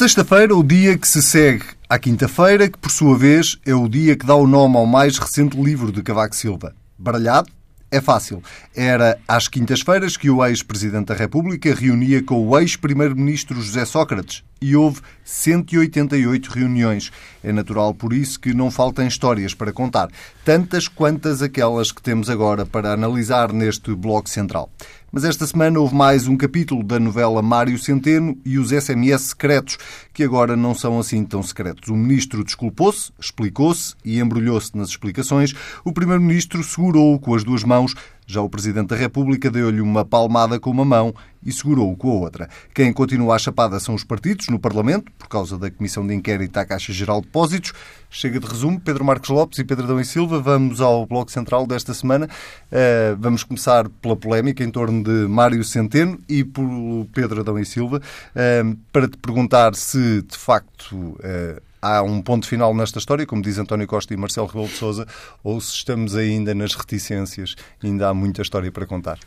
Sexta-feira, 0.00 0.56
o 0.56 0.62
dia 0.62 0.96
que 0.96 1.06
se 1.06 1.20
segue 1.20 1.62
à 1.86 1.98
quinta-feira, 1.98 2.70
que 2.70 2.78
por 2.78 2.90
sua 2.90 3.18
vez 3.18 3.58
é 3.66 3.74
o 3.74 3.86
dia 3.86 4.16
que 4.16 4.24
dá 4.24 4.34
o 4.34 4.46
nome 4.46 4.78
ao 4.78 4.86
mais 4.86 5.18
recente 5.18 5.60
livro 5.60 5.92
de 5.92 6.02
Cavaco 6.02 6.34
Silva. 6.34 6.74
Baralhado? 6.98 7.52
É 7.90 8.00
fácil. 8.00 8.42
Era 8.74 9.18
às 9.28 9.46
quintas-feiras 9.46 10.16
que 10.16 10.30
o 10.30 10.42
ex-presidente 10.42 11.08
da 11.08 11.14
República 11.14 11.74
reunia 11.74 12.22
com 12.22 12.48
o 12.48 12.58
ex-primeiro-ministro 12.58 13.60
José 13.60 13.84
Sócrates 13.84 14.42
e 14.62 14.76
houve 14.76 15.00
188 15.24 16.48
reuniões. 16.48 17.10
É 17.42 17.52
natural 17.52 17.92
por 17.92 18.12
isso 18.12 18.38
que 18.38 18.54
não 18.54 18.70
faltem 18.70 19.06
histórias 19.06 19.54
para 19.54 19.72
contar, 19.72 20.08
tantas 20.44 20.86
quantas 20.86 21.42
aquelas 21.42 21.90
que 21.90 22.00
temos 22.00 22.30
agora 22.30 22.64
para 22.64 22.92
analisar 22.92 23.52
neste 23.52 23.94
bloco 23.94 24.30
central. 24.30 24.70
Mas 25.12 25.24
esta 25.24 25.44
semana 25.44 25.80
houve 25.80 25.92
mais 25.92 26.28
um 26.28 26.36
capítulo 26.36 26.84
da 26.84 27.00
novela 27.00 27.42
Mário 27.42 27.76
Centeno 27.76 28.38
e 28.44 28.60
os 28.60 28.70
SMS 28.70 29.22
secretos, 29.22 29.76
que 30.14 30.22
agora 30.22 30.56
não 30.56 30.72
são 30.72 31.00
assim 31.00 31.24
tão 31.24 31.42
secretos. 31.42 31.88
O 31.88 31.96
ministro 31.96 32.44
desculpou-se, 32.44 33.10
explicou-se 33.18 33.96
e 34.04 34.20
embrulhou-se 34.20 34.76
nas 34.76 34.90
explicações. 34.90 35.52
O 35.84 35.92
primeiro-ministro 35.92 36.62
segurou-o 36.62 37.18
com 37.18 37.34
as 37.34 37.42
duas 37.42 37.64
mãos 37.64 37.92
já 38.30 38.40
o 38.40 38.48
Presidente 38.48 38.88
da 38.88 38.96
República 38.96 39.50
deu-lhe 39.50 39.80
uma 39.80 40.04
palmada 40.04 40.58
com 40.60 40.70
uma 40.70 40.84
mão 40.84 41.14
e 41.44 41.52
segurou-o 41.52 41.96
com 41.96 42.10
a 42.10 42.14
outra. 42.14 42.48
Quem 42.74 42.92
continua 42.92 43.34
a 43.34 43.38
chapada 43.38 43.80
são 43.80 43.94
os 43.94 44.04
partidos 44.04 44.48
no 44.48 44.58
Parlamento, 44.58 45.10
por 45.18 45.28
causa 45.28 45.58
da 45.58 45.70
Comissão 45.70 46.06
de 46.06 46.14
Inquérito 46.14 46.56
à 46.58 46.64
Caixa 46.64 46.92
Geral 46.92 47.20
de 47.20 47.26
Depósitos. 47.26 47.72
Chega 48.08 48.38
de 48.38 48.46
resumo. 48.46 48.80
Pedro 48.80 49.04
Marcos 49.04 49.30
Lopes 49.30 49.58
e 49.58 49.64
Pedro 49.64 49.84
Adão 49.84 50.00
e 50.00 50.04
Silva, 50.04 50.40
vamos 50.40 50.80
ao 50.80 51.06
Bloco 51.06 51.30
Central 51.30 51.66
desta 51.66 51.94
semana. 51.94 52.26
Uh, 52.26 53.16
vamos 53.18 53.42
começar 53.42 53.88
pela 53.88 54.16
polémica 54.16 54.62
em 54.62 54.70
torno 54.70 55.02
de 55.02 55.28
Mário 55.28 55.62
Centeno 55.64 56.18
e 56.28 56.44
por 56.44 56.64
Pedro 57.12 57.40
Adão 57.40 57.58
e 57.58 57.64
Silva, 57.64 58.00
uh, 58.00 58.76
para 58.92 59.08
te 59.08 59.16
perguntar 59.16 59.74
se, 59.74 60.22
de 60.22 60.36
facto, 60.36 60.94
uh, 60.94 61.69
há 61.80 62.02
um 62.02 62.20
ponto 62.22 62.46
final 62.46 62.74
nesta 62.74 62.98
história, 62.98 63.26
como 63.26 63.42
diz 63.42 63.58
António 63.58 63.86
Costa 63.86 64.12
e 64.14 64.16
Marcelo 64.16 64.46
Rebelo 64.46 64.68
de 64.68 64.74
Sousa, 64.74 65.06
ou 65.42 65.60
se 65.60 65.74
estamos 65.74 66.14
ainda 66.14 66.54
nas 66.54 66.74
reticências, 66.74 67.54
ainda 67.82 68.08
há 68.08 68.14
muita 68.14 68.42
história 68.42 68.70
para 68.70 68.86
contar? 68.86 69.18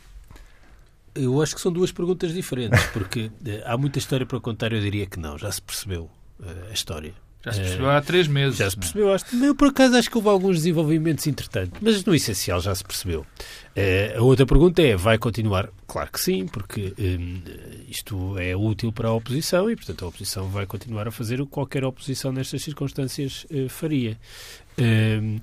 Eu 1.16 1.42
acho 1.42 1.54
que 1.56 1.62
são 1.62 1.72
duas 1.72 1.92
perguntas 1.92 2.34
diferentes, 2.34 2.84
porque 2.88 3.32
eh, 3.46 3.64
há 3.66 3.78
muita 3.78 4.00
história 4.00 4.26
para 4.26 4.40
contar, 4.40 4.74
eu 4.74 4.82
diria 4.82 5.06
que 5.06 5.20
não, 5.20 5.38
já 5.38 5.52
se 5.52 5.62
percebeu 5.62 6.10
uh, 6.40 6.70
a 6.70 6.74
história. 6.74 7.14
Já 7.46 7.52
se 7.52 7.60
percebeu 7.60 7.90
há 7.90 8.02
três 8.02 8.28
meses. 8.28 8.58
Já 8.58 8.70
se 8.70 8.78
percebeu. 8.78 9.14
Acho, 9.14 9.26
eu, 9.36 9.54
por 9.54 9.68
acaso, 9.68 9.98
acho 9.98 10.10
que 10.10 10.16
houve 10.16 10.30
alguns 10.30 10.58
desenvolvimentos 10.58 11.28
entretanto, 11.28 11.78
mas 11.82 12.04
no 12.06 12.16
essencial 12.16 12.62
já 12.62 12.74
se 12.74 12.84
percebeu. 12.84 13.22
Uh, 13.76 14.20
a 14.20 14.22
outra 14.22 14.46
pergunta 14.46 14.82
é: 14.82 14.96
vai 14.96 15.18
continuar? 15.18 15.70
Claro 15.86 16.10
que 16.10 16.22
sim, 16.22 16.48
porque 16.48 16.94
um, 16.98 17.42
isto 17.90 18.38
é 18.38 18.56
útil 18.56 18.94
para 18.94 19.10
a 19.10 19.14
oposição 19.14 19.70
e, 19.70 19.76
portanto, 19.76 20.06
a 20.06 20.08
oposição 20.08 20.48
vai 20.48 20.66
continuar 20.66 21.08
a 21.08 21.12
fazer 21.12 21.42
o 21.42 21.46
que 21.46 21.52
qualquer 21.52 21.84
oposição 21.84 22.32
nestas 22.32 22.64
circunstâncias 22.64 23.46
uh, 23.52 23.68
faria. 23.68 24.18
Uh, 24.80 25.40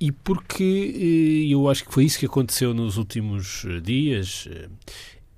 e 0.00 0.10
porque 0.10 1.46
eu 1.48 1.68
acho 1.68 1.84
que 1.84 1.92
foi 1.92 2.04
isso 2.04 2.18
que 2.18 2.26
aconteceu 2.26 2.72
nos 2.72 2.96
últimos 2.96 3.64
dias 3.82 4.48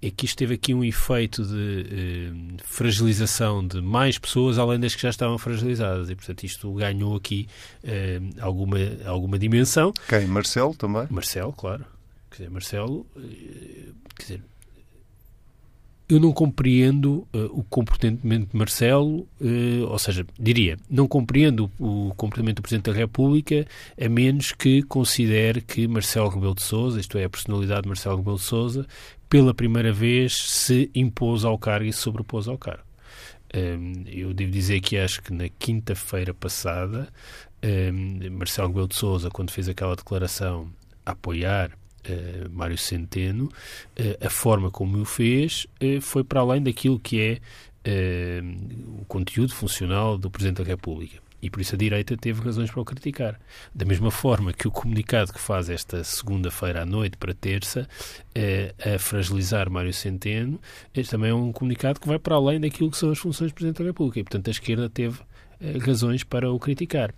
é 0.00 0.10
que 0.10 0.26
isto 0.26 0.36
teve 0.36 0.54
aqui 0.54 0.74
um 0.74 0.84
efeito 0.84 1.42
de 1.44 1.86
eh, 1.90 2.62
fragilização 2.64 3.66
de 3.66 3.80
mais 3.80 4.18
pessoas 4.18 4.58
além 4.58 4.78
das 4.78 4.94
que 4.94 5.02
já 5.02 5.08
estavam 5.10 5.38
fragilizadas 5.38 6.10
e, 6.10 6.14
portanto, 6.14 6.44
isto 6.44 6.72
ganhou 6.74 7.16
aqui 7.16 7.48
eh, 7.82 8.20
alguma, 8.40 8.76
alguma 9.06 9.38
dimensão. 9.38 9.92
Quem? 10.08 10.26
Marcelo 10.26 10.74
também? 10.74 11.06
Marcelo, 11.10 11.52
claro. 11.52 11.84
Quer 12.30 12.36
dizer, 12.36 12.50
Marcelo, 12.50 13.06
eh, 13.16 13.92
quer 14.16 14.22
dizer, 14.22 14.42
eu 16.08 16.20
não 16.20 16.32
compreendo 16.32 17.26
uh, 17.34 17.46
o 17.50 17.64
comportamento 17.64 18.50
de 18.50 18.56
Marcelo, 18.56 19.26
uh, 19.40 19.86
ou 19.88 19.98
seja, 19.98 20.24
diria, 20.38 20.76
não 20.88 21.08
compreendo 21.08 21.70
o, 21.78 22.08
o, 22.08 22.14
comportamento 22.14 22.56
do 22.56 22.62
Presidente 22.62 22.90
da 22.90 22.96
República 22.96 23.66
a 24.00 24.08
menos 24.08 24.52
que 24.52 24.82
considere 24.82 25.60
que 25.60 25.88
Marcelo 25.88 26.28
Rebelo 26.28 26.54
de 26.54 26.62
Sousa, 26.62 27.00
isto 27.00 27.18
é, 27.18 27.24
a 27.24 27.30
personalidade 27.30 27.82
de 27.82 27.88
Marcelo 27.88 28.18
Rebelo 28.18 28.36
de 28.36 28.42
Sousa, 28.42 28.86
pela 29.28 29.52
primeira 29.52 29.92
vez 29.92 30.36
se 30.36 30.88
impôs 30.94 31.44
ao 31.44 31.58
cargo 31.58 31.86
e 31.86 31.92
se 31.92 32.00
sobrepôs 32.00 32.46
ao 32.46 32.56
cargo. 32.56 32.84
Um, 33.54 34.04
eu 34.06 34.32
devo 34.32 34.50
dizer 34.50 34.80
que 34.80 34.96
acho 34.98 35.22
que 35.22 35.32
na 35.32 35.48
quinta-feira 35.48 36.32
passada, 36.32 37.08
um, 37.64 38.30
Marcelo 38.30 38.68
Rebelo 38.68 38.88
de 38.88 38.94
Sousa, 38.94 39.28
quando 39.28 39.50
fez 39.50 39.68
aquela 39.68 39.96
declaração 39.96 40.68
a 41.04 41.12
apoiar 41.12 41.72
uh, 42.08 42.50
Mário 42.50 42.78
Centeno, 42.78 43.46
uh, 43.46 44.26
a 44.26 44.30
forma 44.30 44.70
como 44.70 44.98
o 44.98 45.04
fez 45.04 45.66
uh, 45.82 46.00
foi 46.00 46.24
para 46.24 46.40
além 46.40 46.62
daquilo 46.62 46.98
que 46.98 47.20
é 47.20 47.40
o 48.98 49.04
conteúdo 49.04 49.54
funcional 49.54 50.18
do 50.18 50.28
Presidente 50.28 50.56
da 50.56 50.64
República. 50.64 51.18
E 51.40 51.48
por 51.48 51.60
isso 51.60 51.76
a 51.76 51.78
direita 51.78 52.16
teve 52.16 52.42
razões 52.42 52.68
para 52.68 52.80
o 52.80 52.84
criticar. 52.84 53.38
Da 53.72 53.84
mesma 53.84 54.10
forma 54.10 54.52
que 54.52 54.66
o 54.66 54.72
comunicado 54.72 55.32
que 55.32 55.38
faz 55.38 55.70
esta 55.70 56.02
segunda-feira 56.02 56.82
à 56.82 56.84
noite 56.84 57.16
para 57.16 57.32
terça 57.32 57.88
a 58.84 58.98
fragilizar 58.98 59.70
Mário 59.70 59.94
Centeno, 59.94 60.60
este 60.92 61.12
também 61.12 61.30
é 61.30 61.34
um 61.34 61.52
comunicado 61.52 62.00
que 62.00 62.08
vai 62.08 62.18
para 62.18 62.34
além 62.34 62.58
daquilo 62.58 62.90
que 62.90 62.96
são 62.96 63.12
as 63.12 63.18
funções 63.18 63.52
do 63.52 63.54
Presidente 63.54 63.78
da 63.78 63.84
República. 63.84 64.18
E, 64.18 64.24
portanto, 64.24 64.48
a 64.48 64.50
esquerda 64.50 64.90
teve 64.90 65.20
eh, 65.20 65.35
razões 65.84 66.22
para 66.22 66.50
o 66.50 66.58
criticar. 66.58 67.14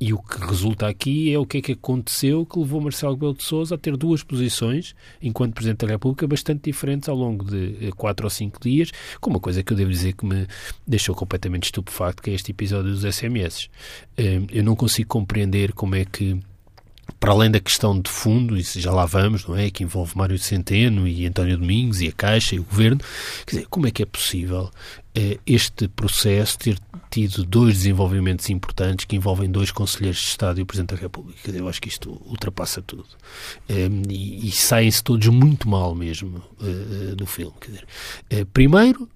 E 0.00 0.12
o 0.12 0.18
que 0.18 0.44
resulta 0.44 0.86
aqui 0.86 1.32
é 1.32 1.38
o 1.38 1.46
que 1.46 1.58
é 1.58 1.62
que 1.62 1.72
aconteceu 1.72 2.44
que 2.44 2.58
levou 2.58 2.80
Marcelo 2.80 3.14
Rebelo 3.14 3.34
de 3.34 3.44
Sousa 3.44 3.74
a 3.74 3.78
ter 3.78 3.96
duas 3.96 4.22
posições, 4.22 4.94
enquanto 5.22 5.54
Presidente 5.54 5.86
da 5.86 5.92
República, 5.92 6.26
bastante 6.26 6.64
diferentes 6.64 7.08
ao 7.08 7.16
longo 7.16 7.44
de 7.44 7.76
eh, 7.80 7.90
quatro 7.96 8.26
ou 8.26 8.30
cinco 8.30 8.60
dias, 8.60 8.90
com 9.20 9.30
uma 9.30 9.40
coisa 9.40 9.62
que 9.62 9.72
eu 9.72 9.76
devo 9.76 9.90
dizer 9.90 10.12
que 10.14 10.26
me 10.26 10.46
deixou 10.86 11.14
completamente 11.14 11.64
estupefacto, 11.64 12.22
que 12.22 12.30
é 12.30 12.34
este 12.34 12.50
episódio 12.50 12.90
dos 12.90 13.02
SMS. 13.02 13.68
Eh, 14.16 14.40
eu 14.50 14.64
não 14.64 14.76
consigo 14.76 15.08
compreender 15.08 15.72
como 15.72 15.94
é 15.94 16.04
que 16.04 16.38
para 17.18 17.32
além 17.32 17.50
da 17.50 17.58
questão 17.58 17.98
de 17.98 18.10
fundo, 18.10 18.56
e 18.56 18.62
já 18.62 18.92
lá 18.92 19.04
vamos, 19.06 19.46
não 19.46 19.56
é? 19.56 19.70
Que 19.70 19.82
envolve 19.82 20.16
Mário 20.16 20.38
Centeno 20.38 21.08
e 21.08 21.26
António 21.26 21.56
Domingos 21.58 22.00
e 22.00 22.08
a 22.08 22.12
Caixa 22.12 22.54
e 22.54 22.60
o 22.60 22.64
Governo, 22.64 23.00
quer 23.46 23.56
dizer, 23.56 23.66
como 23.68 23.86
é 23.86 23.90
que 23.90 24.02
é 24.02 24.06
possível 24.06 24.70
eh, 25.07 25.07
este 25.46 25.88
processo 25.88 26.58
ter 26.58 26.78
tido 27.10 27.44
dois 27.44 27.78
desenvolvimentos 27.78 28.48
importantes 28.50 29.04
que 29.04 29.16
envolvem 29.16 29.50
dois 29.50 29.70
conselheiros 29.70 30.20
de 30.20 30.26
Estado 30.26 30.60
e 30.60 30.62
o 30.62 30.66
Presidente 30.66 30.94
da 30.94 31.00
República. 31.00 31.50
Eu 31.50 31.68
acho 31.68 31.80
que 31.80 31.88
isto 31.88 32.20
ultrapassa 32.26 32.82
tudo. 32.82 33.06
Um, 33.68 34.02
e, 34.10 34.50
saem-se 34.50 35.02
todos 35.02 35.26
muito 35.28 35.68
mal 35.68 35.94
mesmo 35.94 36.42
do 37.16 37.26
filme. 37.26 37.54
Quer 37.60 37.70
dizer, 37.70 37.86
uh, 38.42 38.46
primeiro, 38.46 39.08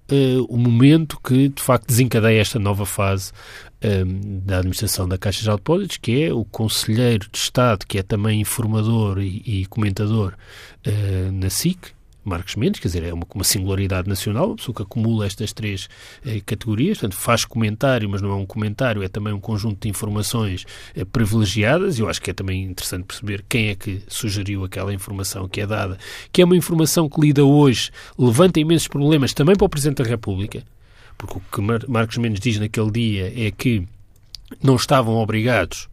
o 0.49 0.57
momento 0.57 1.19
que 1.23 1.49
de 1.49 1.61
facto 1.61 1.87
desencadeia 1.87 2.41
esta 2.41 2.59
nova 2.59 2.85
fase 2.85 3.31
um, 3.83 4.39
da 4.39 4.57
administração 4.57 5.07
da 5.07 5.17
Caixa 5.17 5.43
de 5.43 5.49
Depósitos, 5.49 5.97
que 5.97 6.23
é 6.23 6.33
o 6.33 6.45
conselheiro 6.45 7.27
de 7.31 7.37
Estado, 7.37 7.85
que 7.85 7.97
é 7.97 8.03
também 8.03 8.41
informador 8.41 9.19
e 9.19 9.65
comentador 9.67 10.33
na 11.33 11.49
SIC, 11.49 11.93
Marcos 12.23 12.55
Mendes, 12.55 12.79
quer 12.79 12.87
dizer, 12.87 13.03
é 13.03 13.13
uma, 13.13 13.25
uma 13.33 13.43
singularidade 13.43 14.07
nacional, 14.07 14.47
uma 14.47 14.55
pessoa 14.55 14.75
que 14.75 14.81
acumula 14.81 15.25
estas 15.25 15.51
três 15.51 15.89
eh, 16.25 16.41
categorias, 16.45 16.97
portanto, 16.97 17.19
faz 17.19 17.45
comentário, 17.45 18.09
mas 18.09 18.21
não 18.21 18.31
é 18.31 18.35
um 18.35 18.45
comentário, 18.45 19.03
é 19.03 19.07
também 19.07 19.33
um 19.33 19.39
conjunto 19.39 19.81
de 19.81 19.89
informações 19.89 20.65
eh, 20.95 21.05
privilegiadas, 21.05 21.97
e 21.97 22.01
eu 22.01 22.09
acho 22.09 22.21
que 22.21 22.31
é 22.31 22.33
também 22.33 22.63
interessante 22.63 23.05
perceber 23.05 23.43
quem 23.47 23.69
é 23.69 23.75
que 23.75 24.01
sugeriu 24.07 24.63
aquela 24.63 24.93
informação 24.93 25.47
que 25.47 25.61
é 25.61 25.67
dada, 25.67 25.97
que 26.31 26.41
é 26.41 26.45
uma 26.45 26.55
informação 26.55 27.09
que 27.09 27.19
lida 27.19 27.43
hoje, 27.43 27.91
levanta 28.17 28.59
imensos 28.59 28.87
problemas 28.87 29.33
também 29.33 29.55
para 29.55 29.65
o 29.65 29.69
Presidente 29.69 30.01
da 30.01 30.09
República, 30.09 30.63
porque 31.17 31.37
o 31.37 31.41
que 31.51 31.61
Mar 31.61 31.81
Marcos 31.87 32.17
Mendes 32.17 32.39
diz 32.39 32.59
naquele 32.59 32.91
dia 32.91 33.47
é 33.47 33.51
que 33.51 33.85
não 34.61 34.75
estavam 34.75 35.15
obrigados 35.15 35.89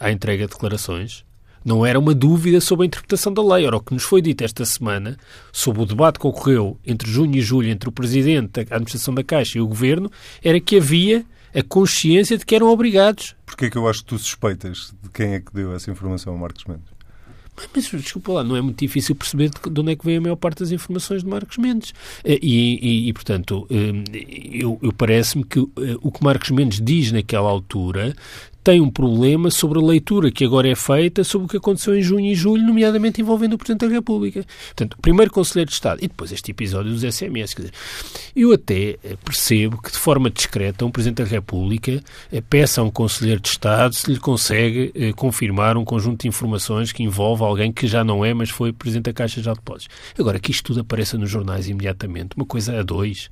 à 0.00 0.10
entrega 0.10 0.46
de 0.46 0.52
declarações, 0.52 1.25
não 1.66 1.84
era 1.84 1.98
uma 1.98 2.14
dúvida 2.14 2.60
sobre 2.60 2.84
a 2.84 2.86
interpretação 2.86 3.34
da 3.34 3.42
lei. 3.42 3.66
Ora, 3.66 3.78
o 3.78 3.80
que 3.80 3.92
nos 3.92 4.04
foi 4.04 4.22
dito 4.22 4.44
esta 4.44 4.64
semana, 4.64 5.18
sobre 5.52 5.82
o 5.82 5.84
debate 5.84 6.20
que 6.20 6.26
ocorreu 6.26 6.78
entre 6.86 7.10
junho 7.10 7.34
e 7.34 7.40
julho 7.40 7.68
entre 7.68 7.88
o 7.88 7.92
Presidente, 7.92 8.60
a 8.60 8.62
Administração 8.62 9.12
da 9.12 9.24
Caixa 9.24 9.58
e 9.58 9.60
o 9.60 9.66
Governo, 9.66 10.08
era 10.44 10.60
que 10.60 10.76
havia 10.76 11.26
a 11.52 11.62
consciência 11.64 12.38
de 12.38 12.46
que 12.46 12.54
eram 12.54 12.68
obrigados. 12.68 13.34
Porquê 13.44 13.64
é 13.64 13.70
que 13.70 13.76
eu 13.76 13.88
acho 13.88 14.00
que 14.00 14.06
tu 14.06 14.18
suspeitas 14.18 14.94
de 15.02 15.10
quem 15.10 15.34
é 15.34 15.40
que 15.40 15.52
deu 15.52 15.74
essa 15.74 15.90
informação 15.90 16.34
a 16.34 16.38
Marcos 16.38 16.64
Mendes? 16.66 16.96
Mas, 17.74 17.90
desculpa 17.90 18.32
lá, 18.32 18.44
não 18.44 18.54
é 18.54 18.60
muito 18.60 18.78
difícil 18.78 19.16
perceber 19.16 19.48
de 19.48 19.80
onde 19.80 19.92
é 19.92 19.96
que 19.96 20.04
vem 20.04 20.18
a 20.18 20.20
maior 20.20 20.36
parte 20.36 20.60
das 20.60 20.70
informações 20.70 21.22
de 21.24 21.28
Marcos 21.28 21.56
Mendes. 21.56 21.94
Eh, 22.22 22.38
e, 22.42 23.06
e, 23.06 23.08
e 23.08 23.12
portanto, 23.12 23.66
eh, 23.70 24.04
eu, 24.52 24.78
eu 24.82 24.92
parece-me 24.92 25.42
que 25.42 25.58
eh, 25.58 25.96
o 26.02 26.12
que 26.12 26.22
Marcos 26.22 26.50
Mendes 26.50 26.80
diz 26.80 27.10
naquela 27.12 27.48
altura 27.48 28.14
tem 28.66 28.80
um 28.80 28.90
problema 28.90 29.48
sobre 29.48 29.78
a 29.78 29.80
leitura 29.80 30.28
que 30.28 30.44
agora 30.44 30.68
é 30.68 30.74
feita 30.74 31.22
sobre 31.22 31.46
o 31.46 31.48
que 31.48 31.56
aconteceu 31.56 31.96
em 31.96 32.02
junho 32.02 32.26
e 32.26 32.34
julho, 32.34 32.66
nomeadamente 32.66 33.20
envolvendo 33.20 33.52
o 33.52 33.58
Presidente 33.58 33.86
da 33.86 33.94
República. 33.94 34.44
Portanto, 34.66 34.98
primeiro 35.00 35.30
Conselheiro 35.30 35.68
de 35.68 35.74
Estado 35.74 36.00
e 36.02 36.08
depois 36.08 36.32
este 36.32 36.50
episódio 36.50 36.90
dos 36.90 37.02
SMS. 37.02 37.54
Quer 37.54 37.62
dizer, 37.62 37.74
eu 38.34 38.52
até 38.52 38.96
eh, 39.04 39.16
percebo 39.24 39.80
que, 39.80 39.92
de 39.92 39.98
forma 39.98 40.28
discreta, 40.28 40.84
um 40.84 40.90
Presidente 40.90 41.22
da 41.22 41.28
República 41.28 42.02
eh, 42.32 42.40
peça 42.40 42.80
a 42.80 42.84
um 42.84 42.90
Conselheiro 42.90 43.40
de 43.40 43.50
Estado 43.50 43.94
se 43.94 44.10
lhe 44.10 44.18
consegue 44.18 44.90
eh, 44.96 45.12
confirmar 45.12 45.76
um 45.76 45.84
conjunto 45.84 46.22
de 46.22 46.28
informações 46.28 46.90
que 46.90 47.04
envolve 47.04 47.44
alguém 47.44 47.70
que 47.70 47.86
já 47.86 48.02
não 48.02 48.24
é, 48.24 48.34
mas 48.34 48.50
foi 48.50 48.72
Presidente 48.72 49.04
da 49.04 49.12
Caixa 49.12 49.40
de 49.40 49.48
Depósitos. 49.48 49.94
Agora, 50.18 50.40
que 50.40 50.50
isto 50.50 50.64
tudo 50.64 50.80
apareça 50.80 51.16
nos 51.16 51.30
jornais 51.30 51.68
imediatamente, 51.68 52.30
uma 52.36 52.44
coisa 52.44 52.80
a 52.80 52.82
dois. 52.82 53.30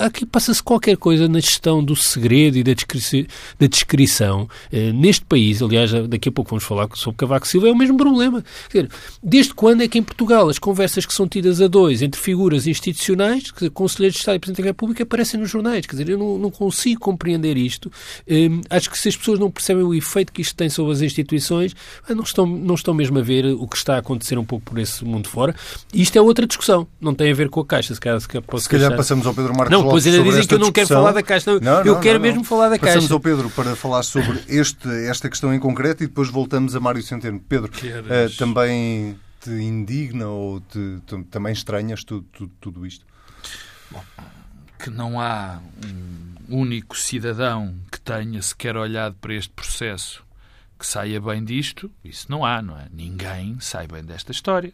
Aqui 0.00 0.24
passa-se 0.24 0.62
qualquer 0.62 0.96
coisa 0.96 1.28
na 1.28 1.40
gestão 1.40 1.84
do 1.84 1.94
segredo 1.94 2.56
e 2.56 2.62
da, 2.62 2.72
descri 2.72 3.28
da 3.60 3.66
descrição. 3.66 4.48
Neste 4.70 5.24
país, 5.24 5.62
aliás, 5.62 5.90
daqui 6.08 6.28
a 6.28 6.32
pouco 6.32 6.50
vamos 6.50 6.64
falar 6.64 6.88
sobre 6.94 7.18
Cavaco 7.18 7.46
Silva, 7.46 7.68
é 7.68 7.72
o 7.72 7.76
mesmo 7.76 7.96
problema. 7.96 8.44
Quer 8.70 8.82
dizer, 8.84 8.94
desde 9.22 9.54
quando 9.54 9.82
é 9.82 9.88
que 9.88 9.98
em 9.98 10.02
Portugal 10.02 10.48
as 10.48 10.58
conversas 10.58 11.06
que 11.06 11.14
são 11.14 11.26
tidas 11.26 11.60
a 11.60 11.66
dois 11.66 12.02
entre 12.02 12.20
figuras 12.20 12.66
institucionais, 12.66 13.50
Conselheiros 13.72 14.14
de 14.14 14.20
Estado 14.20 14.36
e 14.36 14.38
Presidente 14.38 14.62
da 14.62 14.68
República, 14.68 15.02
aparecem 15.02 15.40
nos 15.40 15.50
jornais? 15.50 15.86
Quer 15.86 15.96
dizer, 15.96 16.08
eu 16.10 16.18
não, 16.18 16.38
não 16.38 16.50
consigo 16.50 17.00
compreender 17.00 17.56
isto. 17.56 17.90
Hum, 18.28 18.60
acho 18.70 18.90
que 18.90 18.98
se 18.98 19.08
as 19.08 19.16
pessoas 19.16 19.38
não 19.38 19.50
percebem 19.50 19.82
o 19.82 19.94
efeito 19.94 20.32
que 20.32 20.42
isto 20.42 20.54
tem 20.54 20.68
sobre 20.68 20.92
as 20.92 21.00
instituições, 21.02 21.74
não 22.08 22.22
estão, 22.22 22.46
não 22.46 22.74
estão 22.74 22.94
mesmo 22.94 23.18
a 23.18 23.22
ver 23.22 23.46
o 23.46 23.66
que 23.66 23.76
está 23.76 23.96
a 23.96 23.98
acontecer 23.98 24.38
um 24.38 24.44
pouco 24.44 24.64
por 24.64 24.78
esse 24.78 25.04
mundo 25.04 25.28
fora. 25.28 25.54
E 25.92 26.02
isto 26.02 26.16
é 26.16 26.20
outra 26.20 26.46
discussão, 26.46 26.86
não 27.00 27.14
tem 27.14 27.30
a 27.30 27.34
ver 27.34 27.48
com 27.48 27.60
a 27.60 27.66
Caixa. 27.66 27.94
Se 27.94 28.00
calhar, 28.00 28.20
se 28.20 28.28
calhar, 28.28 28.44
se 28.58 28.68
calhar 28.68 28.96
passamos 28.96 29.26
ao 29.26 29.34
Pedro 29.34 29.52
Marcos 29.56 29.70
Não, 29.70 29.88
pois 29.88 30.06
ainda 30.06 30.22
dizem 30.22 30.46
que 30.46 30.54
eu 30.54 30.58
não 30.58 30.70
discussão. 30.70 30.72
quero 30.72 30.88
falar 30.88 31.12
da 31.12 31.22
Caixa. 31.22 31.52
Não, 31.52 31.60
não, 31.60 31.84
eu 31.84 32.00
quero 32.00 32.20
mesmo 32.20 32.44
falar 32.44 32.68
da 32.68 32.78
Caixa. 32.78 32.94
Passamos 32.94 33.12
ao 33.12 33.20
Pedro 33.20 33.50
para 33.50 33.76
falar 33.76 34.02
sobre 34.02 34.40
este, 34.56 34.88
esta 35.06 35.28
questão 35.28 35.52
em 35.52 35.58
concreto 35.58 36.04
e 36.04 36.06
depois 36.06 36.28
voltamos 36.28 36.76
a 36.76 36.80
Mário 36.80 37.02
Centeno. 37.02 37.40
Pedro, 37.40 37.72
uh, 37.72 38.36
também 38.36 39.18
te 39.40 39.50
indigna 39.50 40.28
ou 40.28 40.60
te, 40.60 41.00
te, 41.06 41.22
também 41.24 41.52
estranhas 41.52 42.04
tudo, 42.04 42.26
tudo, 42.32 42.52
tudo 42.60 42.86
isto? 42.86 43.04
Bom, 43.90 44.04
que 44.78 44.90
não 44.90 45.20
há 45.20 45.60
um 45.84 46.60
único 46.60 46.96
cidadão 46.96 47.74
que 47.90 48.00
tenha 48.00 48.40
sequer 48.42 48.76
olhado 48.76 49.16
para 49.20 49.34
este 49.34 49.50
processo 49.50 50.24
que 50.78 50.86
saia 50.86 51.20
bem 51.20 51.44
disto, 51.44 51.90
isso 52.04 52.26
não 52.28 52.44
há, 52.44 52.60
não 52.60 52.76
é? 52.76 52.88
Ninguém 52.92 53.58
sai 53.60 53.86
bem 53.86 54.02
desta 54.02 54.32
história. 54.32 54.72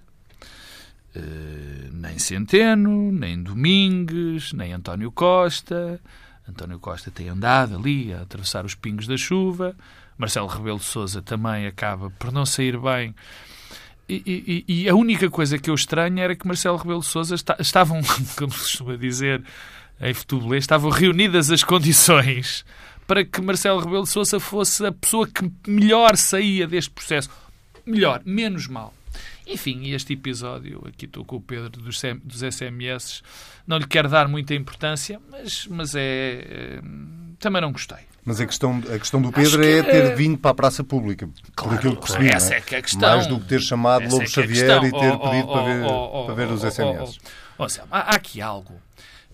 Uh, 1.14 1.92
nem 1.92 2.19
Centeno, 2.19 3.12
nem 3.12 3.42
Domingues, 3.42 4.52
nem 4.52 4.72
António 4.72 5.12
Costa. 5.12 6.00
António 6.48 6.78
Costa 6.78 7.10
tem 7.10 7.28
andado 7.28 7.76
ali 7.76 8.12
a 8.12 8.22
atravessar 8.22 8.64
os 8.64 8.74
pingos 8.74 9.06
da 9.06 9.16
chuva. 9.16 9.76
Marcelo 10.16 10.48
Rebelo 10.48 10.78
de 10.78 10.84
Sousa 10.84 11.22
também 11.22 11.66
acaba 11.66 12.10
por 12.10 12.32
não 12.32 12.46
sair 12.46 12.78
bem. 12.78 13.14
E, 14.08 14.64
e, 14.66 14.82
e, 14.82 14.88
a 14.88 14.94
única 14.94 15.28
coisa 15.28 15.58
que 15.58 15.68
eu 15.68 15.74
estranho 15.74 16.18
era 16.18 16.34
que 16.34 16.46
Marcelo 16.46 16.78
Rebelo 16.78 17.00
de 17.00 17.06
Sousa 17.06 17.34
está, 17.34 17.56
estavam, 17.60 18.00
como 18.36 18.50
se 18.52 18.58
costuma 18.60 18.96
dizer 18.96 19.44
em 20.00 20.14
futebolês, 20.14 20.64
estavam 20.64 20.90
reunidas 20.90 21.50
as 21.50 21.62
condições 21.62 22.64
para 23.06 23.24
que 23.24 23.40
Marcelo 23.40 23.80
Rebelo 23.80 24.04
de 24.04 24.10
Sousa 24.10 24.40
fosse 24.40 24.84
a 24.84 24.92
pessoa 24.92 25.26
que 25.26 25.50
melhor 25.66 26.16
saía 26.16 26.66
deste 26.66 26.90
processo. 26.90 27.30
Melhor, 27.84 28.22
menos 28.24 28.66
mal. 28.66 28.94
Enfim, 29.48 29.90
este 29.92 30.12
episódio, 30.12 30.82
aqui 30.86 31.06
estou 31.06 31.24
com 31.24 31.36
o 31.36 31.40
Pedro 31.40 31.70
dos, 31.70 32.02
dos 32.22 32.54
SMS, 32.54 33.22
não 33.66 33.78
lhe 33.78 33.86
quero 33.86 34.08
dar 34.08 34.28
muita 34.28 34.54
importância, 34.54 35.18
mas, 35.30 35.66
mas 35.66 35.94
é, 35.94 36.00
é 36.02 36.80
também 37.38 37.62
não 37.62 37.72
gostei. 37.72 37.98
Mas 38.24 38.42
a 38.42 38.46
questão, 38.46 38.82
a 38.94 38.98
questão 38.98 39.22
do 39.22 39.32
Pedro 39.32 39.64
é 39.64 39.82
ter 39.82 40.14
vindo 40.14 40.36
para 40.36 40.50
a 40.50 40.54
praça 40.54 40.84
pública, 40.84 41.26
claro, 41.56 41.70
por 41.70 41.78
aquilo 41.78 41.96
que 41.96 42.06
percebi. 42.06 42.28
Essa 42.28 42.54
é, 42.54 42.56
é 42.58 42.60
que 42.60 42.74
é 42.74 42.78
a 42.78 42.82
questão. 42.82 43.08
Mais 43.08 43.26
do 43.26 43.40
que 43.40 43.46
ter 43.46 43.60
chamado 43.62 44.02
essa 44.02 44.12
Lobo 44.12 44.24
é 44.24 44.26
Xavier 44.26 44.84
e 44.84 44.90
ter 44.90 45.12
oh, 45.12 45.18
pedido 45.18 45.48
oh, 45.48 45.52
para 45.52 45.62
ver, 45.64 45.84
oh, 45.86 46.24
para 46.26 46.34
ver 46.34 46.48
os 46.50 46.60
SMS. 46.60 47.18
Oh, 47.56 47.64
oh, 47.64 47.66
há 47.90 48.14
aqui 48.14 48.42
algo 48.42 48.74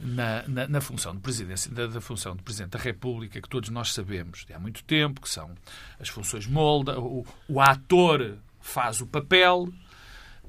na, 0.00 0.44
na, 0.46 0.68
na, 0.68 0.80
função 0.80 1.12
de 1.12 1.20
presidência, 1.20 1.70
da, 1.72 1.86
da, 1.86 2.00
função 2.00 2.36
de 2.36 2.42
Presidente 2.42 2.70
da 2.70 2.78
República 2.78 3.40
que 3.40 3.48
todos 3.48 3.70
nós 3.70 3.92
sabemos 3.92 4.44
de 4.46 4.52
há 4.52 4.58
muito 4.58 4.84
tempo, 4.84 5.20
que 5.20 5.28
são 5.28 5.50
as 5.98 6.08
funções 6.08 6.46
molda, 6.46 6.98
o, 7.00 7.26
o 7.48 7.60
ator 7.60 8.36
faz 8.60 9.00
o 9.00 9.06
papel, 9.06 9.68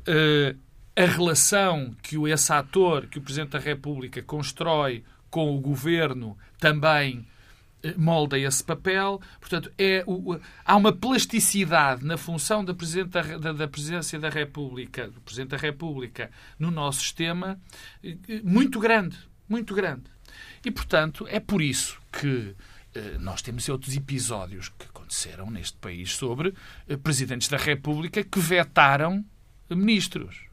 uh, 0.08 0.58
a 0.96 1.06
relação 1.06 1.94
que 2.02 2.16
esse 2.30 2.54
ator, 2.54 3.08
que 3.08 3.20
o 3.20 3.22
Presidente 3.22 3.52
da 3.52 3.60
República 3.60 4.22
constrói 4.24 5.04
com 5.30 5.54
o 5.54 5.60
governo 5.60 6.38
também 6.58 7.28
eh, 7.84 7.94
molda 7.98 8.40
esse 8.40 8.64
papel. 8.64 9.22
Portanto, 9.40 9.70
é 9.78 10.02
o, 10.08 10.40
há 10.64 10.76
uma 10.78 10.94
plasticidade 10.94 12.06
na 12.06 12.18
função 12.18 12.64
da, 12.64 12.74
Presidente 12.74 13.10
da, 13.10 13.52
da, 13.52 13.68
Presidência 13.68 14.18
da 14.18 14.30
República, 14.30 15.10
do 15.10 15.20
Presidente 15.20 15.50
da 15.50 15.58
República 15.58 16.32
no 16.58 16.72
nosso 16.72 17.02
sistema 17.02 17.60
eh, 18.02 18.16
muito 18.44 18.80
grande. 18.80 19.18
Muito 19.48 19.76
grande. 19.76 20.04
E, 20.64 20.72
portanto, 20.72 21.28
é 21.30 21.40
por 21.42 21.62
isso 21.62 22.00
que 22.12 22.56
eh, 22.96 23.18
nós 23.20 23.42
temos 23.42 23.68
outros 23.68 23.96
episódios 23.98 24.70
que 24.70 24.86
aconteceram 24.86 25.52
neste 25.52 25.78
país 25.78 26.16
sobre 26.16 26.54
presidentes 27.04 27.50
da 27.50 27.58
República 27.58 28.24
que 28.24 28.40
vetaram 28.40 29.24
ministros. 29.70 30.46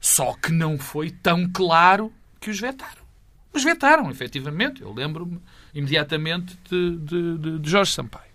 Só 0.00 0.34
que 0.34 0.52
não 0.52 0.78
foi 0.78 1.10
tão 1.10 1.50
claro 1.50 2.12
que 2.38 2.50
os 2.50 2.60
vetaram. 2.60 3.02
Mas 3.52 3.64
vetaram, 3.64 4.10
efetivamente. 4.10 4.82
Eu 4.82 4.92
lembro-me 4.92 5.40
imediatamente 5.72 6.58
de, 6.68 6.98
de, 6.98 7.58
de, 7.60 7.70
Jorge 7.70 7.92
Sampaio. 7.92 8.33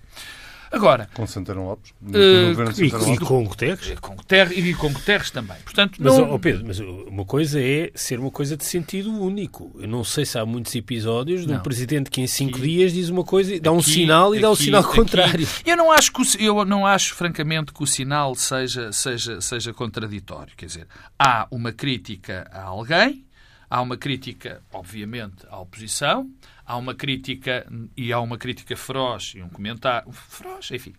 Agora, 0.71 1.09
com 1.13 1.25
Santana 1.25 1.61
Lopes, 1.61 1.91
uh, 1.91 2.81
e, 2.81 3.13
e, 3.13 3.17
com 3.17 3.43
Guterres. 3.43 3.99
Com 3.99 4.15
Guterres 4.15 4.57
e 4.57 4.73
com 4.73 4.93
Guterres 4.93 5.31
também. 5.31 5.57
Portanto, 5.63 5.97
mas, 5.99 6.17
não... 6.17 6.33
oh 6.33 6.39
Pedro, 6.39 6.63
mas 6.65 6.79
uma 6.79 7.25
coisa 7.25 7.59
é 7.61 7.91
ser 7.95 8.19
uma 8.19 8.29
coisa 8.29 8.55
de 8.55 8.63
sentido 8.63 9.11
único. 9.11 9.75
Eu 9.79 9.87
não 9.87 10.03
sei 10.03 10.25
se 10.25 10.37
há 10.37 10.45
muitos 10.45 10.75
episódios 10.75 11.45
de 11.45 11.53
um 11.53 11.59
presidente 11.59 12.11
que 12.11 12.21
em 12.21 12.27
cinco 12.27 12.57
aqui, 12.57 12.67
dias 12.67 12.93
diz 12.93 13.09
uma 13.09 13.23
coisa, 13.23 13.59
dá 13.59 13.71
um 13.71 13.79
aqui, 13.79 13.91
sinal 13.91 14.33
e 14.33 14.37
aqui, 14.37 14.41
dá 14.43 14.51
um 14.51 14.55
sinal 14.55 14.83
contrário. 14.83 15.47
Eu 15.65 15.75
não 15.75 15.91
acho 15.91 16.11
que 16.11 16.21
o, 16.21 16.25
eu 16.39 16.65
não 16.65 16.85
acho 16.85 17.15
francamente 17.15 17.73
que 17.73 17.81
o 17.81 17.87
sinal 17.87 18.35
seja 18.35 18.91
seja 18.91 19.41
seja 19.41 19.73
contraditório. 19.73 20.53
Quer 20.55 20.67
dizer, 20.67 20.87
há 21.17 21.47
uma 21.51 21.71
crítica 21.71 22.49
a 22.51 22.63
alguém 22.63 23.25
Há 23.69 23.83
uma 23.83 23.95
crítica, 23.95 24.63
obviamente, 24.73 25.45
à 25.47 25.59
oposição, 25.59 26.27
há 26.69 26.77
uma 26.77 26.93
crítica 26.93 27.65
e 27.97 28.13
há 28.13 28.19
uma 28.19 28.37
crítica 28.37 28.77
feroz 28.77 29.33
e 29.35 29.41
um 29.41 29.49
comentário 29.49 30.11
feroz, 30.11 30.69
enfim. 30.69 30.93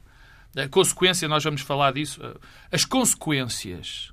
A 0.56 0.68
consequência, 0.68 1.28
nós 1.28 1.44
vamos 1.44 1.60
falar 1.60 1.92
disso, 1.92 2.20
as 2.72 2.84
consequências 2.84 4.12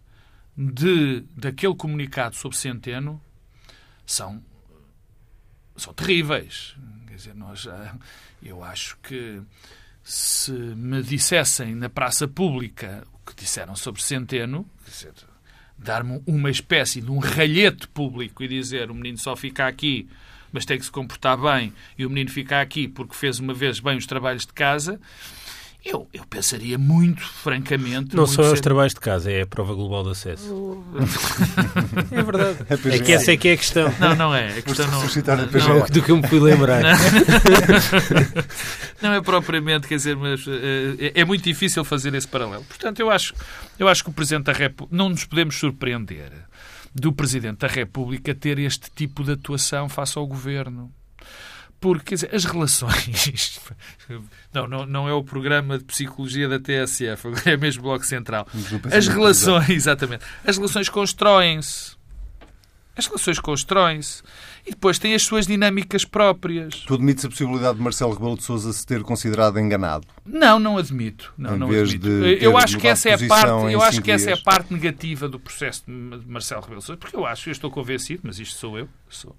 de, 0.56 1.21
daquele 1.36 1.74
comunicado 1.74 2.36
sobre 2.36 2.56
Centeno 2.56 3.19
são, 4.06 4.44
são 5.75 5.92
terríveis. 5.95 6.75
Quer 7.08 7.15
dizer, 7.15 7.34
nós, 7.34 7.67
eu 8.43 8.63
acho 8.63 8.96
que 9.00 9.41
se 10.03 10.51
me 10.51 11.01
dissessem 11.01 11.74
na 11.74 11.89
praça 11.89 12.27
pública 12.27 13.03
o 13.13 13.25
que 13.25 13.36
disseram 13.36 13.75
sobre 13.75 14.03
Centeno, 14.03 14.70
quer 14.86 14.91
dizer, 14.91 15.13
dar-me 15.75 16.22
uma 16.27 16.51
espécie 16.51 17.01
de 17.01 17.10
um 17.10 17.17
ralhete 17.17 17.88
público 17.88 18.43
e 18.43 18.48
dizer 18.48 18.91
o 18.91 18.93
menino 18.93 19.17
só 19.17 19.36
fica 19.36 19.65
aqui, 19.65 20.08
mas 20.51 20.66
tem 20.66 20.77
que 20.77 20.86
se 20.86 20.92
comportar 20.92 21.38
bem, 21.38 21.74
e 21.98 22.06
o 22.06 22.10
menino 22.10 22.30
fica 22.30 22.62
aqui 22.62 22.88
porque 22.88 23.13
fez 23.13 23.39
uma 23.39 23.54
vez 23.54 23.80
bem 23.80 23.98
os 23.98 24.06
trabalhos 24.06 24.46
de 24.46 24.54
casa, 24.54 25.00
eu, 25.89 26.06
eu 26.13 26.25
pensaria 26.25 26.77
muito, 26.77 27.22
francamente. 27.22 28.13
Não 28.13 28.25
muito 28.25 28.36
são 28.36 28.51
os 28.51 28.60
trabalhos 28.60 28.94
de 28.94 29.00
casa, 29.00 29.32
é 29.32 29.44
a 29.44 29.48
prova 29.48 29.74
global 29.74 30.04
de 30.04 30.10
acesso. 30.12 30.84
é 32.12 32.22
verdade. 32.22 32.58
É, 32.70 32.96
é 32.96 33.00
que 33.00 33.13
essa 33.13 33.32
é 33.32 33.38
que 33.38 33.48
é 33.48 33.54
a 33.54 33.58
questão. 33.58 33.94
Não, 33.98 34.13
não 34.13 34.36
é. 34.36 34.58
A 34.58 34.62
questão 34.62 34.86
não, 34.88 35.00
não, 35.00 35.88
do 35.88 36.01
que 36.01 36.12
eu 36.12 36.18
me 36.18 36.27
fui 36.27 36.42
lembrar. 36.42 36.82
Não, 36.84 36.92
não 39.10 39.13
é 39.13 39.22
propriamente, 39.22 39.88
quer 39.88 39.96
dizer, 39.96 40.18
mas 40.18 40.46
é, 41.00 41.22
é, 41.22 41.24
muito 41.24 41.46
difícil 41.46 41.86
fazer 41.86 42.13
esse 42.16 42.27
paralelo. 42.27 42.66
Portanto, 42.66 43.00
eu 43.00 43.10
acho, 43.10 43.34
eu 43.80 43.88
acho 43.88 44.04
que 44.04 44.10
o 44.10 44.13
Presidente 44.13 44.46
da 44.46 44.54
República. 44.54 44.94
Não 44.94 45.08
nos 45.08 45.24
podemos 45.24 45.56
surpreender 45.58 46.34
do 46.94 47.12
Presidente 47.13 47.60
da 47.60 47.67
República 47.67 48.34
ter 48.34 48.60
este 48.60 48.89
tipo 48.91 49.24
de 49.24 49.34
atuação 49.34 49.88
face 49.89 50.17
ao 50.17 50.25
governo 50.25 50.94
porque 51.79 52.06
quer 52.06 52.15
dizer, 52.15 52.36
as 52.36 52.46
relações. 52.46 53.60
Não, 54.53 54.67
não, 54.67 54.86
não 54.86 55.08
é 55.08 55.13
o 55.13 55.24
programa 55.24 55.77
de 55.77 55.84
psicologia 55.84 56.48
da 56.48 56.60
TSF, 56.60 57.27
é 57.46 57.56
mesmo 57.56 57.84
Bloco 57.84 58.06
Central. 58.06 58.48
As 58.91 59.08
relações, 59.08 59.70
exatamente. 59.70 60.24
As 60.44 60.58
relações 60.58 60.89
constroem-se. 60.89 61.97
As 62.98 63.06
relações 63.06 63.39
constroem-se. 63.39 64.24
E 64.66 64.72
depois 64.72 64.98
têm 64.98 65.13
as 65.13 65.24
suas 65.24 65.46
dinâmicas 65.46 66.04
próprias. 66.04 66.84
Tu 66.88 66.94
admites 66.94 67.24
a 67.25 67.30
possibilidade 67.30 67.77
de 67.77 67.84
Marcelo 67.84 68.13
Rebelo 68.13 68.36
de 68.36 68.44
Sousa 68.44 68.74
se 68.74 68.86
ter 68.86 69.04
considerado 69.04 69.60
enganado? 69.60 70.08
Não, 70.25 70.60
não 70.60 70.77
admito. 70.77 71.34
Não, 71.38 71.58
não 71.58 71.70
admito. 71.70 72.08
eu 72.08 72.58
acho 72.58 72.77
que 72.77 72.88
essa 72.88 73.10
é 73.10 73.13
a 73.13 73.27
parte, 73.27 73.72
eu 73.72 73.82
acho 73.82 74.01
que 74.01 74.12
essa 74.12 74.30
é 74.32 74.34
a 74.34 74.38
parte 74.38 74.74
negativa 74.74 75.30
do 75.30 75.39
processo 75.39 75.84
de 75.86 76.27
Marcelo 76.27 76.62
Rebelo 76.62 76.80
de 76.80 76.86
Sousa, 76.86 76.98
porque 77.00 77.16
eu 77.16 77.25
acho, 77.25 77.50
eu 77.50 77.51
estou 77.51 77.70
convencido, 77.70 78.22
mas 78.24 78.39
isto 78.39 78.58
sou 78.58 78.77
eu, 78.77 78.89
sou 79.10 79.36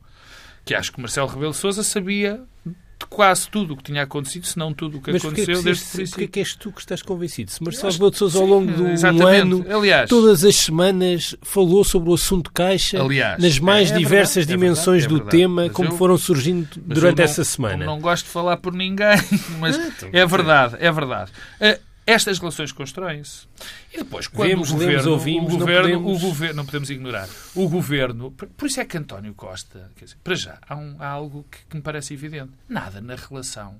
que 0.68 0.74
acho 0.74 0.92
que 0.92 1.00
Marcelo 1.00 1.28
Rebelo 1.28 1.54
Sousa 1.54 1.82
sabia 1.82 2.42
de 2.64 2.74
quase 3.06 3.48
tudo 3.48 3.74
o 3.74 3.76
que 3.76 3.82
tinha 3.84 4.02
acontecido, 4.02 4.46
se 4.46 4.58
não 4.58 4.72
tudo 4.72 4.98
o 4.98 5.00
que 5.00 5.12
Mas 5.12 5.24
aconteceu 5.24 5.62
desde 5.62 5.84
o 5.84 5.86
princípio. 5.86 6.08
porquê 6.10 6.26
que 6.28 6.38
és 6.40 6.54
tu 6.54 6.72
que 6.72 6.80
estás 6.80 7.02
convencido? 7.02 7.50
Se 7.50 7.62
Marcelo 7.62 7.92
Rebelo 7.92 8.10
de 8.10 8.16
Sousa 8.16 8.38
ao 8.38 8.46
longo 8.46 8.72
do, 8.72 8.88
exatamente. 8.88 9.40
ano, 9.40 9.66
Aliás- 9.70 10.08
todas 10.08 10.44
as 10.44 10.56
semanas, 10.56 11.34
falou 11.42 11.84
sobre 11.84 12.10
o 12.10 12.14
assunto 12.14 12.50
Caixa 12.52 13.00
Aliás, 13.00 13.42
nas 13.42 13.58
mais 13.58 13.90
é- 13.90 13.94
é 13.94 13.98
diversas 13.98 14.34
verdade, 14.46 14.52
é 14.52 14.56
dimensões 14.56 15.02
verdade, 15.04 15.20
é 15.20 15.24
do 15.24 15.30
tema, 15.30 15.62
Mas 15.64 15.72
como 15.72 15.88
eu- 15.90 15.96
foram 15.96 16.18
surgindo 16.18 16.68
durante 16.76 17.18
não- 17.18 17.24
essa 17.24 17.44
semana. 17.44 17.84
Não 17.84 18.00
gosto 18.00 18.24
de 18.24 18.30
falar 18.30 18.56
por 18.58 18.72
ninguém, 18.72 19.16
mas 19.60 19.76
então, 19.76 20.08
é 20.12 20.26
verdade, 20.26 20.76
é 20.80 20.90
verdade. 20.92 21.30
Eh, 21.60 21.78
Estas 22.10 22.38
relações 22.38 22.72
constroem-se. 22.72 23.46
E 23.92 23.98
depois, 23.98 24.26
quando 24.26 24.48
Vemos, 24.48 24.70
o 24.70 24.76
lemos, 24.78 24.86
governo, 25.04 25.10
ouvimos, 25.12 25.48
o 25.48 25.52
não 25.52 25.58
governo, 25.58 25.82
podemos- 26.00 26.22
o 26.22 26.26
governo, 26.26 26.54
não 26.56 26.64
podemos 26.64 26.90
ignorar. 26.90 27.28
O 27.54 27.68
governo, 27.68 28.30
por 28.30 28.66
isso 28.66 28.80
é 28.80 28.84
que 28.86 28.96
António 28.96 29.34
Costa, 29.34 29.90
dizer, 30.00 30.16
para 30.24 30.34
já, 30.34 30.58
há, 30.66 30.74
um- 30.74 30.96
há 30.98 31.06
algo 31.06 31.44
que, 31.50 31.58
que 31.68 31.76
me 31.76 31.82
parece 31.82 32.14
evidente. 32.14 32.52
Nada 32.66 33.00
na 33.02 33.14
relação. 33.14 33.78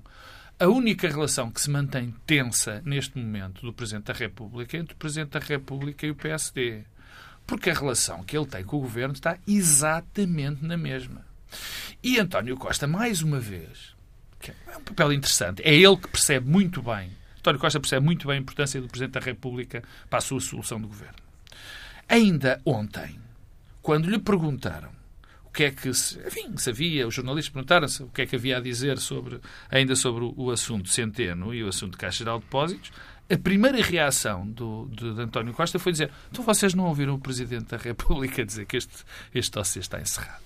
A 0.59 0.67
única 0.67 1.07
relação 1.07 1.49
que 1.49 1.59
se 1.59 1.69
mantém 1.71 2.13
tensa 2.27 2.81
neste 2.85 3.17
momento 3.17 3.61
do 3.65 3.73
Presidente 3.73 4.05
da 4.05 4.13
República 4.13 4.77
é 4.77 4.79
entre 4.81 4.93
o 4.93 4.97
Presidente 4.97 5.29
da 5.31 5.39
República 5.39 6.05
e 6.05 6.11
o 6.11 6.15
PSD. 6.15 6.83
Porque 7.47 7.71
a 7.71 7.73
relação 7.73 8.23
que 8.23 8.37
ele 8.37 8.45
tem 8.45 8.63
com 8.63 8.77
o 8.77 8.81
governo 8.81 9.13
está 9.15 9.37
exatamente 9.47 10.63
na 10.63 10.77
mesma. 10.77 11.25
E 12.03 12.19
António 12.19 12.55
Costa, 12.57 12.85
mais 12.85 13.23
uma 13.23 13.39
vez, 13.39 13.95
é 14.67 14.77
um 14.77 14.81
papel 14.83 15.13
interessante, 15.13 15.61
é 15.63 15.73
ele 15.73 15.97
que 15.97 16.07
percebe 16.09 16.47
muito 16.47 16.79
bem, 16.83 17.09
António 17.39 17.59
Costa 17.59 17.79
percebe 17.79 18.05
muito 18.05 18.27
bem 18.27 18.37
a 18.37 18.39
importância 18.39 18.79
do 18.81 18.87
Presidente 18.87 19.13
da 19.13 19.19
República 19.19 19.83
para 20.09 20.19
a 20.19 20.21
sua 20.21 20.39
solução 20.39 20.79
do 20.79 20.87
governo. 20.87 21.15
Ainda 22.07 22.61
ontem, 22.65 23.19
quando 23.81 24.09
lhe 24.09 24.19
perguntaram 24.19 24.89
o 25.45 25.51
que 25.51 25.63
é 25.63 25.71
que 25.71 25.91
se, 25.93 26.19
enfim, 26.19 26.53
havia, 26.67 27.07
os 27.07 27.13
jornalistas 27.13 27.51
perguntaram-se 27.51 28.03
o 28.03 28.07
que 28.07 28.21
é 28.21 28.25
que 28.25 28.35
havia 28.35 28.57
a 28.57 28.59
dizer 28.59 28.99
sobre, 28.99 29.39
ainda 29.69 29.95
sobre 29.95 30.23
o, 30.23 30.33
o 30.37 30.51
assunto 30.51 30.89
Centeno 30.89 31.53
e 31.53 31.63
o 31.63 31.69
assunto 31.69 31.97
Caixa 31.97 32.19
Geral 32.19 32.37
de 32.37 32.45
Depósitos, 32.45 32.91
a 33.31 33.37
primeira 33.37 33.81
reação 33.81 34.45
do, 34.47 34.87
de, 34.91 35.13
de 35.13 35.21
António 35.21 35.53
Costa 35.53 35.77
foi 35.77 35.91
dizer 35.91 36.11
então 36.31 36.43
vocês 36.43 36.73
não 36.73 36.85
ouviram 36.85 37.13
o 37.13 37.19
Presidente 37.19 37.65
da 37.65 37.77
República 37.77 38.45
dizer 38.45 38.65
que 38.65 38.77
este, 38.77 39.03
este 39.33 39.51
dossiê 39.51 39.81
está 39.81 39.99
encerrado. 39.99 40.41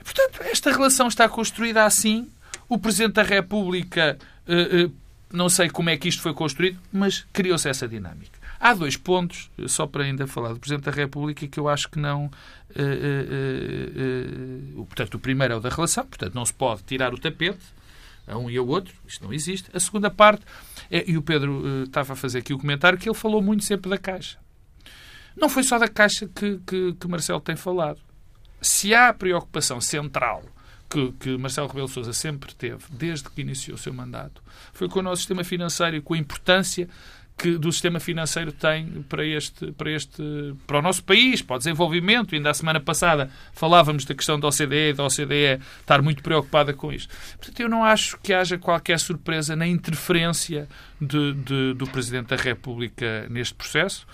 E, 0.00 0.04
portanto, 0.04 0.42
esta 0.42 0.70
relação 0.70 1.08
está 1.08 1.28
construída 1.28 1.84
assim. 1.84 2.28
O 2.68 2.78
Presidente 2.78 3.14
da 3.14 3.22
República, 3.22 4.18
eh, 4.46 4.84
eh, 4.84 4.90
não 5.32 5.48
sei 5.48 5.68
como 5.70 5.90
é 5.90 5.96
que 5.96 6.08
isto 6.08 6.22
foi 6.22 6.34
construído, 6.34 6.78
mas 6.92 7.26
criou-se 7.32 7.68
essa 7.68 7.86
dinâmica. 7.88 8.38
Há 8.58 8.74
dois 8.74 8.96
pontos, 8.96 9.50
só 9.66 9.86
para 9.86 10.04
ainda 10.04 10.26
falar 10.26 10.52
do 10.52 10.58
Presidente 10.58 10.84
da 10.84 10.90
República, 10.90 11.46
que 11.46 11.58
eu 11.58 11.68
acho 11.68 11.88
que 11.88 11.98
não. 11.98 12.30
eh, 12.74 12.82
eh, 12.82 13.26
eh, 13.30 13.90
eh, 13.96 14.84
portanto, 14.86 15.14
o 15.14 15.18
primeiro 15.18 15.54
é 15.54 15.56
o 15.56 15.60
da 15.60 15.70
relação, 15.70 16.04
portanto, 16.06 16.34
não 16.34 16.44
se 16.44 16.52
pode 16.52 16.82
tirar 16.82 17.14
o 17.14 17.18
tapete 17.18 17.58
a 18.26 18.36
um 18.36 18.50
e 18.50 18.56
ao 18.58 18.66
outro, 18.66 18.94
isto 19.06 19.24
não 19.24 19.32
existe. 19.32 19.70
A 19.72 19.80
segunda 19.80 20.10
parte, 20.10 20.42
é, 20.90 21.08
e 21.10 21.16
o 21.16 21.22
Pedro 21.22 21.62
eh, 21.66 21.84
estava 21.84 22.12
a 22.12 22.16
fazer 22.16 22.40
aqui 22.40 22.52
o 22.52 22.58
comentário, 22.58 22.98
que 22.98 23.08
ele 23.08 23.16
falou 23.16 23.40
muito 23.40 23.64
sempre 23.64 23.90
da 23.90 23.96
Caixa. 23.96 24.38
Não 25.36 25.48
foi 25.48 25.62
só 25.62 25.78
da 25.78 25.88
Caixa 25.88 26.28
que, 26.28 26.60
que, 26.66 26.92
que 26.94 27.08
Marcelo 27.08 27.40
tem 27.40 27.56
falado. 27.56 27.98
Se 28.60 28.94
há 28.94 29.12
preocupação 29.14 29.80
central 29.80 30.44
que, 30.90 31.12
que 31.20 31.36
Marcelo 31.38 31.68
Rebelo 31.68 31.88
Sousa 31.88 32.12
sempre 32.12 32.52
teve, 32.54 32.82
desde 32.90 33.30
que 33.30 33.40
iniciou 33.40 33.76
o 33.76 33.78
seu 33.78 33.94
mandato, 33.94 34.42
foi 34.72 34.88
com 34.88 34.98
o 34.98 35.02
nosso 35.02 35.22
sistema 35.22 35.44
financeiro 35.44 35.96
e 35.96 36.00
com 36.00 36.14
a 36.14 36.18
importância 36.18 36.88
que 37.38 37.56
do 37.56 37.72
sistema 37.72 37.98
financeiro 37.98 38.52
tem 38.52 38.86
para 39.08 39.24
este, 39.24 39.72
para 39.72 39.90
este, 39.90 40.22
para 40.66 40.78
o 40.78 40.82
nosso 40.82 41.02
país, 41.02 41.40
para 41.40 41.56
o 41.56 41.58
desenvolvimento. 41.58 42.34
Ainda 42.34 42.50
a 42.50 42.54
semana 42.54 42.78
passada 42.80 43.30
falávamos 43.54 44.04
da 44.04 44.14
questão 44.14 44.38
da 44.38 44.46
OCDE 44.48 44.92
da 44.94 45.04
OCDE 45.04 45.58
estar 45.80 46.02
muito 46.02 46.22
preocupada 46.22 46.74
com 46.74 46.92
isto. 46.92 47.14
Portanto, 47.38 47.58
eu 47.60 47.68
não 47.70 47.82
acho 47.82 48.18
que 48.22 48.34
haja 48.34 48.58
qualquer 48.58 49.00
surpresa 49.00 49.56
na 49.56 49.66
interferência 49.66 50.68
de- 51.00 51.32
de- 51.32 51.72
do 51.74 51.86
Presidente 51.86 52.26
da 52.28 52.36
República 52.36 53.26
neste 53.30 53.54
processo. 53.54 54.06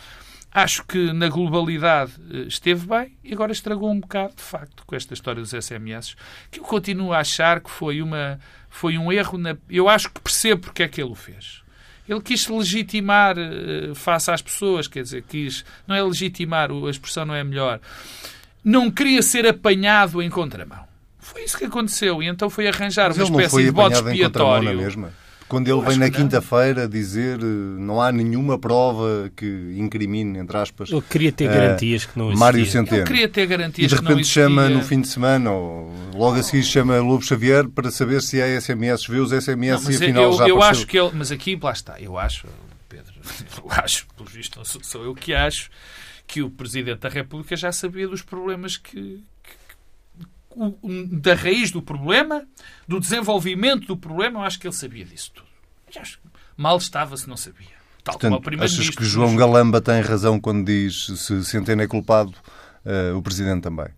Acho 0.56 0.84
que 0.86 1.12
na 1.12 1.28
globalidade 1.28 2.12
eh, 2.32 2.46
esteve 2.48 2.86
bem 2.86 3.14
e 3.22 3.34
agora 3.34 3.52
estragou 3.52 3.90
um 3.90 4.00
bocado, 4.00 4.36
de 4.36 4.42
facto, 4.42 4.84
com 4.86 4.96
esta 4.96 5.12
história 5.12 5.42
dos 5.42 5.50
SMS, 5.50 6.16
que 6.50 6.60
eu 6.60 6.64
continuo 6.64 7.12
a 7.12 7.18
achar 7.18 7.60
que 7.60 7.70
foi, 7.70 8.00
uma, 8.00 8.40
foi 8.70 8.96
um 8.96 9.12
erro. 9.12 9.36
Na, 9.36 9.54
eu 9.68 9.86
acho 9.86 10.10
que 10.10 10.18
percebo 10.18 10.62
porque 10.62 10.82
é 10.82 10.88
que 10.88 10.98
ele 10.98 11.10
o 11.10 11.14
fez. 11.14 11.62
Ele 12.08 12.22
quis 12.22 12.44
se 12.44 12.50
legitimar 12.50 13.36
eh, 13.36 13.92
face 13.94 14.30
às 14.30 14.40
pessoas, 14.40 14.88
quer 14.88 15.02
dizer, 15.02 15.24
quis. 15.28 15.62
Não 15.86 15.94
é 15.94 16.02
legitimar, 16.02 16.70
a 16.70 16.90
expressão 16.90 17.26
não 17.26 17.34
é 17.34 17.44
melhor. 17.44 17.78
Não 18.64 18.90
queria 18.90 19.20
ser 19.20 19.46
apanhado 19.46 20.22
em 20.22 20.30
contramão. 20.30 20.88
Foi 21.18 21.44
isso 21.44 21.58
que 21.58 21.66
aconteceu. 21.66 22.22
E 22.22 22.28
então 22.28 22.48
foi 22.48 22.66
arranjar 22.66 23.08
Mas 23.14 23.28
uma 23.28 23.42
espécie 23.42 23.64
de 23.66 23.72
bode 23.72 24.00
na 24.00 24.10
expiatório. 24.10 25.06
Quando 25.48 25.68
ele 25.68 25.76
Eu 25.78 25.80
vem 25.80 25.96
na 25.98 26.06
não. 26.06 26.12
quinta-feira 26.12 26.88
dizer 26.88 27.38
eh, 27.40 27.44
não 27.44 28.00
há 28.02 28.10
nenhuma 28.10 28.58
prova 28.58 29.30
que 29.36 29.46
incrimine, 29.76 30.38
entre 30.38 30.56
aspas, 30.56 30.90
Ele 30.90 31.02
queria 31.02 31.30
ter 31.30 31.44
eh, 31.44 31.54
garantias 31.54 32.04
que 32.04 32.18
não 32.18 32.34
Mário 32.34 32.58
existiam. 32.60 32.84
Centeno. 32.84 33.02
Ele 33.02 33.06
queria 33.06 33.28
ter 33.28 33.42
E 33.42 33.46
garantias 33.46 33.90
de 33.90 33.96
que 33.96 34.02
não 34.02 34.10
repente 34.10 34.26
chama 34.28 34.62
existia. 34.62 34.78
no 34.82 34.84
fim 34.84 35.00
de 35.00 35.08
semana, 35.08 35.50
ou 35.52 35.92
logo 36.14 36.36
a 36.36 36.42
seguir 36.42 36.64
chama 36.64 36.98
Lobo 37.00 37.22
Xavier 37.24 37.68
para 37.68 37.90
saber 37.90 38.20
se 38.22 38.42
há 38.42 38.60
SMS, 38.60 39.06
vê 39.08 39.18
os 39.18 39.30
Não, 39.30 39.40
SMS 39.40 39.84
mas 39.84 40.00
e 40.00 40.04
afinal 40.04 40.22
eu, 40.24 40.32
já 40.32 40.48
eu 40.48 40.56
apareceu. 40.56 40.62
acho 40.62 40.86
que 40.86 40.98
ele. 40.98 41.10
Mas 41.14 41.30
aqui, 41.30 41.58
lá 41.62 41.72
está, 41.72 42.00
eu 42.00 42.18
acho, 42.18 42.46
Pedro, 42.88 43.12
eu 43.64 43.70
acho, 43.70 44.06
pelo 44.16 44.28
visto, 44.28 44.58
não 44.58 44.64
sou, 44.64 44.82
sou 44.82 45.04
eu 45.04 45.14
que 45.14 45.32
acho, 45.32 45.70
que 46.26 46.42
o 46.42 46.50
Presidente 46.50 46.98
da 47.00 47.08
República 47.08 47.54
já 47.56 47.70
sabia 47.70 48.08
dos 48.08 48.20
problemas 48.22 48.76
que. 48.76 49.22
Da 51.22 51.34
raiz 51.34 51.70
do 51.70 51.82
problema, 51.82 52.44
do 52.86 52.98
desenvolvimento 52.98 53.86
do 53.86 53.96
problema, 53.96 54.40
eu 54.40 54.44
acho 54.44 54.58
que 54.58 54.66
ele 54.66 54.74
sabia 54.74 55.04
disso 55.04 55.32
tudo. 55.34 55.46
Eu 55.94 56.02
acho 56.02 56.18
que 56.18 56.24
mal 56.56 56.76
estava 56.78 57.16
se 57.16 57.28
não 57.28 57.36
sabia. 57.36 57.76
Tal 58.02 58.18
como 58.18 58.40
Portanto, 58.40 58.62
achas 58.62 58.74
Primeiro-Ministro. 58.76 58.96
que 58.96 59.04
João 59.04 59.36
Galamba 59.36 59.80
tem 59.80 60.00
razão 60.00 60.40
quando 60.40 60.64
diz 60.64 61.06
se 61.06 61.44
Centeno 61.44 61.82
é 61.82 61.86
culpado, 61.86 62.34
eh, 62.84 63.12
o 63.12 63.20
Presidente 63.20 63.62
também? 63.62 63.88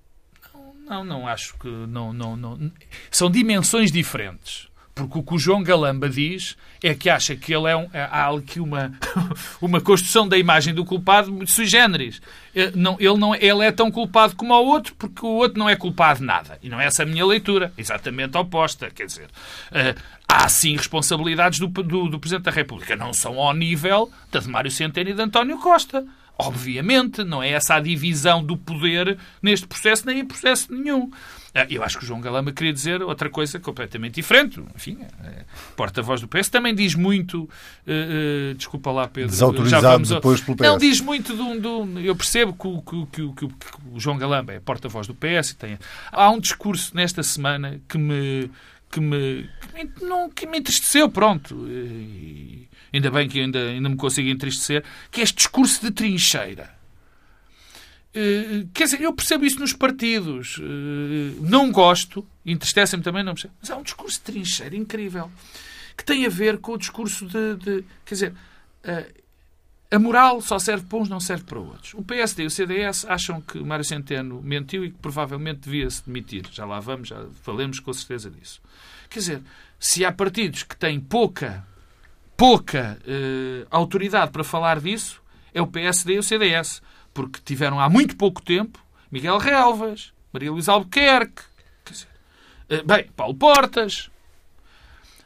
Não, 0.88 1.04
não 1.04 1.28
acho 1.28 1.54
que. 1.58 1.68
Não, 1.68 2.12
não, 2.12 2.34
não. 2.34 2.72
São 3.10 3.30
dimensões 3.30 3.92
diferentes. 3.92 4.67
Porque 4.98 5.18
o 5.18 5.22
que 5.22 5.34
o 5.34 5.38
João 5.38 5.62
Galamba 5.62 6.08
diz 6.08 6.56
é 6.82 6.94
que 6.94 7.08
acha 7.08 7.36
que 7.36 7.54
ele 7.54 7.68
é 7.68 7.76
um, 7.76 7.88
há 7.92 8.28
aqui 8.28 8.60
uma, 8.60 8.92
uma 9.62 9.80
construção 9.80 10.26
da 10.26 10.36
imagem 10.36 10.74
do 10.74 10.84
culpado 10.84 11.32
muito 11.32 11.50
sui 11.50 11.66
generis. 11.66 12.20
Eh, 12.54 12.72
Não, 12.74 12.96
ele, 12.98 13.16
não, 13.16 13.34
ele 13.34 13.64
é 13.64 13.70
tão 13.72 13.90
culpado 13.90 14.34
como 14.36 14.52
o 14.52 14.66
outro 14.66 14.94
porque 14.96 15.24
o 15.24 15.28
outro 15.28 15.58
não 15.58 15.68
é 15.68 15.76
culpado 15.76 16.20
de 16.20 16.26
nada. 16.26 16.58
E 16.62 16.68
não 16.68 16.80
é 16.80 16.86
essa 16.86 17.02
a 17.02 17.06
minha 17.06 17.24
leitura. 17.24 17.72
Exatamente 17.78 18.36
oposta. 18.36 18.90
Quer 18.90 19.06
dizer, 19.06 19.28
eh, 19.72 19.94
há 20.28 20.48
sim 20.48 20.76
responsabilidades 20.76 21.58
do, 21.58 21.68
do, 21.68 22.08
do 22.08 22.18
Presidente 22.18 22.44
da 22.44 22.50
República. 22.50 22.96
Não 22.96 23.12
são 23.12 23.38
ao 23.38 23.54
nível 23.54 24.10
da 24.30 24.40
de 24.40 24.48
Mário 24.48 24.70
Centeno 24.70 25.10
e 25.10 25.14
de 25.14 25.22
António 25.22 25.58
Costa. 25.58 26.04
Obviamente, 26.38 27.24
não 27.24 27.42
é 27.42 27.50
essa 27.50 27.74
a 27.74 27.80
divisão 27.80 28.42
do 28.44 28.56
poder 28.56 29.18
neste 29.42 29.66
processo, 29.66 30.06
nem 30.06 30.20
em 30.20 30.24
processo 30.24 30.72
nenhum. 30.72 31.10
Ah, 31.54 31.66
Eu 31.68 31.82
acho 31.82 31.98
que 31.98 32.04
o 32.04 32.06
João 32.06 32.20
Galamba 32.20 32.52
queria 32.52 32.72
dizer 32.72 33.02
outra 33.02 33.28
coisa 33.28 33.58
completamente 33.58 34.14
diferente. 34.14 34.62
Enfim, 34.76 34.98
é, 35.24 35.44
porta-voz 35.74 36.20
do 36.20 36.28
PS 36.28 36.48
também 36.48 36.74
diz 36.74 36.94
muito. 36.94 37.48
eh, 37.86 38.50
eh, 38.50 38.54
desculpa 38.54 38.92
lá, 38.92 39.08
Pedro. 39.08 39.30
Desautorizado 39.30 39.82
já 39.82 39.90
vamos 39.92 40.12
ao- 40.12 40.18
depois 40.18 40.40
pelo 40.40 40.56
PS. 40.56 40.66
Não, 40.68 40.78
diz 40.78 41.00
muito 41.00 41.34
de 41.34 41.42
um. 41.42 41.58
de 41.60 41.66
um- 41.66 41.98
eu 41.98 42.14
percebo 42.14 42.52
que, 42.52 42.66
o- 42.68 42.82
que 42.82 43.06
que 43.06 43.32
que 43.34 43.46
que 43.48 43.66
o 43.92 43.98
João 43.98 44.16
Galamba 44.18 44.52
é 44.52 44.60
porta-voz 44.60 45.06
do 45.08 45.14
PS. 45.14 45.54
Tem, 45.54 45.76
há 46.12 46.30
um 46.30 46.38
discurso 46.38 46.94
nesta 46.94 47.22
semana 47.24 47.80
que 47.88 47.98
me. 47.98 48.48
Que 48.90 49.00
me, 49.00 49.48
que 49.60 49.84
me, 49.84 50.08
não, 50.08 50.30
que 50.30 50.46
me 50.46 50.58
entristeceu, 50.58 51.10
pronto. 51.10 51.54
E 51.68 52.66
ainda 52.92 53.10
bem 53.10 53.28
que 53.28 53.40
ainda, 53.40 53.58
ainda 53.68 53.88
me 53.88 53.96
consigo 53.96 54.28
entristecer, 54.28 54.82
que 55.10 55.20
é 55.20 55.24
este 55.24 55.36
discurso 55.36 55.80
de 55.82 55.90
trincheira. 55.90 56.76
Eh, 58.14 58.64
quer 58.72 58.84
dizer, 58.84 59.00
eu 59.02 59.12
percebo 59.12 59.44
isso 59.44 59.60
nos 59.60 59.72
partidos. 59.74 60.56
Eh, 60.60 61.36
não 61.42 61.70
gosto, 61.70 62.26
entristece-me 62.46 63.02
também, 63.02 63.22
não 63.22 63.34
percebo. 63.34 63.54
Mas 63.60 63.70
há 63.70 63.76
um 63.76 63.82
discurso 63.82 64.18
de 64.18 64.24
trincheira 64.24 64.74
incrível 64.76 65.30
que 65.96 66.04
tem 66.04 66.24
a 66.24 66.28
ver 66.30 66.58
com 66.58 66.72
o 66.72 66.78
discurso 66.78 67.26
de. 67.26 67.56
de- 67.56 67.84
quer 68.06 68.14
dizer, 68.14 68.34
eh, 68.84 69.06
a 69.90 69.98
moral 69.98 70.40
só 70.42 70.58
serve 70.58 70.86
para 70.86 70.98
uns, 70.98 71.08
não 71.08 71.20
serve 71.20 71.44
para 71.44 71.58
outros. 71.58 71.94
O 71.94 72.02
PSD 72.02 72.42
e 72.42 72.46
o 72.46 72.50
CDS 72.50 73.06
acham 73.06 73.40
que 73.40 73.58
Mário 73.60 73.84
Centeno 73.84 74.42
mentiu 74.42 74.84
e 74.84 74.90
que 74.90 74.98
provavelmente 74.98 75.60
devia 75.60 75.88
se 75.88 76.04
demitir. 76.04 76.46
Já 76.52 76.66
lá 76.66 76.78
vamos, 76.78 77.08
já 77.08 77.24
falemos 77.42 77.80
com 77.80 77.92
certeza 77.92 78.30
disso. 78.30 78.60
Quer 79.08 79.18
dizer, 79.18 79.42
se 79.80 80.04
há 80.04 80.12
partidos 80.12 80.62
que 80.62 80.76
têm 80.76 81.00
pouca, 81.00 81.66
pouca 82.36 82.98
eh, 83.06 83.66
autoridade 83.70 84.30
para 84.30 84.44
falar 84.44 84.78
disso, 84.78 85.22
é 85.54 85.62
o 85.62 85.66
PSD 85.66 86.14
e 86.14 86.18
o 86.18 86.22
CDS. 86.22 86.82
Porque 87.14 87.40
tiveram 87.42 87.80
há 87.80 87.88
muito 87.88 88.14
pouco 88.14 88.42
tempo 88.42 88.78
Miguel 89.10 89.38
Relvas, 89.38 90.12
Maria 90.32 90.52
Luísa 90.52 90.72
Albuquerque, 90.72 91.42
quer 91.82 91.92
dizer, 91.92 92.08
eh, 92.68 92.82
bem, 92.82 93.10
Paulo 93.16 93.34
Portas, 93.34 94.10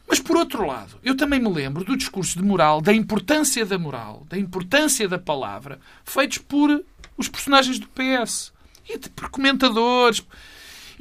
mas, 0.09 0.21
por 0.21 0.37
outro 0.37 0.66
lado, 0.66 0.99
eu 1.02 1.16
também 1.16 1.40
me 1.40 1.49
lembro 1.49 1.85
do 1.85 1.97
discurso 1.97 2.38
de 2.38 2.44
moral, 2.44 2.80
da 2.80 2.92
importância 2.92 3.64
da 3.64 3.78
moral, 3.78 4.26
da 4.28 4.38
importância 4.38 5.09
da 5.09 5.18
palavra, 5.18 5.80
feitos 6.04 6.38
por 6.38 6.85
os 7.16 7.28
personagens 7.28 7.78
do 7.78 7.88
PS 7.88 8.52
e 8.88 8.99
por 8.99 9.30
comentadores. 9.30 10.23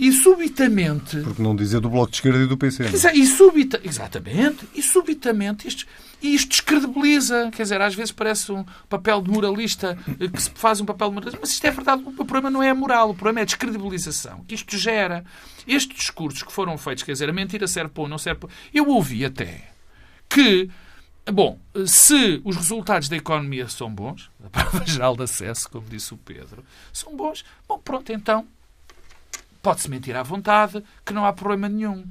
E 0.02 0.12
subitamente. 0.12 1.18
Porque 1.18 1.44
não 1.44 1.56
dizer 1.56 1.80
do 1.80 1.88
Bloco 1.88 2.10
de 2.10 2.18
Esquerda 2.18 2.40
e 2.40 2.48
do 2.48 2.58
PC. 2.58 2.86
É? 2.86 3.16
E 3.16 3.28
subita, 3.28 3.80
exatamente. 3.84 4.68
E 4.74 4.82
subitamente 4.82 5.68
isto, 5.68 5.86
isto 6.20 6.50
descredibiliza. 6.50 7.52
Quer 7.52 7.62
dizer, 7.62 7.80
às 7.80 7.94
vezes 7.94 8.12
parece 8.12 8.52
um 8.52 8.66
papel 8.90 9.22
de 9.22 9.30
moralista 9.30 9.96
eh, 10.20 10.28
que 10.28 10.42
se 10.42 10.50
faz 10.56 10.82
um 10.82 10.86
papel 10.86 11.10
de 11.10 11.14
moralista. 11.14 11.40
Mas 11.40 11.52
isto 11.52 11.68
é 11.68 11.70
verdade. 11.70 12.02
O 12.04 12.26
problema 12.26 12.50
não 12.50 12.64
é 12.64 12.72
a 12.72 12.74
moral. 12.74 13.12
O 13.12 13.14
problema 13.14 13.42
é 13.42 13.44
a 13.44 13.46
descredibilização 13.46 14.44
que 14.48 14.56
isto 14.56 14.76
gera. 14.76 15.24
Estes 15.68 15.96
discursos 15.96 16.42
que 16.42 16.52
foram 16.52 16.80
feitos, 16.80 17.04
quer 17.04 17.12
dizer, 17.12 17.30
a 17.30 17.34
mentira 17.34 17.68
serve 17.68 17.92
para 17.92 18.04
um, 18.04 18.08
não 18.08 18.18
serve 18.18 18.40
para. 18.40 18.50
Eu 18.74 18.88
ouvi 18.88 19.24
até 19.24 19.70
que 20.28 20.68
Bom, 21.32 21.60
se 21.86 22.42
os 22.44 22.56
resultados 22.56 23.08
da 23.08 23.16
economia 23.16 23.70
são 23.70 23.94
bons, 23.94 24.32
a 24.44 24.50
prova 24.50 24.84
geral 24.84 25.16
de 25.16 25.22
acesso, 25.22 25.70
como 25.70 25.86
disse 25.88 26.12
o 26.16 26.18
Pedro, 26.18 26.66
são 26.92 27.16
bons, 27.16 27.46
bom, 27.68 27.78
pronto, 27.78 28.12
então 28.12 28.48
pode-se 29.62 29.90
mentir 29.90 30.16
à 30.16 30.24
vontade, 30.24 30.84
que 31.06 31.14
não 31.14 31.26
há 31.26 31.34
problema 31.34 31.70
nenhum. 31.70 32.06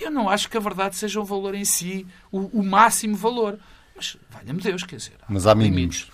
Eu 0.00 0.10
não 0.10 0.28
acho 0.28 0.48
que 0.48 0.56
a 0.56 0.60
verdade 0.60 0.96
seja 0.96 1.20
um 1.20 1.24
valor 1.24 1.54
em 1.54 1.64
si, 1.64 2.06
o, 2.32 2.60
o 2.60 2.62
máximo 2.62 3.16
valor. 3.16 3.58
Mas, 3.94 4.16
valha-me 4.30 4.60
Deus, 4.60 4.82
quer 4.82 4.96
dizer, 4.96 5.14
há 5.22 5.26
Mas 5.28 5.46
há 5.46 5.54
mínimos. 5.54 6.10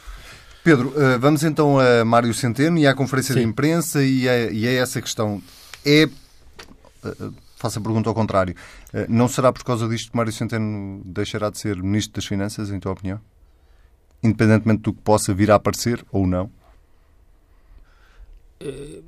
Pedro, 0.62 0.93
eh, 0.97 1.19
vamos 1.19 1.43
então 1.43 1.79
a 1.79 2.05
Mário 2.05 2.35
Centeno 2.35 2.79
e 2.79 2.87
à 2.87 2.95
conferência 2.95 3.33
Sim. 3.33 3.41
de 3.41 3.47
imprensa 3.47 4.03
e 4.03 4.29
a, 4.29 4.50
e 4.50 4.67
a 4.67 4.73
essa 4.73 5.00
questão. 5.00 5.41
É 5.87 6.03
eh, 7.05 7.31
faço 7.61 7.79
a 7.79 7.83
pergunta 7.83 8.09
ao 8.09 8.15
contrário. 8.15 8.57
Eh, 8.93 9.07
não 9.09 9.29
será 9.29 9.53
por 9.53 9.62
causa 9.62 9.87
disto 9.89 10.11
que 10.11 10.17
Mário 10.17 10.33
Centeno 10.33 11.03
deixará 11.05 11.50
de 11.50 11.59
ser 11.59 11.77
Ministro 11.77 12.15
das 12.15 12.25
Finanças, 12.25 12.71
em 12.71 12.81
tua 12.81 12.93
opinião? 12.93 13.21
Independentemente 14.23 14.83
do 14.83 14.93
que 14.93 15.03
possa 15.03 15.33
vir 15.35 15.50
a 15.50 15.57
aparecer 15.57 16.05
ou 16.11 16.27
não? 16.27 16.50
Uh, 18.62 19.03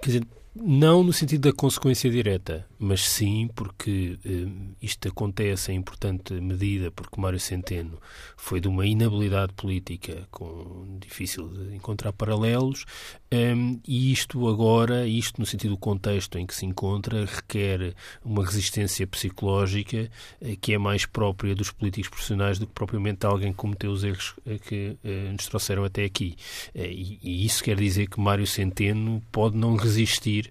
quer 0.00 0.06
dizer, 0.06 0.26
não 0.62 1.02
no 1.02 1.12
sentido 1.12 1.50
da 1.50 1.56
consequência 1.56 2.10
direta, 2.10 2.66
mas 2.78 3.06
sim 3.08 3.48
porque 3.54 4.18
eh, 4.24 4.46
isto 4.80 5.08
acontece 5.08 5.72
em 5.72 5.76
importante 5.76 6.32
medida 6.34 6.90
porque 6.90 7.20
Mário 7.20 7.38
Centeno 7.38 7.98
foi 8.36 8.60
de 8.60 8.68
uma 8.68 8.86
inabilidade 8.86 9.52
política 9.52 10.26
com 10.30 10.98
difícil 10.98 11.48
de 11.48 11.76
encontrar 11.76 12.12
paralelos 12.12 12.84
eh, 13.30 13.54
e 13.86 14.12
isto 14.12 14.48
agora, 14.48 15.06
isto 15.06 15.40
no 15.40 15.46
sentido 15.46 15.72
do 15.72 15.78
contexto 15.78 16.38
em 16.38 16.46
que 16.46 16.54
se 16.54 16.64
encontra, 16.64 17.24
requer 17.24 17.94
uma 18.24 18.44
resistência 18.44 19.06
psicológica 19.06 20.10
eh, 20.40 20.56
que 20.60 20.72
é 20.72 20.78
mais 20.78 21.04
própria 21.06 21.54
dos 21.54 21.70
políticos 21.70 22.08
profissionais 22.08 22.58
do 22.58 22.66
que 22.66 22.72
propriamente 22.72 23.20
de 23.20 23.26
alguém 23.26 23.52
que 23.52 23.58
cometeu 23.58 23.90
os 23.90 24.04
erros 24.04 24.34
eh, 24.46 24.58
que 24.58 24.96
eh, 25.04 25.32
nos 25.32 25.46
trouxeram 25.46 25.84
até 25.84 26.04
aqui. 26.04 26.36
Eh, 26.74 26.90
e, 26.90 27.18
e 27.22 27.44
isso 27.44 27.62
quer 27.62 27.76
dizer 27.76 28.08
que 28.08 28.20
Mário 28.20 28.46
Centeno 28.46 29.22
pode 29.30 29.56
não 29.56 29.76
resistir 29.76 30.45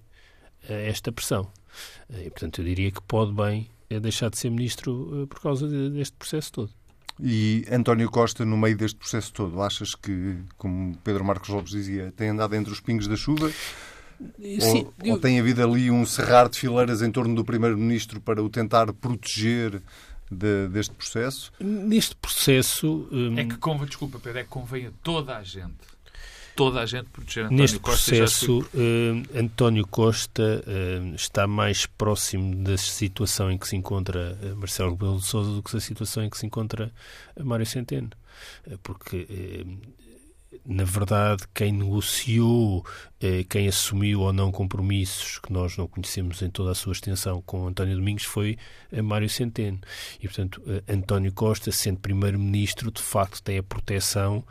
a 0.68 0.72
esta 0.72 1.12
pressão. 1.12 1.50
E, 2.10 2.30
portanto, 2.30 2.60
eu 2.60 2.64
diria 2.64 2.90
que 2.90 3.02
pode 3.02 3.32
bem 3.32 3.68
eh, 3.90 4.00
deixar 4.00 4.30
de 4.30 4.38
ser 4.38 4.50
ministro 4.50 5.22
eh, 5.22 5.26
por 5.26 5.40
causa 5.40 5.68
deste 5.90 6.16
processo 6.16 6.52
todo. 6.52 6.70
E 7.20 7.64
António 7.70 8.10
Costa, 8.10 8.44
no 8.44 8.56
meio 8.56 8.76
deste 8.76 8.98
processo 8.98 9.32
todo, 9.32 9.62
achas 9.62 9.94
que, 9.94 10.36
como 10.58 10.96
Pedro 10.98 11.24
Marcos 11.24 11.48
Lopes 11.48 11.70
dizia, 11.70 12.12
tem 12.14 12.28
andado 12.28 12.54
entre 12.54 12.72
os 12.72 12.80
pingos 12.80 13.08
da 13.08 13.16
chuva? 13.16 13.50
Sim, 14.60 14.84
ou, 14.84 14.94
eu... 15.02 15.14
ou, 15.14 15.20
tem 15.20 15.38
havido 15.40 15.62
ali 15.62 15.90
um 15.90 16.04
cerrar 16.04 16.48
de 16.48 16.58
fileiras 16.58 17.00
em 17.02 17.10
torno 17.10 17.34
do 17.34 17.44
Primeiro-Ministro 17.44 18.20
para 18.20 18.42
o 18.42 18.50
tentar 18.50 18.92
proteger 18.92 19.82
de, 20.30 20.68
deste 20.68 20.94
processo? 20.94 21.52
Neste 21.58 22.14
processo. 22.16 23.08
Hum... 23.10 23.38
É 23.38 23.44
que 23.44 23.56
convém, 23.56 23.86
desculpa, 23.86 24.18
Pedro, 24.18 24.40
é 24.40 24.42
que 24.42 24.50
convém 24.50 24.86
a 24.86 24.90
toda 25.02 25.36
a 25.36 25.42
gente 25.42 25.95
toda 26.56 26.80
a 26.80 26.86
gente 26.86 27.08
proteger 27.10 27.44
António 27.44 27.62
Neste 27.62 27.78
Costa. 27.78 28.10
Neste 28.10 28.26
processo, 28.26 28.58
uh, 28.60 29.38
António 29.38 29.86
Costa 29.86 30.64
uh, 30.66 31.14
está 31.14 31.46
mais 31.46 31.86
próximo 31.86 32.56
da 32.64 32.76
situação 32.78 33.50
em 33.50 33.58
que 33.58 33.68
se 33.68 33.76
encontra 33.76 34.36
uh, 34.42 34.56
Marcelo 34.56 34.92
Rebelo 34.92 35.18
de 35.18 35.26
Sousa 35.26 35.52
do 35.52 35.62
que 35.62 35.72
da 35.72 35.80
situação 35.80 36.24
em 36.24 36.30
que 36.30 36.38
se 36.38 36.46
encontra 36.46 36.90
Mário 37.38 37.66
Centeno. 37.66 38.10
porque 38.82 39.26
na 40.64 40.84
verdade, 40.84 41.44
quem 41.54 41.72
negociou, 41.72 42.84
eh, 43.15 43.15
quem 43.48 43.66
assumiu 43.66 44.20
ou 44.20 44.32
não 44.32 44.52
compromissos 44.52 45.38
que 45.38 45.52
nós 45.52 45.76
não 45.76 45.86
conhecemos 45.86 46.42
em 46.42 46.50
toda 46.50 46.72
a 46.72 46.74
sua 46.74 46.92
extensão 46.92 47.42
com 47.46 47.66
António 47.66 47.96
Domingos 47.96 48.24
foi 48.24 48.58
eh, 48.92 49.00
Mário 49.00 49.28
Centeno. 49.28 49.78
E, 50.20 50.26
portanto, 50.28 50.62
eh, 50.66 50.82
António 50.92 51.32
Costa, 51.32 51.72
sendo 51.72 51.98
Primeiro-Ministro, 51.98 52.90
de 52.90 53.00
facto 53.00 53.42
tem 53.42 53.58
a 53.58 53.62
proteção 53.62 54.44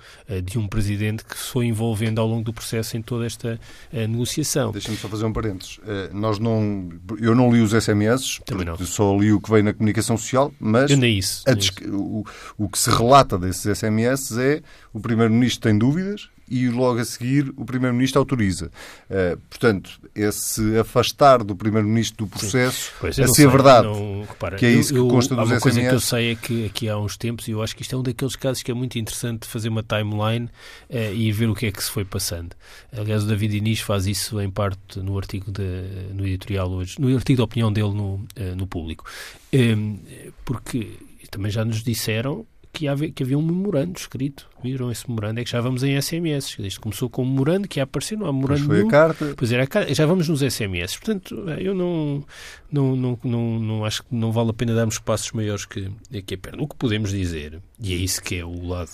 de 0.43 0.57
um 0.57 0.67
Presidente 0.67 1.23
que 1.23 1.37
se 1.37 1.49
foi 1.51 1.67
envolvendo 1.67 2.19
ao 2.19 2.27
longo 2.27 2.43
do 2.43 2.53
processo 2.53 2.97
em 2.97 3.01
toda 3.01 3.25
esta 3.25 3.59
negociação. 3.91 4.71
Deixa-me 4.71 4.97
só 4.97 5.07
fazer 5.07 5.25
um 5.25 5.33
parênteses. 5.33 5.79
nós 6.11 6.39
não, 6.39 6.89
eu 7.19 7.35
não 7.35 7.51
li 7.51 7.61
os 7.61 7.71
SMS, 7.71 8.41
Também 8.45 8.65
não. 8.65 8.77
só 8.77 9.15
li 9.15 9.31
o 9.31 9.39
que 9.39 9.49
veio 9.49 9.63
na 9.63 9.73
comunicação 9.73 10.17
social, 10.17 10.51
mas 10.59 10.91
nem 10.97 11.17
isso, 11.17 11.43
isso. 11.57 11.71
O, 11.93 12.25
o 12.57 12.69
que 12.69 12.77
se 12.79 12.89
relata 12.89 13.37
desses 13.37 13.77
SMS 13.77 14.37
é 14.37 14.61
o 14.93 14.99
Primeiro-Ministro 14.99 15.61
tem 15.69 15.77
dúvidas 15.77 16.29
e 16.49 16.69
logo 16.69 16.99
a 16.99 17.05
seguir 17.05 17.51
o 17.57 17.65
Primeiro-Ministro 17.65 18.19
autoriza. 18.19 18.71
Uh, 19.09 19.37
portanto, 19.49 19.99
esse 20.13 20.77
afastar 20.77 21.43
do 21.43 21.55
Primeiro-Ministro 21.55 22.25
do 22.25 22.29
processo, 22.29 22.91
pois, 22.99 23.19
a 23.19 23.27
ser 23.27 23.49
verdade, 23.49 23.87
não, 23.87 24.21
repara, 24.21 24.57
que 24.57 24.65
é 24.65 24.71
isso 24.71 24.95
eu, 24.95 25.07
que 25.07 25.13
consta 25.13 25.33
eu, 25.33 25.37
dos 25.37 25.49
uma 25.49 25.59
SMS. 25.59 25.63
coisa 25.63 25.81
que 25.81 25.95
eu 25.95 25.99
sei 25.99 26.31
é 26.31 26.35
que 26.35 26.65
aqui 26.65 26.89
há 26.89 26.97
uns 26.97 27.17
tempos, 27.17 27.47
e 27.47 27.51
eu 27.51 27.61
acho 27.61 27.75
que 27.75 27.81
isto 27.81 27.95
é 27.95 27.97
um 27.97 28.03
daqueles 28.03 28.35
casos 28.35 28.61
que 28.61 28.71
é 28.71 28.73
muito 28.73 28.97
interessante 28.99 29.47
fazer 29.47 29.69
uma 29.69 29.83
timeline 29.83 30.45
uh, 30.89 31.13
e 31.13 31.31
ver 31.31 31.49
o 31.49 31.55
que 31.55 31.65
é 31.65 31.71
que 31.71 31.83
se 31.83 31.89
foi 31.89 32.05
passando. 32.05 32.55
Aliás, 32.95 33.23
o 33.23 33.27
David 33.27 33.57
Inês 33.57 33.79
faz 33.79 34.05
isso 34.05 34.39
em 34.39 34.49
parte 34.49 34.99
no 34.99 35.17
artigo 35.17 35.51
de, 35.51 36.13
no 36.13 36.25
editorial 36.25 36.69
hoje, 36.69 36.99
no 36.99 37.13
artigo 37.15 37.37
de 37.37 37.43
opinião 37.43 37.71
dele 37.71 37.93
no, 37.93 38.15
uh, 38.15 38.55
no 38.55 38.67
público. 38.67 39.05
Um, 39.53 39.99
porque 40.43 40.97
também 41.31 41.51
já 41.51 41.65
nos 41.65 41.83
disseram 41.83 42.45
que 42.75 42.89
havia, 42.89 43.09
que 43.09 43.23
havia 43.23 43.37
um 43.37 43.41
memorando 43.41 43.97
escrito. 43.97 44.49
Viram 44.61 44.91
esse 44.91 45.07
memorando? 45.07 45.39
É 45.39 45.43
que 45.45 45.49
já 45.49 45.61
vamos 45.61 45.81
em 45.81 45.99
SMS. 45.99 46.59
Isto 46.59 46.81
começou 46.81 47.09
com 47.09 47.23
um 47.23 47.29
memorando 47.29 47.69
que 47.69 47.79
ia 47.79 47.83
aparecer, 47.83 48.17
não 48.17 48.27
há 48.27 48.33
memorando 48.33 48.65
foi 48.65 48.77
nenhum. 48.77 48.89
a 48.89 48.91
carta. 48.91 49.33
Pois 49.37 49.51
era 49.51 49.63
a 49.63 49.67
carta. 49.67 49.93
Já 49.93 50.05
vamos 50.05 50.27
nos 50.27 50.41
SMS. 50.41 50.97
Portanto, 50.97 51.49
eu 51.57 51.73
não, 51.73 52.25
não, 52.69 52.95
não, 52.95 53.19
não, 53.23 53.59
não 53.59 53.85
acho 53.85 54.03
que 54.03 54.13
não 54.13 54.33
vale 54.33 54.49
a 54.49 54.53
pena 54.53 54.75
darmos 54.75 54.99
passos 54.99 55.31
maiores 55.31 55.65
que, 55.65 55.89
que 56.25 56.33
a 56.33 56.37
perna. 56.37 56.63
O 56.63 56.67
que 56.67 56.75
podemos 56.75 57.11
dizer, 57.11 57.61
e 57.79 57.93
é 57.93 57.95
isso 57.95 58.21
que 58.21 58.35
é 58.35 58.43
o 58.43 58.67
lado 58.67 58.91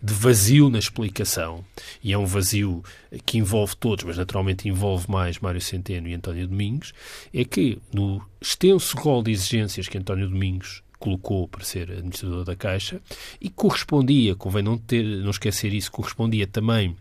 de 0.00 0.14
vazio 0.14 0.70
na 0.70 0.78
explicação, 0.78 1.64
e 2.02 2.12
é 2.12 2.18
um 2.18 2.26
vazio 2.26 2.84
que 3.26 3.38
envolve 3.38 3.74
todos, 3.74 4.04
mas 4.04 4.16
naturalmente 4.16 4.68
envolve 4.68 5.10
mais 5.10 5.40
Mário 5.40 5.60
Centeno 5.60 6.06
e 6.06 6.14
António 6.14 6.46
Domingos, 6.46 6.92
é 7.32 7.44
que 7.44 7.78
no 7.92 8.24
extenso 8.40 8.96
rol 8.96 9.24
de 9.24 9.32
exigências 9.32 9.88
que 9.88 9.98
António 9.98 10.28
Domingos 10.28 10.83
colocou 11.04 11.46
para 11.46 11.62
ser 11.62 11.90
administrador 11.90 12.44
da 12.44 12.56
Caixa 12.56 12.98
e 13.38 13.50
correspondia, 13.50 14.34
convém 14.34 14.62
não, 14.62 14.78
ter, 14.78 15.04
não 15.04 15.30
esquecer 15.30 15.74
isso, 15.74 15.92
correspondia 15.92 16.46
também 16.46 16.96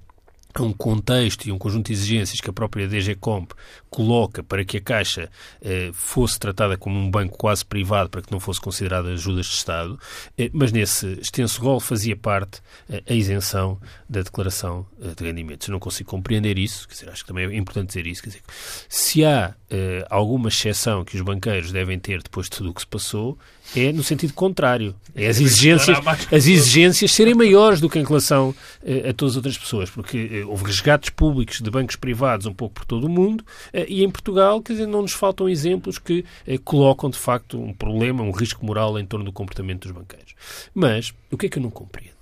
a 0.53 0.61
um 0.61 0.71
contexto 0.71 1.47
e 1.47 1.51
um 1.51 1.57
conjunto 1.57 1.87
de 1.87 1.93
exigências 1.93 2.39
que 2.39 2.49
a 2.49 2.53
própria 2.53 2.87
DGComp 2.87 3.53
coloca 3.89 4.43
para 4.43 4.63
que 4.63 4.77
a 4.77 4.81
Caixa 4.81 5.29
eh, 5.61 5.89
fosse 5.93 6.37
tratada 6.37 6.77
como 6.77 6.95
um 6.99 7.09
banco 7.09 7.35
quase 7.37 7.65
privado, 7.65 8.09
para 8.09 8.21
que 8.21 8.31
não 8.31 8.39
fosse 8.39 8.61
considerada 8.61 9.09
ajudas 9.09 9.47
de 9.47 9.53
Estado, 9.53 9.99
eh, 10.37 10.51
mas 10.53 10.71
nesse 10.71 11.07
extenso 11.19 11.59
rol 11.59 11.79
fazia 11.79 12.15
parte 12.15 12.61
eh, 12.87 13.01
a 13.09 13.13
isenção 13.13 13.79
da 14.07 14.21
declaração 14.21 14.85
eh, 15.01 15.15
de 15.15 15.23
rendimentos. 15.23 15.67
Eu 15.67 15.71
não 15.71 15.79
consigo 15.79 16.09
compreender 16.11 16.59
isso, 16.59 16.87
quer 16.87 16.93
dizer, 16.93 17.09
acho 17.09 17.23
que 17.23 17.29
também 17.29 17.45
é 17.45 17.57
importante 17.57 17.87
dizer 17.87 18.05
isso. 18.05 18.21
Quer 18.21 18.29
dizer, 18.29 18.43
se 18.87 19.25
há 19.25 19.55
eh, 19.71 20.05
alguma 20.07 20.49
exceção 20.49 21.03
que 21.03 21.15
os 21.15 21.21
banqueiros 21.23 21.71
devem 21.71 21.97
ter 21.97 22.21
depois 22.21 22.45
de 22.45 22.51
tudo 22.51 22.69
o 22.69 22.73
que 22.75 22.81
se 22.81 22.87
passou, 22.87 23.39
é 23.75 23.91
no 23.91 24.03
sentido 24.03 24.33
contrário. 24.33 24.95
É 25.15 25.27
as 25.27 25.39
exigências, 25.39 25.97
as 26.31 26.47
exigências 26.47 27.11
serem 27.11 27.33
maiores 27.33 27.79
do 27.79 27.89
que 27.89 27.99
em 27.99 28.03
relação 28.03 28.53
eh, 28.83 29.09
a 29.09 29.13
todas 29.13 29.33
as 29.33 29.37
outras 29.37 29.57
pessoas, 29.57 29.89
porque 29.89 30.29
eh, 30.31 30.45
houve 30.45 30.65
resgates 30.65 31.09
públicos 31.09 31.61
de 31.61 31.69
bancos 31.69 31.95
privados 31.95 32.45
um 32.45 32.53
pouco 32.53 32.75
por 32.75 32.85
todo 32.85 33.05
o 33.05 33.09
mundo 33.09 33.43
eh, 33.71 33.85
e 33.87 34.03
em 34.03 34.09
Portugal, 34.09 34.61
quer 34.61 34.73
dizer, 34.73 34.87
não 34.87 35.01
nos 35.01 35.13
faltam 35.13 35.49
exemplos 35.49 35.97
que 35.97 36.25
colocam 36.63 37.09
de 37.09 37.17
facto 37.17 37.59
um 37.59 37.73
problema, 37.73 38.23
um 38.23 38.31
risco 38.31 38.65
moral 38.65 38.97
em 38.99 39.05
torno 39.05 39.25
do 39.25 39.31
comportamento 39.31 39.87
dos 39.87 39.91
banqueiros. 39.91 40.33
Mas 40.73 41.13
o 41.31 41.37
que 41.37 41.47
é 41.47 41.49
que 41.49 41.57
eu 41.57 41.63
não 41.63 41.71
compreendo? 41.71 42.13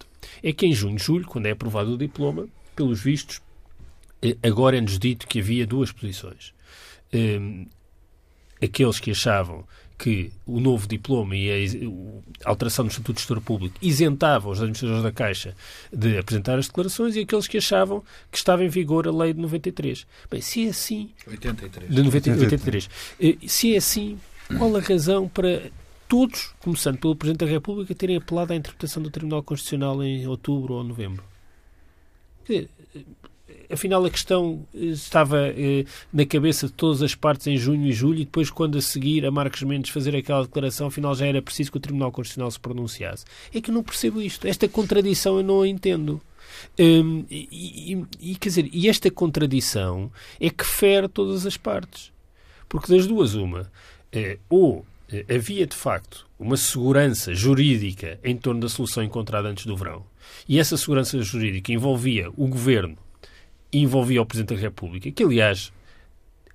É 0.43 0.51
que 0.54 0.65
em 0.65 0.73
junho, 0.73 0.97
julho, 0.97 1.25
quando 1.25 1.45
é 1.45 1.51
aprovado 1.51 1.93
o 1.93 1.97
diploma, 1.97 2.47
pelos 2.75 3.01
vistos, 3.01 3.41
agora 4.43 4.77
é-nos 4.77 4.97
dito 4.97 5.27
que 5.27 5.39
havia 5.39 5.67
duas 5.67 5.91
posições. 5.91 6.54
Aqueles 8.62 8.99
que 8.99 9.12
achavam 9.12 9.65
que 10.02 10.32
o 10.48 10.60
novo 10.60 10.88
diploma 10.88 11.36
e 11.36 11.78
a 12.44 12.50
alteração 12.50 12.86
do 12.86 12.90
Estatuto 12.90 13.14
de 13.14 13.20
Gestor 13.20 13.40
Público 13.40 13.76
isentavam 13.84 14.52
os 14.52 14.60
administradores 14.60 15.04
da 15.04 15.12
Caixa 15.12 15.56
de 15.94 16.18
apresentar 16.18 16.58
as 16.58 16.66
declarações 16.66 17.16
e 17.16 17.20
aqueles 17.20 17.48
que 17.48 17.60
achavam 17.60 18.04
que 18.32 18.38
estava 18.38 18.64
em 18.66 18.68
vigor 18.68 19.08
a 19.08 19.12
lei 19.12 19.32
de 19.32 19.40
93. 19.40 20.08
Bem, 20.28 20.42
se 20.42 20.66
é 20.66 20.70
assim... 20.70 21.12
83. 21.28 21.94
De 21.94 22.02
90, 22.02 22.32
83. 22.32 22.90
Eh, 23.20 23.38
se 23.46 23.76
é 23.76 23.78
assim, 23.78 24.18
qual 24.58 24.76
a 24.76 24.80
razão 24.80 25.30
para 25.30 25.70
todos, 26.10 26.52
começando 26.62 26.98
pelo 26.98 27.16
Presidente 27.16 27.46
da 27.46 27.52
República, 27.52 27.94
terem 27.94 28.18
apelado 28.18 28.54
à 28.54 28.56
interpretação 28.56 29.04
do 29.04 29.12
Tribunal 29.12 29.44
Constitucional 29.44 30.04
em 30.04 30.26
outubro 30.26 30.74
ou 30.74 30.84
novembro? 30.84 31.24
Quer 32.44 32.54
dizer, 32.54 33.06
afinal 33.72 34.04
a 34.06 34.10
questão 34.10 34.66
estava 34.74 35.48
eh, 35.48 35.86
na 36.12 36.26
cabeça 36.26 36.68
de 36.68 36.74
todas 36.74 37.02
as 37.02 37.16
partes 37.16 37.48
em 37.48 37.58
junho 37.58 37.88
e 37.88 37.92
julho 37.92 38.20
e 38.20 38.26
depois 38.26 38.50
quando 38.50 38.78
a 38.78 38.82
seguir 38.82 39.26
a 39.26 39.32
Marcos 39.32 39.64
Mendes 39.64 39.92
fazer 39.92 40.16
aquela 40.16 40.44
declaração, 40.44 40.88
afinal 40.88 41.16
já 41.16 41.26
era 41.26 41.42
preciso 41.42 41.72
que 41.72 41.78
o 41.78 41.82
Tribunal 41.82 42.12
Constitucional 42.12 42.52
se 42.52 42.60
pronunciasse. 42.60 43.26
É 43.54 43.62
que 43.62 43.72
não 43.72 43.84
percebo 43.84 44.22
isto. 44.22 44.48
Esta 44.48 44.68
contradição 44.68 45.38
eu 45.38 45.44
não 45.44 45.62
a 45.62 45.68
entendo. 45.68 46.22
Um, 46.80 47.26
e, 47.30 47.48
e, 48.22 48.32
e, 48.32 48.36
quer 48.36 48.50
dizer, 48.50 48.70
e 48.72 48.90
esta 48.90 49.10
contradição 49.10 50.12
é 50.40 50.50
que 50.50 50.66
fere 50.66 51.08
todas 51.08 51.46
as 51.46 51.58
partes. 51.58 52.12
Porque 52.68 52.94
das 52.94 53.08
duas, 53.08 53.34
uma, 53.34 53.72
é, 54.12 54.38
ou 54.50 54.86
havia 55.30 55.68
de 55.68 55.76
facto 55.76 56.26
uma 56.40 56.56
segurança 56.56 57.34
jurídica 57.34 58.20
em 58.24 58.36
torno 58.36 58.62
da 58.62 58.70
solução 58.70 59.04
encontrada 59.04 59.50
antes 59.50 59.66
do 59.66 59.76
verão, 59.76 60.06
e 60.48 60.60
essa 60.60 60.78
segurança 60.78 61.22
jurídica 61.22 61.72
envolvia 61.72 62.30
o 62.38 62.48
governo 62.48 62.98
envolvia 63.72 64.22
o 64.22 64.26
Presidente 64.26 64.56
da 64.56 64.62
República, 64.62 65.12
que 65.12 65.24
aliás 65.24 65.72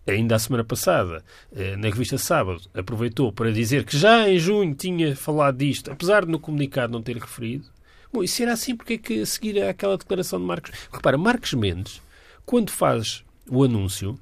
ainda 0.07 0.37
a 0.37 0.39
semana 0.39 0.63
passada, 0.63 1.25
eh, 1.55 1.77
na 1.77 1.89
revista 1.89 2.17
Sábado, 2.17 2.63
aproveitou 2.73 3.33
para 3.33 3.53
dizer 3.53 3.85
que 3.85 3.99
já 3.99 4.29
em 4.29 4.39
junho 4.39 4.75
tinha 4.75 5.17
falado 5.17 5.59
disto, 5.59 5.91
apesar 5.91 6.25
de 6.25 6.31
no 6.31 6.39
comunicado 6.39 6.93
não 6.93 7.03
ter 7.03 7.17
referido. 7.17 7.67
Bom, 8.13 8.23
e 8.23 8.29
se 8.29 8.45
era 8.45 8.53
assim, 8.53 8.77
porque 8.77 8.95
é 8.95 8.99
que 8.99 9.21
a 9.21 9.27
seguir 9.27 9.61
àquela 9.63 9.99
declaração 9.99 10.39
de 10.39 10.47
Marcos... 10.47 10.71
Repara, 10.93 11.19
Marcos 11.19 11.55
Mendes, 11.55 12.01
quando 12.45 12.71
faz 12.71 13.25
o 13.51 13.65
anúncio, 13.65 14.19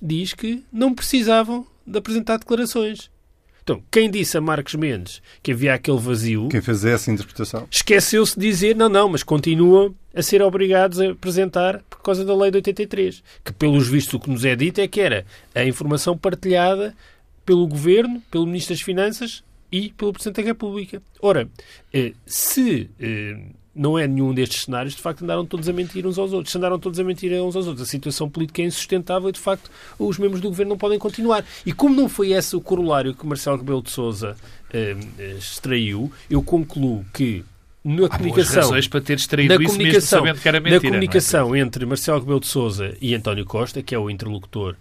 diz 0.00 0.34
que 0.34 0.62
não 0.70 0.94
precisavam 0.94 1.66
de 1.86 1.98
apresentar 1.98 2.38
declarações. 2.38 3.10
Então, 3.64 3.82
quem 3.90 4.10
disse 4.10 4.36
a 4.36 4.42
Marcos 4.42 4.74
Mendes 4.74 5.22
que 5.42 5.52
havia 5.52 5.72
aquele 5.72 5.98
vazio. 5.98 6.48
Quem 6.50 6.60
fez 6.60 6.84
essa 6.84 7.10
interpretação? 7.10 7.66
Esqueceu-se 7.70 8.38
de 8.38 8.46
dizer, 8.46 8.76
não, 8.76 8.90
não, 8.90 9.08
mas 9.08 9.22
continuam 9.22 9.94
a 10.14 10.22
ser 10.22 10.42
obrigados 10.42 11.00
a 11.00 11.12
apresentar 11.12 11.82
por 11.88 12.02
causa 12.02 12.26
da 12.26 12.36
lei 12.36 12.50
de 12.50 12.58
83. 12.58 13.22
Que, 13.42 13.54
pelos 13.54 13.88
vistos, 13.88 14.12
o 14.14 14.20
que 14.20 14.28
nos 14.28 14.44
é 14.44 14.54
dito 14.54 14.82
é 14.82 14.86
que 14.86 15.00
era 15.00 15.24
a 15.54 15.64
informação 15.64 16.16
partilhada 16.16 16.94
pelo 17.46 17.66
Governo, 17.66 18.22
pelo 18.30 18.46
Ministro 18.46 18.74
das 18.74 18.82
Finanças 18.82 19.42
e 19.72 19.90
pelo 19.92 20.12
Presidente 20.12 20.42
da 20.42 20.48
República. 20.48 21.02
Ora, 21.22 21.48
eh, 21.90 22.12
se 22.26 22.90
eh, 23.00 23.38
não 23.74 23.98
é 23.98 24.06
nenhum 24.06 24.32
destes 24.32 24.62
cenários, 24.62 24.94
de 24.94 25.02
facto 25.02 25.22
andaram 25.22 25.44
todos 25.44 25.68
a 25.68 25.72
mentir 25.72 26.06
uns 26.06 26.18
aos 26.18 26.32
outros. 26.32 26.52
Se 26.52 26.58
andaram 26.58 26.78
todos 26.78 27.00
a 27.00 27.04
mentir 27.04 27.32
uns 27.42 27.56
aos 27.56 27.66
outros, 27.66 27.86
a 27.86 27.90
situação 27.90 28.28
política 28.28 28.62
é 28.62 28.66
insustentável 28.66 29.28
e, 29.28 29.32
de 29.32 29.40
facto, 29.40 29.70
os 29.98 30.18
membros 30.18 30.40
do 30.40 30.48
governo 30.48 30.70
não 30.70 30.78
podem 30.78 30.98
continuar. 30.98 31.44
E 31.66 31.72
como 31.72 31.94
não 31.94 32.08
foi 32.08 32.32
esse 32.32 32.54
o 32.54 32.60
corolário 32.60 33.14
que 33.14 33.26
Marcelo 33.26 33.56
Rebelo 33.56 33.82
de 33.82 33.90
Sousa 33.90 34.36
eh, 34.72 34.96
extraiu, 35.36 36.12
eu 36.30 36.42
concluo 36.42 37.04
que 37.12 37.44
na 37.84 38.08
comunicação, 38.08 38.70
para 38.90 39.00
ter 39.02 39.18
extraído 39.18 39.58
na 39.58 39.66
comunicação, 39.66 40.22
mesmo 40.22 40.40
que 40.40 40.48
era 40.48 40.58
mentira, 40.58 40.80
na 40.80 40.86
é? 40.86 40.90
comunicação 40.90 41.54
é? 41.54 41.58
entre 41.58 41.84
Marcelo 41.84 42.20
Rebelo 42.20 42.40
de 42.40 42.46
Sousa 42.46 42.96
e 43.00 43.14
António 43.14 43.44
Costa, 43.44 43.82
que 43.82 43.94
é 43.94 43.98
o 43.98 44.08
interlocutor 44.08 44.74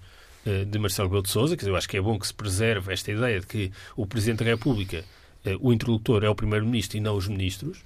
eh, 0.45 0.63
de 0.63 0.79
Marcelo 0.79 1.09
Rebelo 1.09 1.23
de 1.23 1.29
Sousa, 1.29 1.57
que 1.57 1.65
eu 1.65 1.75
acho 1.75 1.89
que 1.89 1.97
é 1.97 2.01
bom 2.01 2.17
que 2.17 2.27
se 2.27 2.33
preserve 2.33 2.93
esta 2.93 3.11
ideia 3.11 3.41
de 3.41 3.45
que 3.45 3.71
o 3.97 4.05
Presidente 4.05 4.45
da 4.45 4.51
República, 4.51 5.03
eh, 5.43 5.57
o 5.59 5.73
interlocutor 5.73 6.23
é 6.23 6.29
o 6.29 6.35
Primeiro-Ministro 6.35 6.97
e 6.97 7.01
não 7.01 7.17
os 7.17 7.27
Ministros, 7.27 7.79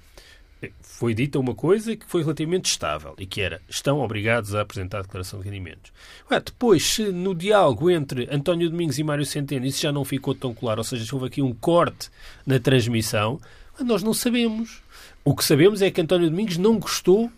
foi 0.98 1.14
dita 1.14 1.38
uma 1.38 1.54
coisa 1.54 1.94
que 1.94 2.04
foi 2.06 2.22
relativamente 2.22 2.64
estável 2.64 3.14
e 3.18 3.24
que 3.24 3.40
era 3.40 3.62
estão 3.68 4.00
obrigados 4.00 4.52
a 4.52 4.62
apresentar 4.62 4.98
a 4.98 5.02
declaração 5.02 5.38
de 5.38 5.44
rendimentos. 5.44 5.92
Ué, 6.28 6.40
depois, 6.40 6.84
se 6.84 7.12
no 7.12 7.36
diálogo 7.36 7.88
entre 7.88 8.28
António 8.32 8.68
Domingos 8.68 8.98
e 8.98 9.04
Mário 9.04 9.24
Centeno 9.24 9.64
isso 9.64 9.80
já 9.80 9.92
não 9.92 10.04
ficou 10.04 10.34
tão 10.34 10.52
claro, 10.52 10.80
ou 10.80 10.84
seja, 10.84 11.04
se 11.06 11.14
houve 11.14 11.28
aqui 11.28 11.40
um 11.40 11.54
corte 11.54 12.10
na 12.44 12.58
transmissão, 12.58 13.40
nós 13.78 14.02
não 14.02 14.12
sabemos. 14.12 14.82
O 15.24 15.36
que 15.36 15.44
sabemos 15.44 15.82
é 15.82 15.88
que 15.88 16.00
António 16.00 16.30
Domingos 16.30 16.56
não 16.56 16.80
gostou 16.80 17.30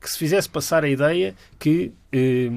que 0.00 0.08
se 0.08 0.16
fizesse 0.16 0.48
passar 0.48 0.84
a 0.84 0.88
ideia 0.88 1.34
que 1.58 1.90
eh, 2.12 2.52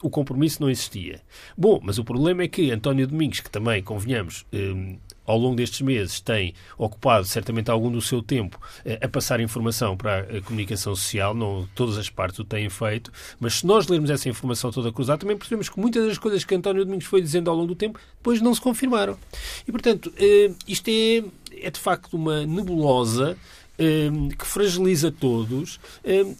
o 0.00 0.08
compromisso 0.08 0.62
não 0.62 0.70
existia. 0.70 1.20
Bom, 1.58 1.78
mas 1.82 1.98
o 1.98 2.04
problema 2.04 2.42
é 2.42 2.48
que 2.48 2.70
António 2.70 3.06
Domingos, 3.06 3.40
que 3.40 3.50
também, 3.50 3.82
convenhamos, 3.82 4.46
eh, 4.50 4.96
ao 5.24 5.38
longo 5.38 5.56
destes 5.56 5.80
meses 5.80 6.20
tem 6.20 6.54
ocupado 6.76 7.24
certamente 7.26 7.70
algum 7.70 7.90
do 7.90 8.00
seu 8.00 8.22
tempo 8.22 8.60
eh, 8.84 8.98
a 9.02 9.08
passar 9.08 9.40
informação 9.40 9.96
para 9.96 10.20
a 10.20 10.42
comunicação 10.42 10.94
social, 10.94 11.34
não 11.34 11.68
todas 11.74 11.98
as 11.98 12.10
partes 12.10 12.38
o 12.38 12.44
têm 12.44 12.68
feito, 12.68 13.12
mas 13.40 13.54
se 13.54 13.66
nós 13.66 13.88
lermos 13.88 14.10
essa 14.10 14.28
informação 14.28 14.70
toda 14.70 14.92
cruzada, 14.92 15.18
também 15.18 15.36
percebemos 15.36 15.68
que 15.68 15.78
muitas 15.78 16.06
das 16.06 16.18
coisas 16.18 16.44
que 16.44 16.54
António 16.54 16.84
Domingos 16.84 17.06
foi 17.06 17.20
dizendo 17.20 17.50
ao 17.50 17.56
longo 17.56 17.68
do 17.68 17.74
tempo 17.74 17.98
depois 18.16 18.40
não 18.40 18.54
se 18.54 18.60
confirmaram. 18.60 19.18
E, 19.66 19.72
portanto, 19.72 20.12
eh, 20.16 20.52
isto 20.66 20.88
é, 20.88 21.24
é 21.66 21.70
de 21.70 21.80
facto 21.80 22.14
uma 22.14 22.46
nebulosa 22.46 23.36
eh, 23.78 24.10
que 24.38 24.46
fragiliza 24.46 25.10
todos 25.10 25.80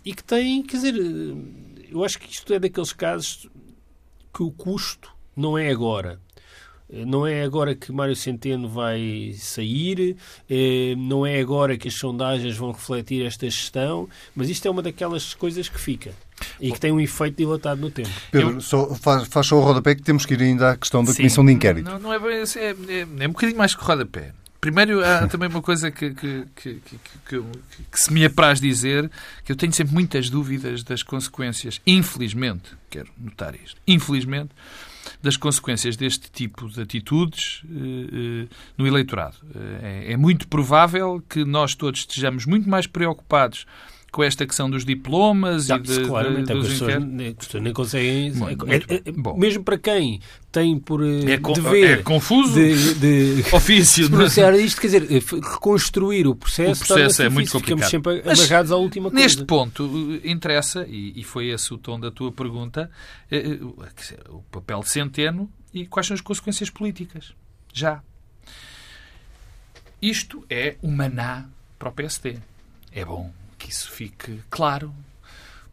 e 0.05 0.15
que 0.15 0.23
tem, 0.23 0.63
quer 0.63 0.77
dizer, 0.77 0.95
eu 1.91 2.05
acho 2.05 2.19
que 2.19 2.31
isto 2.31 2.53
é 2.53 2.59
daqueles 2.59 2.93
casos 2.93 3.49
que 4.33 4.43
o 4.43 4.51
custo 4.51 5.11
não 5.37 5.57
é 5.57 5.71
agora. 5.71 6.21
Não 7.07 7.27
é 7.27 7.43
agora 7.43 7.75
que 7.75 7.91
Mário 7.91 8.15
Centeno 8.15 8.69
vai 8.69 9.35
sair, 9.39 10.17
eh, 10.49 10.95
não 10.97 11.27
é 11.27 11.41
agora 11.41 11.77
que 11.77 11.89
as 11.89 11.95
sondagens 11.95 12.57
vão 12.57 12.73
refletir 12.73 13.27
esta 13.27 13.47
gestão, 13.47 14.09
mas 14.35 14.49
isto 14.49 14.67
é 14.67 14.71
uma 14.71 14.83
daquelas 14.83 15.35
coisas 15.35 15.69
que 15.69 15.81
fica 15.81 16.13
e 16.61 16.73
que 16.73 16.81
tem 16.81 16.93
um 16.93 17.01
efeito 17.01 17.37
dilatado 17.37 17.81
no 17.81 17.91
tempo. 17.91 18.11
Pedro, 18.31 18.53
Eu... 18.53 18.61
só, 18.61 18.95
faz, 18.95 19.27
faz 19.29 19.47
só 19.47 19.57
o 19.57 19.61
rodapé 19.61 19.95
que 19.95 20.03
temos 20.03 20.25
que 20.27 20.35
ir 20.35 20.43
ainda 20.43 20.71
à 20.71 20.77
questão 20.77 21.03
da 21.03 21.13
Sim, 21.13 21.19
comissão 21.19 21.45
de 21.45 21.53
inquérito. 21.53 21.91
Não, 21.91 21.99
não 21.99 22.13
é, 22.13 22.17
é, 22.17 22.71
é, 22.71 23.07
é 23.21 23.29
um 23.29 23.33
bocadinho 23.33 23.59
mais 23.59 23.75
que 23.75 23.83
o 23.83 23.87
rodapé. 23.87 24.33
Primeiro, 24.65 25.05
há 25.05 25.27
também 25.29 25.49
uma 25.49 25.61
coisa 25.61 25.91
que, 25.91 26.15
que, 26.15 26.47
que, 26.57 26.81
que, 27.29 27.43
que 27.93 28.01
se 28.01 28.11
me 28.11 28.25
apraz 28.25 28.61
dizer, 28.61 29.11
que 29.45 29.53
eu 29.53 29.57
tenho 29.57 29.73
sempre 29.75 29.93
muitas 29.93 30.31
dúvidas 30.31 30.83
das 30.83 31.03
consequências, 31.03 31.83
infelizmente, 31.87 32.71
quero 32.89 33.09
notar 33.19 33.55
isto, 33.55 33.79
infelizmente, 33.87 34.51
das 35.25 35.37
consequências 35.39 35.97
deste 35.97 36.31
tipo 36.31 36.69
de 36.69 36.83
atitudes 36.83 37.63
uh, 37.65 38.45
uh, 38.45 38.49
no 38.77 38.87
eleitorado. 38.87 39.37
Uh, 39.43 39.79
é, 39.83 40.13
é 40.13 40.17
muito 40.17 40.47
provável 40.47 41.23
que 41.29 41.45
nós 41.45 41.75
todos 41.75 42.01
estejamos 42.01 42.45
muito 42.45 42.69
mais 42.69 42.87
preocupados 42.87 43.67
com 44.15 44.23
esta 44.23 44.47
questão 44.47 44.71
dos 44.71 44.85
diplomas 44.85 45.69
e 45.69 45.77
de, 45.81 46.07
claramente, 46.07 46.47
de, 46.47 46.53
é 46.53 46.55
dos 46.55 46.67
as 46.67 46.73
pessoas 46.75 47.63
nem, 47.65 47.73
conseguem... 47.73 48.31
Muito, 48.31 48.65
é, 48.71 48.77
é, 48.77 49.03
é 49.07 49.37
mesmo 49.37 49.65
para 49.65 49.77
quem 49.77 50.21
tem 50.53 50.79
por 50.79 51.05
é, 51.05 51.37
dever... 51.37 51.99
É 51.99 52.03
confuso 52.05 52.55
de, 52.55 52.95
de 52.95 53.45
ofício. 53.53 54.05
De 54.05 54.11
pronunciar 54.11 54.55
isto, 54.55 54.81
quer 54.81 54.87
dizer, 54.87 55.09
reconstruir 55.43 56.29
o 56.29 56.37
processo... 56.37 56.85
O 56.85 56.87
processo 56.87 57.23
é 57.23 57.29
muito 57.29 57.51
complicado. 57.51 57.89
Ficamos 57.89 57.91
sempre 57.91 58.23
Mas, 58.25 58.39
amarrados 58.39 58.71
à 58.71 58.77
última 58.77 59.11
coisa. 59.11 59.21
Neste 59.21 59.45
ponto, 59.45 60.21
interessa, 60.23 60.87
e, 60.89 61.13
e 61.17 61.25
foi 61.25 61.49
esse 61.49 61.75
o 61.75 61.77
tom 61.77 61.99
da 61.99 62.13
tua 62.13 62.31
pergunta, 62.31 62.89
é, 63.29 63.59
o 64.29 64.43
papel 64.49 64.79
de 64.79 64.91
Centeno 64.91 65.51
e 65.73 65.87
quais 65.87 66.07
são 66.07 66.15
as 66.15 66.21
consequências 66.21 66.71
políticas. 66.71 67.35
Já. 67.73 68.01
Isto 70.01 70.47
é 70.49 70.77
o 70.81 70.89
maná 70.89 71.47
para 71.81 71.89
o 71.89 71.93
PSD. 71.93 72.39
É 72.93 73.05
bom 73.05 73.33
que 73.65 73.73
isso 73.73 73.91
fique 73.91 74.41
claro. 74.51 74.95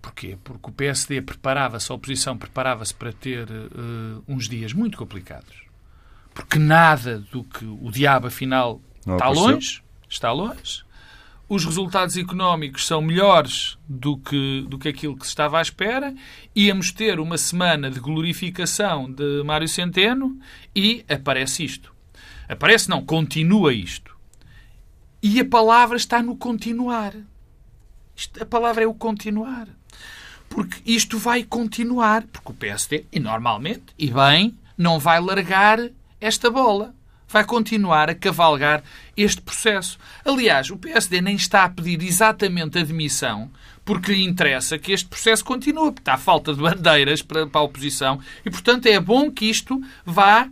Porquê? 0.01 0.37
Porque 0.43 0.69
o 0.69 0.73
PSD 0.73 1.21
preparava-se, 1.21 1.91
a 1.91 1.95
oposição 1.95 2.37
preparava-se 2.37 2.93
para 2.93 3.11
ter 3.11 3.47
uh, 3.51 4.23
uns 4.27 4.47
dias 4.47 4.71
muito 4.71 4.97
complicados. 4.97 5.63
Porque 6.33 6.57
nada 6.57 7.19
do 7.31 7.43
que 7.43 7.65
o 7.65 7.91
diabo, 7.91 8.27
afinal, 8.27 8.81
Não 9.05 9.15
está 9.15 9.25
apareceu. 9.25 9.51
longe. 9.51 9.83
Está 10.09 10.31
longe. 10.31 10.83
Os 11.49 11.65
resultados 11.65 12.15
económicos 12.15 12.87
são 12.87 13.01
melhores 13.01 13.77
do 13.87 14.17
que, 14.17 14.65
do 14.69 14.79
que 14.79 14.87
aquilo 14.87 15.17
que 15.17 15.25
se 15.25 15.31
estava 15.31 15.59
à 15.59 15.61
espera. 15.61 16.15
Íamos 16.55 16.93
ter 16.93 17.19
uma 17.19 17.37
semana 17.37 17.91
de 17.91 17.99
glorificação 17.99 19.11
de 19.11 19.43
Mário 19.43 19.67
Centeno 19.67 20.39
e 20.73 21.03
aparece 21.09 21.65
isto. 21.65 21.93
Aparece, 22.47 22.89
não, 22.89 23.05
continua 23.05 23.73
isto. 23.73 24.15
E 25.21 25.41
a 25.41 25.45
palavra 25.45 25.97
está 25.97 26.23
no 26.23 26.37
continuar. 26.37 27.13
A 28.39 28.45
palavra 28.45 28.83
é 28.83 28.87
o 28.87 28.93
continuar. 28.93 29.67
Porque 30.49 30.81
isto 30.85 31.17
vai 31.17 31.43
continuar, 31.43 32.23
porque 32.23 32.51
o 32.51 32.55
PSD, 32.55 33.05
e 33.11 33.19
normalmente, 33.19 33.85
e 33.97 34.11
bem, 34.11 34.57
não 34.77 34.99
vai 34.99 35.19
largar 35.19 35.79
esta 36.19 36.49
bola. 36.49 36.93
Vai 37.27 37.45
continuar 37.45 38.09
a 38.09 38.15
cavalgar 38.15 38.83
este 39.15 39.41
processo. 39.41 39.97
Aliás, 40.25 40.69
o 40.69 40.77
PSD 40.77 41.21
nem 41.21 41.35
está 41.35 41.63
a 41.63 41.69
pedir 41.69 42.03
exatamente 42.03 42.77
a 42.77 42.83
demissão 42.83 43.49
porque 43.85 44.13
lhe 44.13 44.23
interessa 44.23 44.77
que 44.77 44.91
este 44.91 45.07
processo 45.07 45.43
continue, 45.43 45.91
porque 45.91 46.01
está 46.01 46.17
falta 46.17 46.53
de 46.53 46.61
bandeiras 46.61 47.21
para, 47.21 47.47
para 47.47 47.61
a 47.61 47.63
oposição 47.63 48.19
e, 48.45 48.49
portanto, 48.49 48.85
é 48.85 48.99
bom 48.99 49.31
que 49.31 49.45
isto 49.45 49.81
vá, 50.05 50.49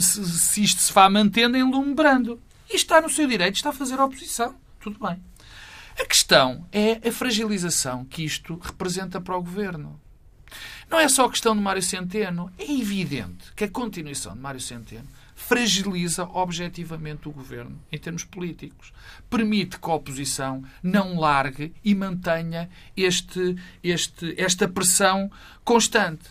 se, 0.00 0.24
se 0.26 0.62
isto 0.62 0.82
se 0.82 0.92
vá 0.92 1.08
mantendo, 1.08 1.56
enlumbrando. 1.56 2.40
E 2.70 2.76
está 2.76 3.00
no 3.00 3.08
seu 3.08 3.26
direito, 3.26 3.56
está 3.56 3.70
a 3.70 3.72
fazer 3.72 3.98
a 3.98 4.04
oposição. 4.04 4.54
Tudo 4.80 4.98
bem. 5.04 5.27
A 6.00 6.06
questão 6.06 6.64
é 6.70 7.08
a 7.08 7.12
fragilização 7.12 8.04
que 8.04 8.24
isto 8.24 8.56
representa 8.62 9.20
para 9.20 9.36
o 9.36 9.42
governo. 9.42 10.00
Não 10.88 10.98
é 10.98 11.08
só 11.08 11.24
a 11.24 11.30
questão 11.30 11.56
de 11.56 11.60
Mário 11.60 11.82
Centeno. 11.82 12.52
É 12.56 12.70
evidente 12.70 13.52
que 13.54 13.64
a 13.64 13.70
continuação 13.70 14.32
de 14.34 14.38
Mário 14.38 14.60
Centeno 14.60 15.08
fragiliza 15.34 16.22
objetivamente 16.24 17.28
o 17.28 17.32
governo 17.32 17.82
em 17.90 17.98
termos 17.98 18.22
políticos. 18.22 18.92
Permite 19.28 19.78
que 19.78 19.90
a 19.90 19.94
oposição 19.94 20.62
não 20.82 21.18
largue 21.18 21.74
e 21.84 21.94
mantenha 21.96 22.70
este, 22.96 23.56
este, 23.82 24.40
esta 24.40 24.68
pressão 24.68 25.30
constante. 25.64 26.30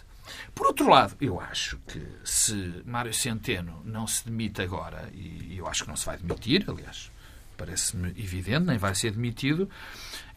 Por 0.56 0.68
outro 0.68 0.90
lado, 0.90 1.16
eu 1.20 1.40
acho 1.42 1.78
que 1.88 2.02
se 2.24 2.82
Mário 2.86 3.14
Centeno 3.14 3.82
não 3.86 4.08
se 4.08 4.26
demite 4.26 4.62
agora, 4.62 5.10
e 5.14 5.58
eu 5.58 5.68
acho 5.68 5.84
que 5.84 5.90
não 5.90 5.96
se 5.96 6.06
vai 6.06 6.18
demitir, 6.18 6.66
aliás, 6.68 7.12
parece-me 7.58 8.10
evidente, 8.10 8.66
nem 8.66 8.78
vai 8.78 8.94
ser 8.96 9.12
demitido, 9.12 9.70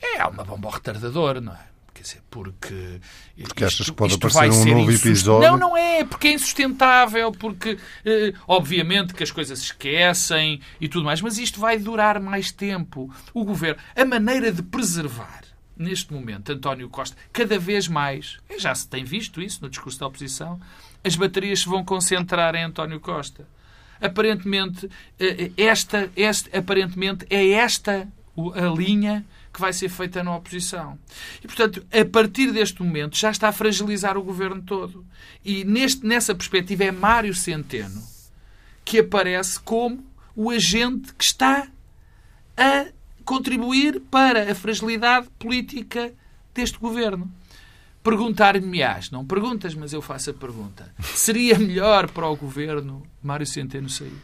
é 0.00 0.24
uma 0.24 0.44
bomba 0.44 0.70
retardadora, 0.70 1.40
não 1.40 1.52
é? 1.52 1.70
Quer 1.92 2.02
dizer, 2.02 2.22
porque. 2.30 3.00
Porque 3.42 3.64
achas 3.64 3.90
que 3.90 3.92
pode 3.92 4.14
aparecer 4.14 4.72
um 4.72 4.78
novo 4.78 4.90
episódio? 4.90 5.50
Não, 5.50 5.58
não 5.58 5.76
é, 5.76 6.02
porque 6.02 6.28
é 6.28 6.32
insustentável, 6.32 7.30
porque 7.32 7.76
eh, 8.06 8.32
obviamente 8.48 9.12
que 9.12 9.22
as 9.22 9.30
coisas 9.30 9.58
se 9.58 9.66
esquecem 9.66 10.60
e 10.80 10.88
tudo 10.88 11.04
mais, 11.04 11.20
mas 11.20 11.36
isto 11.36 11.60
vai 11.60 11.78
durar 11.78 12.18
mais 12.18 12.50
tempo. 12.50 13.12
O 13.34 13.44
governo, 13.44 13.80
a 13.94 14.04
maneira 14.04 14.50
de 14.50 14.62
preservar 14.62 15.42
neste 15.76 16.12
momento 16.12 16.52
António 16.52 16.88
Costa, 16.88 17.16
cada 17.32 17.58
vez 17.58 17.88
mais, 17.88 18.38
já 18.58 18.74
se 18.74 18.88
tem 18.88 19.04
visto 19.04 19.40
isso 19.42 19.60
no 19.62 19.68
discurso 19.68 19.98
da 19.98 20.06
oposição, 20.06 20.60
as 21.02 21.16
baterias 21.16 21.60
se 21.60 21.68
vão 21.68 21.84
concentrar 21.84 22.54
em 22.54 22.64
António 22.64 23.00
Costa. 23.00 23.46
Aparentemente, 24.00 24.88
eh, 25.18 25.50
eh, 25.56 25.62
esta, 25.62 26.10
esta, 26.16 26.56
aparentemente 26.56 27.26
é 27.28 27.50
esta 27.50 28.08
a 28.54 28.74
linha 28.74 29.24
que 29.52 29.60
vai 29.60 29.72
ser 29.72 29.88
feita 29.88 30.22
na 30.22 30.34
oposição. 30.36 30.98
E, 31.42 31.46
portanto, 31.46 31.84
a 31.92 32.04
partir 32.04 32.52
deste 32.52 32.82
momento 32.82 33.16
já 33.16 33.30
está 33.30 33.48
a 33.48 33.52
fragilizar 33.52 34.16
o 34.16 34.22
governo 34.22 34.62
todo. 34.62 35.04
E 35.44 35.64
neste, 35.64 36.06
nessa 36.06 36.34
perspectiva 36.34 36.84
é 36.84 36.92
Mário 36.92 37.34
Centeno 37.34 38.10
que 38.84 38.98
aparece 38.98 39.60
como 39.60 40.04
o 40.34 40.50
agente 40.50 41.14
que 41.14 41.22
está 41.22 41.68
a 42.56 42.86
contribuir 43.24 44.00
para 44.10 44.50
a 44.50 44.54
fragilidade 44.54 45.28
política 45.38 46.12
deste 46.52 46.76
governo. 46.76 47.30
Perguntar-me-ás, 48.02 49.10
não 49.10 49.26
perguntas, 49.26 49.74
mas 49.74 49.92
eu 49.92 50.00
faço 50.00 50.30
a 50.30 50.34
pergunta: 50.34 50.94
seria 51.14 51.58
melhor 51.58 52.10
para 52.10 52.28
o 52.28 52.36
governo 52.36 53.02
Mário 53.22 53.46
Centeno 53.46 53.90
sair? 53.90 54.16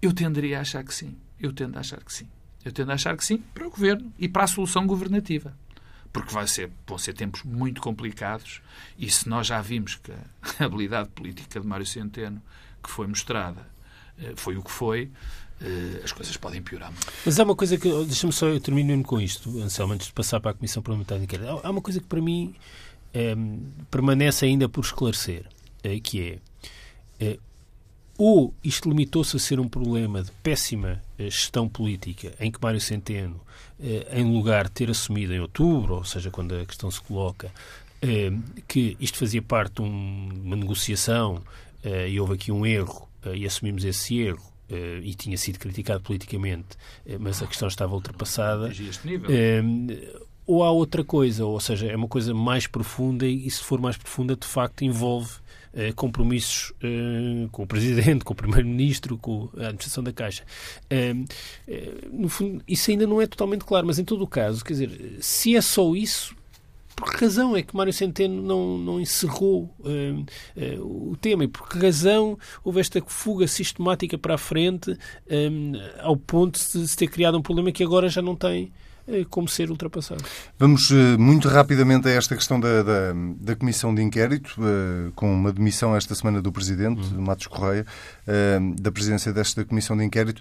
Eu 0.00 0.12
tenderia 0.12 0.58
a 0.58 0.60
achar 0.60 0.84
que 0.84 0.94
sim. 0.94 1.16
Eu 1.40 1.52
tendo 1.52 1.76
a 1.76 1.80
achar 1.80 2.02
que 2.04 2.12
sim. 2.12 2.28
Eu 2.64 2.70
tendo 2.70 2.90
a 2.90 2.94
achar 2.94 3.16
que 3.16 3.24
sim, 3.24 3.38
para 3.38 3.66
o 3.66 3.70
governo 3.70 4.12
e 4.18 4.28
para 4.28 4.44
a 4.44 4.46
solução 4.46 4.86
governativa. 4.86 5.56
Porque 6.12 6.32
vai 6.32 6.46
ser, 6.46 6.70
vão 6.86 6.98
ser 6.98 7.14
tempos 7.14 7.42
muito 7.42 7.80
complicados 7.80 8.60
e 8.98 9.10
se 9.10 9.28
nós 9.28 9.46
já 9.46 9.60
vimos 9.62 9.94
que 9.96 10.12
a 10.60 10.64
habilidade 10.64 11.08
política 11.08 11.58
de 11.58 11.66
Mário 11.66 11.86
Centeno, 11.86 12.42
que 12.82 12.90
foi 12.90 13.06
mostrada, 13.06 13.66
eh, 14.18 14.34
foi 14.36 14.56
o 14.56 14.62
que 14.62 14.70
foi, 14.70 15.10
as 16.04 16.12
coisas 16.12 16.36
podem 16.36 16.62
piorar. 16.62 16.92
Mas 17.24 17.38
há 17.38 17.44
uma 17.44 17.56
coisa 17.56 17.76
que. 17.78 17.88
Deixa-me 18.04 18.32
só, 18.32 18.46
eu 18.48 18.60
termino 18.60 18.88
mesmo 18.88 19.04
com 19.04 19.20
isto, 19.20 19.60
Anselmo, 19.60 19.94
antes 19.94 20.08
de 20.08 20.12
passar 20.12 20.40
para 20.40 20.50
a 20.50 20.54
Comissão 20.54 20.82
Parlamentar 20.82 21.18
de 21.18 21.24
Inquérito. 21.24 21.60
Há 21.62 21.70
uma 21.70 21.80
coisa 21.80 22.00
que 22.00 22.06
para 22.06 22.20
mim 22.20 22.54
é, 23.14 23.34
permanece 23.90 24.44
ainda 24.44 24.68
por 24.68 24.84
esclarecer, 24.84 25.46
é, 25.82 25.98
que 26.00 26.20
é, 26.20 26.38
é 27.24 27.38
ou 28.18 28.54
isto 28.62 28.88
limitou-se 28.88 29.36
a 29.36 29.40
ser 29.40 29.58
um 29.58 29.68
problema 29.68 30.22
de 30.22 30.30
péssima 30.42 31.02
eh, 31.18 31.24
gestão 31.24 31.68
política, 31.68 32.32
em 32.38 32.50
que 32.50 32.58
Mário 32.62 32.80
Centeno, 32.80 33.40
eh, 33.80 34.06
em 34.12 34.24
lugar 34.32 34.66
de 34.66 34.72
ter 34.72 34.90
assumido 34.90 35.32
em 35.32 35.40
outubro, 35.40 35.94
ou 35.94 36.04
seja, 36.04 36.30
quando 36.30 36.54
a 36.54 36.64
questão 36.64 36.90
se 36.90 37.00
coloca, 37.00 37.50
eh, 38.00 38.30
que 38.68 38.96
isto 39.00 39.18
fazia 39.18 39.42
parte 39.42 39.76
de 39.76 39.82
uma 39.82 40.56
negociação 40.56 41.42
e 42.08 42.20
houve 42.20 42.34
aqui 42.34 42.52
um 42.52 42.64
erro 42.64 43.08
e 43.34 43.44
assumimos 43.44 43.84
esse 43.84 44.16
erro, 44.16 44.51
e 44.76 45.14
tinha 45.14 45.36
sido 45.36 45.58
criticado 45.58 46.00
politicamente, 46.02 46.76
mas 47.18 47.42
a 47.42 47.46
questão 47.46 47.68
estava 47.68 47.94
ultrapassada. 47.94 48.70
Ou 50.44 50.64
há 50.64 50.70
outra 50.70 51.04
coisa, 51.04 51.46
ou 51.46 51.60
seja, 51.60 51.86
é 51.86 51.96
uma 51.96 52.08
coisa 52.08 52.34
mais 52.34 52.66
profunda 52.66 53.26
e, 53.26 53.48
se 53.48 53.62
for 53.62 53.80
mais 53.80 53.96
profunda, 53.96 54.34
de 54.34 54.46
facto 54.46 54.82
envolve 54.82 55.30
eh, 55.74 55.90
compromissos 55.92 56.72
eh, 56.82 57.48
com 57.50 57.62
o 57.62 57.66
Presidente, 57.66 58.24
com 58.26 58.34
o 58.34 58.36
Primeiro-Ministro, 58.36 59.16
com 59.16 59.48
a 59.56 59.68
Administração 59.68 60.04
da 60.04 60.12
Caixa. 60.12 60.44
Eh, 60.90 61.14
no 62.12 62.28
fundo, 62.28 62.62
isso 62.68 62.90
ainda 62.90 63.06
não 63.06 63.22
é 63.22 63.26
totalmente 63.26 63.64
claro, 63.64 63.86
mas 63.86 63.98
em 63.98 64.04
todo 64.04 64.22
o 64.22 64.26
caso, 64.26 64.62
quer 64.62 64.74
dizer, 64.74 65.16
se 65.20 65.56
é 65.56 65.62
só 65.62 65.94
isso, 65.94 66.36
por 67.02 67.10
que 67.10 67.24
razão 67.24 67.56
é 67.56 67.62
que 67.62 67.76
Mário 67.76 67.92
Centeno 67.92 68.40
não, 68.40 68.78
não 68.78 69.00
encerrou 69.00 69.74
uh, 69.80 70.80
uh, 70.80 71.10
o 71.10 71.16
tema? 71.16 71.42
E 71.42 71.48
por 71.48 71.68
que 71.68 71.76
razão 71.76 72.38
houve 72.62 72.78
esta 72.78 73.02
fuga 73.04 73.48
sistemática 73.48 74.16
para 74.16 74.36
a 74.36 74.38
frente 74.38 74.96
um, 75.28 75.72
ao 75.98 76.16
ponto 76.16 76.60
de 76.60 76.86
se 76.86 76.96
ter 76.96 77.08
criado 77.08 77.36
um 77.36 77.42
problema 77.42 77.72
que 77.72 77.82
agora 77.82 78.08
já 78.08 78.22
não 78.22 78.36
tem 78.36 78.72
é 79.06 79.24
como 79.28 79.48
ser 79.48 79.68
ultrapassado. 79.68 80.22
Vamos 80.56 80.90
eh, 80.92 81.16
muito 81.16 81.48
rapidamente 81.48 82.06
a 82.06 82.12
esta 82.12 82.36
questão 82.36 82.60
da, 82.60 82.84
da, 82.84 83.12
da 83.40 83.56
Comissão 83.56 83.92
de 83.92 84.00
Inquérito, 84.00 84.54
eh, 84.60 85.10
com 85.16 85.32
uma 85.34 85.52
demissão 85.52 85.96
esta 85.96 86.14
semana 86.14 86.40
do 86.40 86.52
Presidente, 86.52 87.00
uhum. 87.12 87.22
Matos 87.22 87.48
Correia, 87.48 87.84
eh, 88.26 88.60
da 88.80 88.92
presidência 88.92 89.32
desta 89.32 89.64
Comissão 89.64 89.96
de 89.96 90.04
Inquérito. 90.04 90.40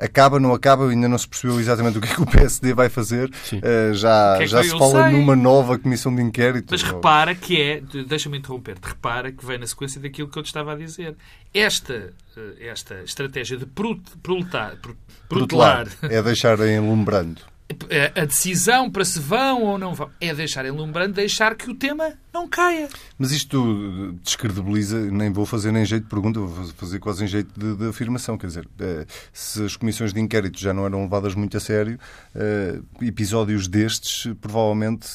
Acaba, 0.00 0.40
não 0.40 0.54
acaba, 0.54 0.88
ainda 0.88 1.08
não 1.08 1.18
se 1.18 1.28
percebeu 1.28 1.60
exatamente 1.60 1.98
o 1.98 2.00
que 2.00 2.08
é 2.08 2.14
que 2.14 2.22
o 2.22 2.26
PSD 2.26 2.72
vai 2.72 2.88
fazer. 2.88 3.28
Uh, 3.28 3.92
já 3.92 4.36
que 4.38 4.44
é 4.44 4.46
que 4.46 4.52
já 4.52 4.62
se 4.62 4.70
fala 4.70 5.10
sei? 5.10 5.12
numa 5.12 5.36
nova 5.36 5.78
comissão 5.78 6.14
de 6.14 6.22
inquérito. 6.22 6.68
Mas 6.70 6.82
repara 6.82 7.34
que 7.34 7.60
é, 7.60 7.82
deixa-me 8.06 8.38
interromper-te, 8.38 8.86
repara 8.86 9.30
que 9.30 9.44
vem 9.44 9.58
na 9.58 9.66
sequência 9.66 10.00
daquilo 10.00 10.28
que 10.28 10.38
eu 10.38 10.42
te 10.42 10.46
estava 10.46 10.72
a 10.72 10.76
dizer. 10.76 11.16
Esta, 11.52 12.12
esta 12.60 13.02
estratégia 13.02 13.56
de 13.56 13.66
protelar, 13.66 14.78
protelar 15.28 15.88
é 16.02 16.22
deixar 16.22 16.58
enlumbrando 16.60 17.42
a 18.14 18.24
decisão 18.24 18.90
para 18.90 19.04
se 19.04 19.18
vão 19.18 19.62
ou 19.62 19.78
não 19.78 19.94
vão 19.94 20.10
é 20.20 20.34
deixar 20.34 20.66
enlumbrando, 20.66 21.14
deixar 21.14 21.54
que 21.54 21.70
o 21.70 21.74
tema 21.74 22.12
não 22.32 22.48
caia. 22.48 22.88
Mas 23.18 23.32
isto 23.32 24.14
descredibiliza, 24.22 24.98
nem 25.10 25.32
vou 25.32 25.46
fazer 25.46 25.72
nem 25.72 25.84
jeito 25.84 26.04
de 26.04 26.10
pergunta, 26.10 26.40
vou 26.40 26.66
fazer 26.68 26.98
quase 26.98 27.24
em 27.24 27.26
jeito 27.26 27.48
de, 27.58 27.76
de 27.76 27.88
afirmação. 27.88 28.36
Quer 28.36 28.48
dizer, 28.48 28.68
eh, 28.78 29.06
se 29.32 29.64
as 29.64 29.76
comissões 29.76 30.12
de 30.12 30.20
inquérito 30.20 30.58
já 30.58 30.72
não 30.72 30.86
eram 30.86 31.02
levadas 31.02 31.34
muito 31.34 31.56
a 31.56 31.60
sério, 31.60 31.98
eh, 32.34 32.80
episódios 33.02 33.68
destes 33.68 34.32
provavelmente 34.40 35.08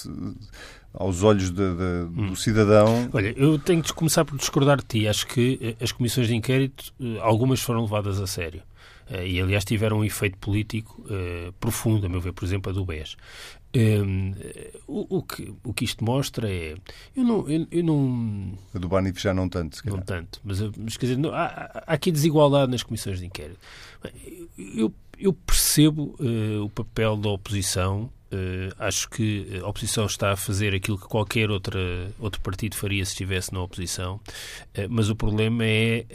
aos 0.94 1.24
olhos 1.24 1.52
de, 1.52 1.56
de, 1.56 2.06
do 2.10 2.22
hum. 2.22 2.36
cidadão. 2.36 3.10
Olha, 3.12 3.34
eu 3.38 3.60
tenho 3.60 3.82
de 3.82 3.94
começar 3.94 4.24
por 4.24 4.38
discordar 4.38 4.78
de 4.78 4.86
ti. 4.86 5.08
Acho 5.08 5.28
que 5.28 5.60
eh, 5.62 5.84
as 5.84 5.92
comissões 5.92 6.28
de 6.28 6.36
inquérito, 6.36 6.94
algumas 7.22 7.60
foram 7.62 7.82
levadas 7.82 8.20
a 8.20 8.28
sério. 8.28 8.62
Eh, 9.10 9.28
e, 9.28 9.42
aliás, 9.42 9.64
tiveram 9.64 10.00
um 10.00 10.04
efeito 10.04 10.38
político 10.38 11.02
uh, 11.04 11.52
profundo, 11.54 12.06
a 12.06 12.10
meu 12.10 12.20
ver, 12.20 12.34
por 12.34 12.44
exemplo, 12.44 12.72
a 12.72 12.74
do 12.74 12.86
BES. 12.86 13.16
Um, 13.76 13.80
ehm, 13.80 14.34
o, 14.88 15.18
o, 15.18 15.24
que, 15.24 15.54
o 15.64 15.74
que 15.74 15.86
isto 15.86 16.04
mostra 16.04 16.50
é. 16.50 16.76
Eu 17.16 17.24
não. 17.24 17.50
Eu, 17.50 17.68
eu 17.72 17.84
não 17.84 18.58
a 18.74 18.80
do 18.80 18.88
Banif 18.88 19.22
já 19.22 19.34
não 19.34 19.50
tanto. 19.50 19.82
Não 19.86 20.00
tanto. 20.00 20.40
Mas, 20.44 20.60
mas 20.78 20.98
quer 20.98 21.08
dizer, 21.08 21.18
não, 21.18 21.34
há, 21.34 21.46
há, 21.46 21.94
aqui 21.94 22.12
desigualdade 22.12 22.72
nas 22.72 22.84
comissões 22.84 23.20
de 23.20 23.26
inquérito. 23.26 23.60
Eu, 24.58 24.94
eu 25.20 25.34
percebo 25.34 26.16
uh, 26.20 26.64
o 26.64 26.70
papel 26.70 27.18
da 27.18 27.30
oposição. 27.30 28.10
Uh, 28.32 28.74
acho 28.80 29.10
que 29.10 29.60
a 29.62 29.68
oposição 29.68 30.06
está 30.06 30.32
a 30.32 30.36
fazer 30.36 30.74
aquilo 30.74 30.98
que 30.98 31.08
qualquer 31.08 31.52
outra, 31.52 31.80
outro 32.20 32.42
partido 32.42 32.76
faria 32.76 33.06
se 33.06 33.12
estivesse 33.12 33.54
na 33.54 33.62
oposição, 33.62 34.16
uh, 34.16 34.22
mas 34.90 35.10
o 35.10 35.16
problema 35.16 35.64
é 35.64 36.06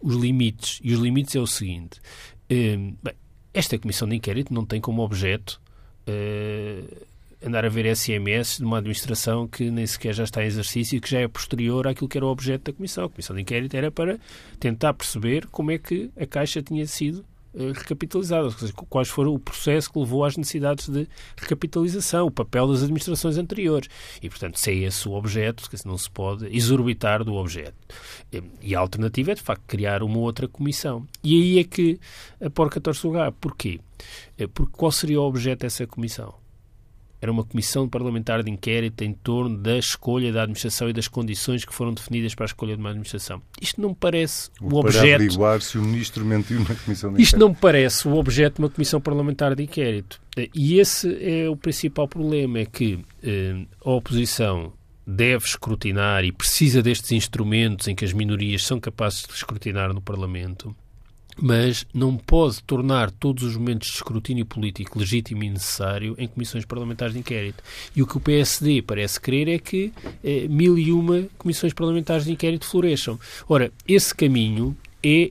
os 0.00 0.14
limites. 0.14 0.80
E 0.82 0.92
os 0.92 1.00
limites 1.00 1.34
é 1.34 1.40
o 1.40 1.46
seguinte: 1.46 2.00
uh, 2.50 2.96
bem, 3.02 3.14
esta 3.52 3.78
comissão 3.78 4.08
de 4.08 4.16
inquérito 4.16 4.52
não 4.52 4.64
tem 4.64 4.80
como 4.80 5.02
objeto 5.02 5.60
uh, 6.08 7.06
andar 7.44 7.64
a 7.64 7.68
ver 7.68 7.94
SMS 7.94 8.58
de 8.58 8.64
uma 8.64 8.78
administração 8.78 9.46
que 9.46 9.70
nem 9.70 9.86
sequer 9.86 10.12
já 10.12 10.24
está 10.24 10.42
em 10.42 10.46
exercício 10.46 10.96
e 10.96 11.00
que 11.00 11.10
já 11.10 11.20
é 11.20 11.28
posterior 11.28 11.86
àquilo 11.86 12.08
que 12.08 12.18
era 12.18 12.26
o 12.26 12.30
objeto 12.30 12.64
da 12.64 12.72
comissão. 12.72 13.04
A 13.04 13.08
comissão 13.08 13.34
de 13.34 13.42
inquérito 13.42 13.76
era 13.76 13.90
para 13.90 14.18
tentar 14.58 14.94
perceber 14.94 15.46
como 15.46 15.70
é 15.70 15.78
que 15.78 16.10
a 16.18 16.26
Caixa 16.26 16.62
tinha 16.62 16.86
sido 16.86 17.24
eh, 17.58 17.72
recapitalizadas, 17.74 18.54
quais 18.88 19.08
foram 19.08 19.34
o 19.34 19.38
processo 19.38 19.92
que 19.92 19.98
levou 19.98 20.24
às 20.24 20.36
necessidades 20.36 20.88
de 20.88 21.08
recapitalização, 21.36 22.26
o 22.26 22.30
papel 22.30 22.68
das 22.68 22.84
administrações 22.84 23.36
anteriores. 23.36 23.88
E, 24.22 24.30
portanto, 24.30 24.60
se 24.60 24.70
é 24.70 24.74
esse 24.74 25.08
o 25.08 25.12
objeto, 25.12 25.68
não 25.84 25.98
se 25.98 26.08
pode 26.08 26.46
exorbitar 26.56 27.24
do 27.24 27.34
objeto. 27.34 27.74
E 28.62 28.76
a 28.76 28.78
alternativa 28.78 29.32
é, 29.32 29.34
de 29.34 29.42
facto, 29.42 29.62
criar 29.66 30.04
uma 30.04 30.18
outra 30.18 30.46
comissão. 30.46 31.04
E 31.24 31.34
aí 31.34 31.58
é 31.58 31.64
que 31.64 31.98
a 32.40 32.48
porca 32.48 32.80
torce 32.80 33.04
o 33.06 33.10
gado. 33.10 33.34
Porquê? 33.40 33.80
Eh, 34.38 34.46
porque 34.46 34.72
qual 34.76 34.92
seria 34.92 35.20
o 35.20 35.24
objeto 35.24 35.60
dessa 35.60 35.84
comissão? 35.84 36.34
Era 37.20 37.30
uma 37.30 37.44
comissão 37.44 37.88
parlamentar 37.88 38.42
de 38.42 38.50
inquérito 38.50 39.02
em 39.02 39.12
torno 39.12 39.56
da 39.56 39.76
escolha 39.76 40.32
da 40.32 40.42
administração 40.42 40.88
e 40.88 40.92
das 40.92 41.08
condições 41.08 41.64
que 41.64 41.74
foram 41.74 41.92
definidas 41.92 42.34
para 42.34 42.44
a 42.44 42.46
escolha 42.46 42.74
de 42.74 42.80
uma 42.80 42.90
administração. 42.90 43.42
Isto 43.60 43.80
não 43.80 43.90
me 43.90 43.96
parece 43.96 44.50
o, 44.60 44.74
o 44.74 44.78
objeto. 44.78 45.02
Para 45.04 45.14
averiguar 45.14 45.60
se 45.60 45.78
o 45.78 45.82
ministro 45.82 46.24
mentiu 46.24 46.60
na 46.60 46.74
comissão 46.74 47.10
de 47.10 47.14
inquérito. 47.14 47.20
Isto 47.20 47.38
não 47.38 47.48
me 47.48 47.56
parece 47.56 48.08
o 48.08 48.16
objeto 48.16 48.56
de 48.56 48.62
uma 48.62 48.70
comissão 48.70 49.00
parlamentar 49.00 49.54
de 49.54 49.62
inquérito. 49.62 50.20
E 50.54 50.78
esse 50.78 51.18
é 51.20 51.48
o 51.48 51.56
principal 51.56 52.06
problema: 52.06 52.60
é 52.60 52.66
que 52.66 53.04
eh, 53.22 53.66
a 53.84 53.90
oposição 53.90 54.72
deve 55.06 55.46
escrutinar 55.46 56.22
e 56.24 56.30
precisa 56.30 56.82
destes 56.82 57.12
instrumentos 57.12 57.88
em 57.88 57.94
que 57.94 58.04
as 58.04 58.12
minorias 58.12 58.64
são 58.64 58.78
capazes 58.78 59.22
de 59.22 59.32
escrutinar 59.32 59.92
no 59.94 60.02
Parlamento, 60.02 60.76
mas 61.40 61.86
não 61.94 62.16
pode 62.16 62.62
tornar 62.64 63.10
todos 63.10 63.44
os 63.44 63.56
momentos 63.56 63.88
de 63.88 63.94
escrutínio 63.94 64.44
político 64.44 64.98
legítimo 64.98 65.44
e 65.44 65.50
necessário 65.50 66.14
em 66.18 66.26
comissões 66.26 66.64
parlamentares 66.64 67.14
de 67.14 67.20
inquérito. 67.20 67.62
E 67.94 68.02
o 68.02 68.06
que 68.06 68.16
o 68.16 68.20
PSD 68.20 68.82
parece 68.82 69.20
querer 69.20 69.48
é 69.48 69.58
que 69.58 69.92
eh, 70.22 70.46
mil 70.48 70.78
e 70.78 70.92
uma 70.92 71.26
comissões 71.38 71.72
parlamentares 71.72 72.24
de 72.24 72.32
inquérito 72.32 72.66
floresçam. 72.66 73.18
Ora, 73.48 73.72
esse 73.86 74.14
caminho 74.14 74.76
é 75.02 75.30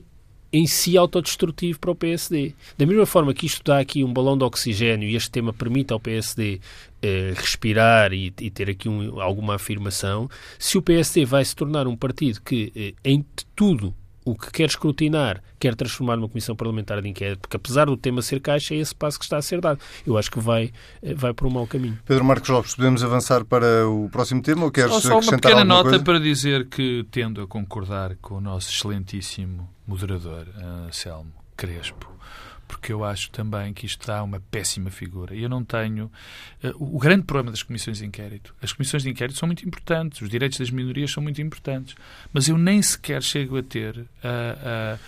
em 0.52 0.66
si 0.66 0.96
autodestrutivo 0.96 1.78
para 1.78 1.90
o 1.90 1.94
PSD. 1.94 2.54
Da 2.76 2.86
mesma 2.86 3.04
forma 3.04 3.34
que 3.34 3.46
isto 3.46 3.62
dá 3.64 3.78
aqui 3.78 4.02
um 4.02 4.12
balão 4.12 4.36
de 4.36 4.44
oxigênio 4.44 5.08
e 5.08 5.14
este 5.14 5.30
tema 5.30 5.52
permite 5.52 5.92
ao 5.92 6.00
PSD 6.00 6.60
eh, 7.02 7.32
respirar 7.36 8.12
e, 8.12 8.32
e, 8.40 8.50
ter 8.50 8.70
aqui 8.70 8.88
um, 8.88 9.20
alguma 9.20 9.56
afirmação, 9.56 10.28
se 10.58 10.78
o 10.78 10.82
PSD 10.82 11.24
vai 11.24 11.44
se 11.44 11.54
tornar 11.54 11.86
um 11.86 11.96
partido 11.96 12.40
que, 12.40 12.72
eh, 12.74 12.94
em 13.04 13.24
tudo 13.54 13.94
o 14.30 14.34
que 14.34 14.50
quer 14.50 14.66
escrutinar, 14.66 15.42
quer 15.58 15.74
transformar 15.74 16.16
numa 16.16 16.28
comissão 16.28 16.54
parlamentar 16.54 17.00
de 17.00 17.08
inquérito, 17.08 17.40
porque 17.40 17.56
apesar 17.56 17.86
do 17.86 17.96
tema 17.96 18.20
ser 18.20 18.40
caixa, 18.40 18.74
é 18.74 18.78
esse 18.78 18.94
passo 18.94 19.18
que 19.18 19.24
está 19.24 19.38
a 19.38 19.42
ser 19.42 19.60
dado. 19.60 19.80
Eu 20.06 20.18
acho 20.18 20.30
que 20.30 20.38
vai, 20.38 20.72
eh, 21.02 21.14
vai 21.14 21.32
por 21.32 21.46
um 21.46 21.50
mau 21.50 21.66
caminho. 21.66 21.98
Pedro 22.04 22.24
Marcos 22.24 22.48
Lopes, 22.48 22.74
podemos 22.74 23.02
avançar 23.02 23.44
para 23.44 23.88
o 23.88 24.08
próximo 24.10 24.42
tema 24.42 24.64
ou 24.64 24.70
queres 24.70 24.90
só 24.90 25.14
acrescentar 25.14 25.30
uma 25.32 25.40
pequena 25.40 25.64
nota 25.64 25.90
coisa? 25.90 26.04
para 26.04 26.20
dizer 26.20 26.66
que 26.68 27.06
tendo 27.10 27.40
a 27.40 27.46
concordar 27.46 28.16
com 28.16 28.34
o 28.36 28.40
nosso 28.40 28.70
excelentíssimo 28.70 29.68
moderador, 29.86 30.46
Anselmo 30.86 31.32
Crespo, 31.56 32.17
porque 32.68 32.92
eu 32.92 33.02
acho 33.02 33.30
também 33.30 33.72
que 33.72 33.86
isto 33.86 34.06
dá 34.06 34.22
uma 34.22 34.38
péssima 34.38 34.90
figura. 34.90 35.34
E 35.34 35.42
eu 35.42 35.48
não 35.48 35.64
tenho. 35.64 36.12
Uh, 36.62 36.96
o 36.96 36.98
grande 36.98 37.24
problema 37.24 37.50
das 37.50 37.62
comissões 37.62 37.98
de 37.98 38.06
inquérito. 38.06 38.54
As 38.62 38.72
comissões 38.72 39.02
de 39.02 39.08
inquérito 39.08 39.38
são 39.38 39.46
muito 39.46 39.66
importantes, 39.66 40.20
os 40.20 40.28
direitos 40.28 40.58
das 40.58 40.70
minorias 40.70 41.10
são 41.10 41.22
muito 41.22 41.40
importantes, 41.40 41.96
mas 42.32 42.48
eu 42.48 42.58
nem 42.58 42.80
sequer 42.82 43.22
chego 43.22 43.56
a 43.56 43.62
ter 43.62 43.96
uh, 43.96 44.02
uh, 44.04 44.98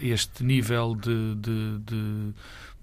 este 0.00 0.44
nível 0.44 0.94
de, 0.94 1.34
de, 1.34 1.78
de 1.78 2.34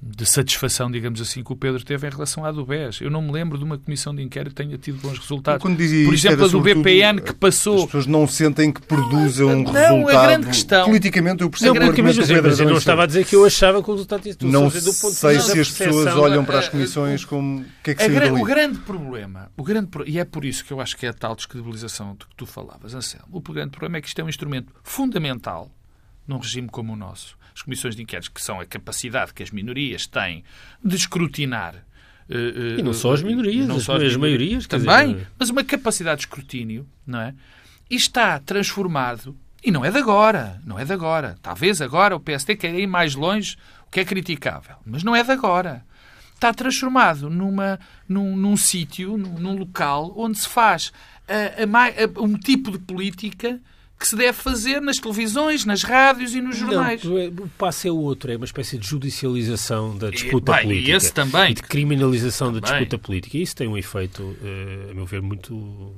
de 0.07 0.25
satisfação, 0.25 0.91
digamos 0.91 1.19
assim, 1.19 1.43
que 1.43 1.51
o 1.51 1.55
Pedro 1.55 1.83
teve 1.83 2.05
em 2.05 2.11
relação 2.11 2.45
à 2.45 2.51
do 2.51 2.63
BES. 2.63 3.01
Eu 3.01 3.09
não 3.09 3.23
me 3.23 3.31
lembro 3.31 3.57
de 3.57 3.63
uma 3.63 3.75
comissão 3.77 4.13
de 4.13 4.21
inquérito 4.21 4.53
que 4.55 4.63
tenha 4.63 4.77
tido 4.77 5.01
bons 5.01 5.17
resultados. 5.17 5.63
Por 5.63 6.13
exemplo, 6.13 6.45
a 6.45 6.47
do 6.47 6.61
BPN 6.61 7.21
que 7.21 7.33
passou. 7.33 7.79
As 7.79 7.85
pessoas 7.85 8.05
não 8.05 8.27
sentem 8.27 8.71
que 8.71 8.81
produzem 8.81 9.45
um 9.45 9.63
não, 9.63 9.71
resultado. 9.71 10.17
A 10.17 10.27
grande 10.27 10.47
questão. 10.47 10.85
Politicamente, 10.85 11.41
eu 11.41 11.49
percebo 11.49 11.79
não, 11.79 11.85
porque 11.87 12.03
mesmo, 12.03 12.21
mas 12.21 12.29
eu, 12.29 12.65
eu 12.65 12.69
não 12.69 12.77
estava 12.77 13.03
a 13.03 13.05
dizer 13.07 13.25
que 13.25 13.35
eu 13.35 13.45
achava 13.45 13.81
que 13.81 13.89
o 13.89 13.93
resultado 13.93 14.21
tinha 14.21 14.35
Não 14.41 14.67
do 14.67 14.93
ponto 14.93 15.13
sei 15.13 15.39
se 15.39 15.59
as 15.59 15.71
pessoas 15.71 16.15
olham 16.15 16.45
para 16.45 16.59
as 16.59 16.69
comissões 16.69 17.25
como. 17.25 17.61
O 17.61 17.65
que 17.83 17.91
é 17.91 17.95
que 17.95 18.07
gra 18.07 18.29
dali? 18.29 18.41
O 18.41 18.45
grande 18.45 18.79
problema, 18.79 19.51
o 19.57 19.63
grande, 19.63 19.89
e 20.05 20.19
é 20.19 20.25
por 20.25 20.45
isso 20.45 20.63
que 20.63 20.71
eu 20.71 20.79
acho 20.79 20.95
que 20.97 21.05
é 21.05 21.09
a 21.09 21.13
tal 21.13 21.35
descredibilização 21.35 22.13
de 22.13 22.25
que 22.25 22.35
tu 22.35 22.45
falavas, 22.45 22.93
Anselmo, 22.93 23.27
o 23.31 23.39
grande 23.41 23.71
problema 23.71 23.97
é 23.97 24.01
que 24.01 24.07
isto 24.07 24.19
é 24.19 24.23
um 24.23 24.29
instrumento 24.29 24.71
fundamental 24.83 25.71
num 26.27 26.37
regime 26.37 26.69
como 26.69 26.93
o 26.93 26.95
nosso 26.95 27.37
as 27.55 27.61
comissões 27.61 27.95
de 27.95 28.03
inquéritos, 28.03 28.27
que 28.27 28.41
são 28.41 28.59
a 28.59 28.65
capacidade 28.65 29.33
que 29.33 29.41
as 29.41 29.49
minorias 29.49 30.05
têm 30.05 30.43
de 30.83 30.95
escrutinar. 30.95 31.75
Uh, 32.29 32.79
e 32.79 32.83
não 32.83 32.93
só 32.93 33.13
as 33.13 33.23
minorias, 33.23 33.65
não 33.67 33.77
as, 33.77 33.83
só 33.83 33.95
as, 33.95 34.03
as 34.03 34.15
maiorias. 34.17 34.67
Também, 34.67 35.13
dizer... 35.13 35.27
mas 35.39 35.49
uma 35.49 35.63
capacidade 35.63 36.17
de 36.17 36.27
escrutínio, 36.27 36.85
não 37.07 37.21
é? 37.21 37.33
E 37.89 37.95
está 37.95 38.39
transformado, 38.39 39.37
e 39.63 39.71
não 39.71 39.85
é 39.85 39.91
de 39.91 39.97
agora, 39.97 40.61
não 40.65 40.77
é 40.77 40.83
de 40.83 40.91
agora. 40.91 41.37
Talvez 41.41 41.81
agora 41.81 42.15
o 42.15 42.19
PSD 42.19 42.57
queira 42.57 42.77
ir 42.77 42.87
mais 42.87 43.15
longe, 43.15 43.55
o 43.87 43.91
que 43.91 44.01
é 44.01 44.05
criticável, 44.05 44.75
mas 44.85 45.03
não 45.03 45.15
é 45.15 45.23
de 45.23 45.31
agora. 45.31 45.85
Está 46.33 46.53
transformado 46.53 47.29
numa, 47.29 47.79
num, 48.09 48.35
num 48.35 48.57
sítio, 48.57 49.15
num, 49.17 49.39
num, 49.39 49.57
local 49.57 50.13
onde 50.17 50.37
se 50.37 50.49
faz 50.49 50.91
a, 51.27 51.63
a, 51.63 52.19
a, 52.19 52.21
um 52.21 52.37
tipo 52.37 52.71
de 52.71 52.79
política 52.79 53.61
que 53.97 54.07
se 54.07 54.15
deve 54.15 54.33
fazer 54.33 54.81
nas 54.81 54.97
televisões, 54.97 55.65
nas 55.65 55.83
rádios 55.83 56.35
e 56.35 56.41
nos 56.41 56.57
jornais. 56.57 57.03
Não, 57.03 57.15
o 57.15 57.49
passo 57.57 57.87
é 57.87 57.91
o 57.91 57.97
outro, 57.97 58.31
é 58.31 58.35
uma 58.35 58.45
espécie 58.45 58.77
de 58.77 58.87
judicialização 58.87 59.97
da 59.97 60.09
disputa 60.09 60.51
e, 60.51 60.55
bem, 60.55 60.63
política. 60.63 60.91
E 60.91 60.95
esse 60.95 61.13
também. 61.13 61.51
E 61.51 61.53
de 61.53 61.63
criminalização 61.63 62.47
também. 62.47 62.61
da 62.61 62.67
disputa 62.67 62.97
política. 62.97 63.37
E 63.37 63.41
isso 63.41 63.55
tem 63.55 63.67
um 63.67 63.77
efeito, 63.77 64.35
eh, 64.43 64.91
a 64.91 64.93
meu 64.93 65.05
ver, 65.05 65.21
muito 65.21 65.93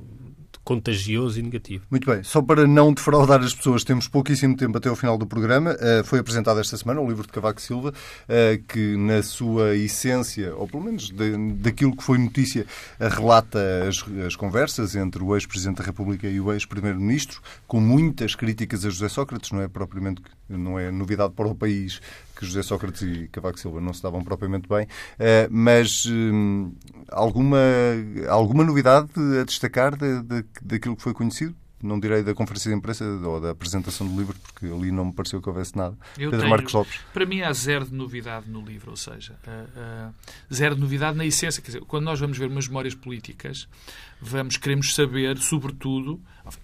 contagioso 0.68 1.40
e 1.40 1.42
negativo. 1.42 1.82
Muito 1.90 2.04
bem. 2.10 2.22
Só 2.22 2.42
para 2.42 2.66
não 2.66 2.92
defraudar 2.92 3.40
as 3.40 3.54
pessoas, 3.54 3.82
temos 3.82 4.06
pouquíssimo 4.06 4.54
tempo 4.54 4.76
até 4.76 4.90
ao 4.90 4.96
final 4.96 5.16
do 5.16 5.26
programa. 5.26 5.72
Uh, 5.72 6.04
foi 6.04 6.18
apresentado 6.18 6.60
esta 6.60 6.76
semana 6.76 7.00
o 7.00 7.08
livro 7.08 7.22
de 7.22 7.32
Cavaco 7.32 7.58
Silva, 7.58 7.88
uh, 7.88 8.62
que 8.68 8.94
na 8.98 9.22
sua 9.22 9.74
essência, 9.74 10.54
ou 10.54 10.68
pelo 10.68 10.84
menos 10.84 11.08
de, 11.08 11.54
daquilo 11.54 11.96
que 11.96 12.04
foi 12.04 12.18
notícia, 12.18 12.66
uh, 13.00 13.08
relata 13.08 13.58
as, 13.88 14.04
as, 14.26 14.36
conversas 14.36 14.94
entre 14.94 15.22
o 15.22 15.34
ex-presidente 15.34 15.78
da 15.78 15.84
República 15.84 16.28
e 16.28 16.38
o 16.38 16.52
ex-primeiro-ministro, 16.52 17.40
com 17.66 17.80
muitas 17.80 18.34
críticas 18.34 18.84
a 18.84 18.90
José 18.90 19.08
Sócrates, 19.08 19.50
não 19.50 19.62
é 19.62 19.68
propriamente 19.68 20.20
não 20.48 20.78
é 20.78 20.90
novidade 20.90 21.34
para 21.34 21.46
o 21.46 21.54
país 21.54 22.00
que 22.38 22.46
José 22.46 22.62
Sócrates 22.62 23.02
e 23.02 23.28
Cavaco 23.28 23.58
Silva 23.58 23.80
não 23.80 23.92
se 23.92 24.00
davam 24.00 24.22
propriamente 24.22 24.68
bem, 24.68 24.86
eh, 25.18 25.48
mas 25.50 26.06
hum, 26.06 26.72
alguma, 27.10 27.58
alguma 28.28 28.62
novidade 28.62 29.10
a 29.40 29.44
destacar 29.44 29.96
de, 29.96 30.22
de, 30.22 30.44
daquilo 30.62 30.96
que 30.96 31.02
foi 31.02 31.12
conhecido? 31.12 31.54
não 31.82 31.98
direi 31.98 32.22
da 32.22 32.34
conferência 32.34 32.70
de 32.70 32.76
imprensa 32.76 33.04
ou 33.04 33.40
da 33.40 33.50
apresentação 33.50 34.06
do 34.06 34.18
livro, 34.18 34.36
porque 34.40 34.66
ali 34.66 34.90
não 34.90 35.06
me 35.06 35.12
pareceu 35.12 35.40
que 35.40 35.48
houvesse 35.48 35.76
nada. 35.76 35.96
Eu 36.18 36.30
Pedro 36.30 36.40
tenho, 36.40 36.50
Marcos 36.50 36.72
Lopes. 36.72 37.00
Para 37.12 37.24
mim 37.24 37.40
há 37.42 37.52
zero 37.52 37.84
de 37.86 37.94
novidade 37.94 38.50
no 38.50 38.60
livro, 38.60 38.90
ou 38.90 38.96
seja, 38.96 39.38
uh, 39.46 40.08
uh, 40.10 40.14
zero 40.52 40.74
de 40.74 40.80
novidade 40.80 41.16
na 41.16 41.24
essência. 41.24 41.62
Quer 41.62 41.68
dizer, 41.68 41.80
quando 41.82 42.04
nós 42.04 42.18
vamos 42.18 42.36
ver 42.36 42.48
umas 42.48 42.66
memórias 42.66 42.94
políticas, 42.94 43.68
vamos, 44.20 44.56
queremos 44.56 44.94
saber, 44.94 45.38
sobretudo, 45.38 46.20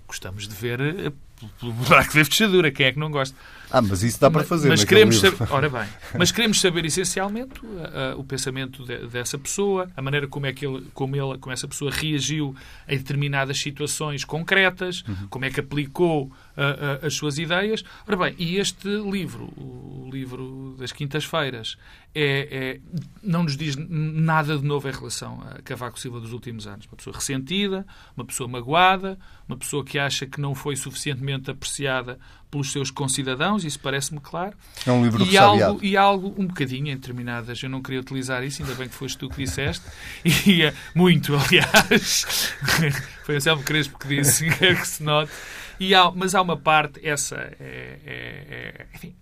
gostamos 0.07 0.49
de 0.49 0.55
ver 0.55 1.13
pelo 1.61 1.73
buraco 1.73 2.15
da 2.15 2.25
fechadura, 2.25 2.71
quem 2.71 2.87
é 2.87 2.93
que 2.93 2.99
não 2.99 3.11
gosta? 3.11 3.37
Ah, 3.71 3.83
mas 3.83 4.03
isso 4.03 4.21
dá 4.21 4.31
para 4.31 4.45
fazer. 4.45 4.69
Mas 4.69 4.85
queremos 4.85 5.19
saber, 5.19 5.37
ora 5.51 5.69
bem, 5.69 5.89
mas 6.17 6.31
queremos 6.31 6.61
saber 6.61 6.85
essencialmente 6.85 7.61
uh, 7.65 8.15
uh, 8.17 8.21
o 8.21 8.25
pensamento 8.25 8.85
de, 8.85 9.09
dessa 9.09 9.37
pessoa, 9.37 9.91
a 9.97 10.03
maneira 10.03 10.29
como 10.29 10.47
é 10.47 10.53
que 10.53 10.65
ele, 10.65 10.87
como 10.95 11.17
ele, 11.17 11.39
como 11.39 11.53
essa 11.53 11.67
pessoa 11.67 11.91
reagiu 11.91 12.55
a 12.87 12.93
determinadas 12.93 13.59
situações 13.59 14.25
concretas, 14.25 15.03
uhum. 15.09 15.27
como 15.29 15.45
é 15.45 15.51
que 15.51 15.59
aplicou 15.59 16.27
uh, 16.27 17.05
as 17.05 17.15
suas 17.15 17.39
ideias. 17.39 17.85
Ora 18.07 18.17
bem, 18.17 18.35
e 18.39 18.59
este 18.59 18.89
livro, 18.89 19.53
o 19.57 20.09
livro 20.13 20.77
das 20.79 20.93
quintas-feiras, 20.93 21.77
é, 22.15 22.49
é, 22.51 22.81
não 23.23 23.43
nos 23.43 23.57
diz 23.57 23.77
nada 23.77 24.57
de 24.57 24.65
novo 24.65 24.89
em 24.89 24.93
relação 24.93 25.43
a 25.51 25.61
Cavaco 25.63 25.99
Silva 25.99 26.21
dos 26.21 26.33
últimos 26.33 26.67
anos. 26.67 26.87
Uma 26.87 26.97
pessoa 26.97 27.17
ressentida, 27.17 27.85
uma 28.17 28.25
pessoa 28.25 28.49
magoada, 28.49 29.19
uma 29.49 29.57
pessoa 29.57 29.85
que 29.85 29.99
acha 29.99 30.25
que 30.25 30.41
não 30.41 30.55
foi 30.55 30.77
suficientemente 31.25 31.51
apreciada 31.51 32.19
pelos 32.51 32.71
seus 32.71 32.91
concidadãos, 32.91 33.65
isso 33.65 33.81
parece-me 33.81 34.21
claro. 34.21 34.57
É 34.87 34.93
um 34.93 35.03
livro 35.03 35.25
e 35.25 35.37
algo, 35.37 35.81
e 35.83 35.97
algo 35.97 36.35
um 36.39 36.47
bocadinho 36.47 36.89
em 36.89 36.95
determinadas, 36.95 37.63
eu 37.63 37.69
não 37.69 37.83
queria 37.83 38.01
utilizar 38.01 38.45
isso, 38.45 38.63
ainda 38.63 38.75
bem 38.75 38.89
que 38.89 38.95
foste 38.95 39.19
tu 39.19 39.29
que 39.29 39.37
disseste, 39.37 39.85
e 40.47 40.63
é 40.63 40.75
muito, 40.95 41.35
aliás, 41.35 42.55
foi 43.25 43.35
o 43.35 43.39
Anselmo 43.39 43.63
Crespo 43.63 43.99
que 43.99 44.09
disse, 44.09 44.49
que 44.55 44.87
se 44.87 45.03
note, 45.03 45.33
e 45.81 45.95
há, 45.95 46.11
mas 46.13 46.35
há 46.35 46.43
uma 46.43 46.57
parte, 46.57 47.05
essa 47.07 47.37
é, 47.37 47.99
é, 48.05 48.07
é 48.07 48.87
enfim, 48.95 49.17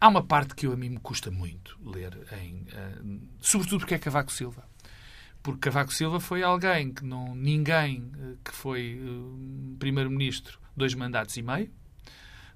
há 0.00 0.08
uma 0.08 0.22
parte 0.22 0.54
que 0.54 0.66
eu, 0.66 0.72
a 0.72 0.76
mim 0.76 0.90
me 0.90 1.00
custa 1.00 1.30
muito 1.30 1.76
ler, 1.84 2.16
em, 2.40 2.66
uh, 2.72 3.20
sobretudo 3.40 3.80
porque 3.80 3.94
é 3.94 3.98
Cavaco 3.98 4.32
Silva. 4.32 4.64
Porque 5.42 5.60
Cavaco 5.60 5.92
Silva 5.92 6.20
foi 6.20 6.42
alguém 6.42 6.90
que 6.90 7.04
não 7.04 7.34
ninguém 7.34 8.10
eh, 8.18 8.36
que 8.42 8.50
foi 8.50 8.98
primeiro-ministro 9.78 10.58
dois 10.76 10.94
mandatos 10.94 11.36
e 11.36 11.42
meio. 11.42 11.70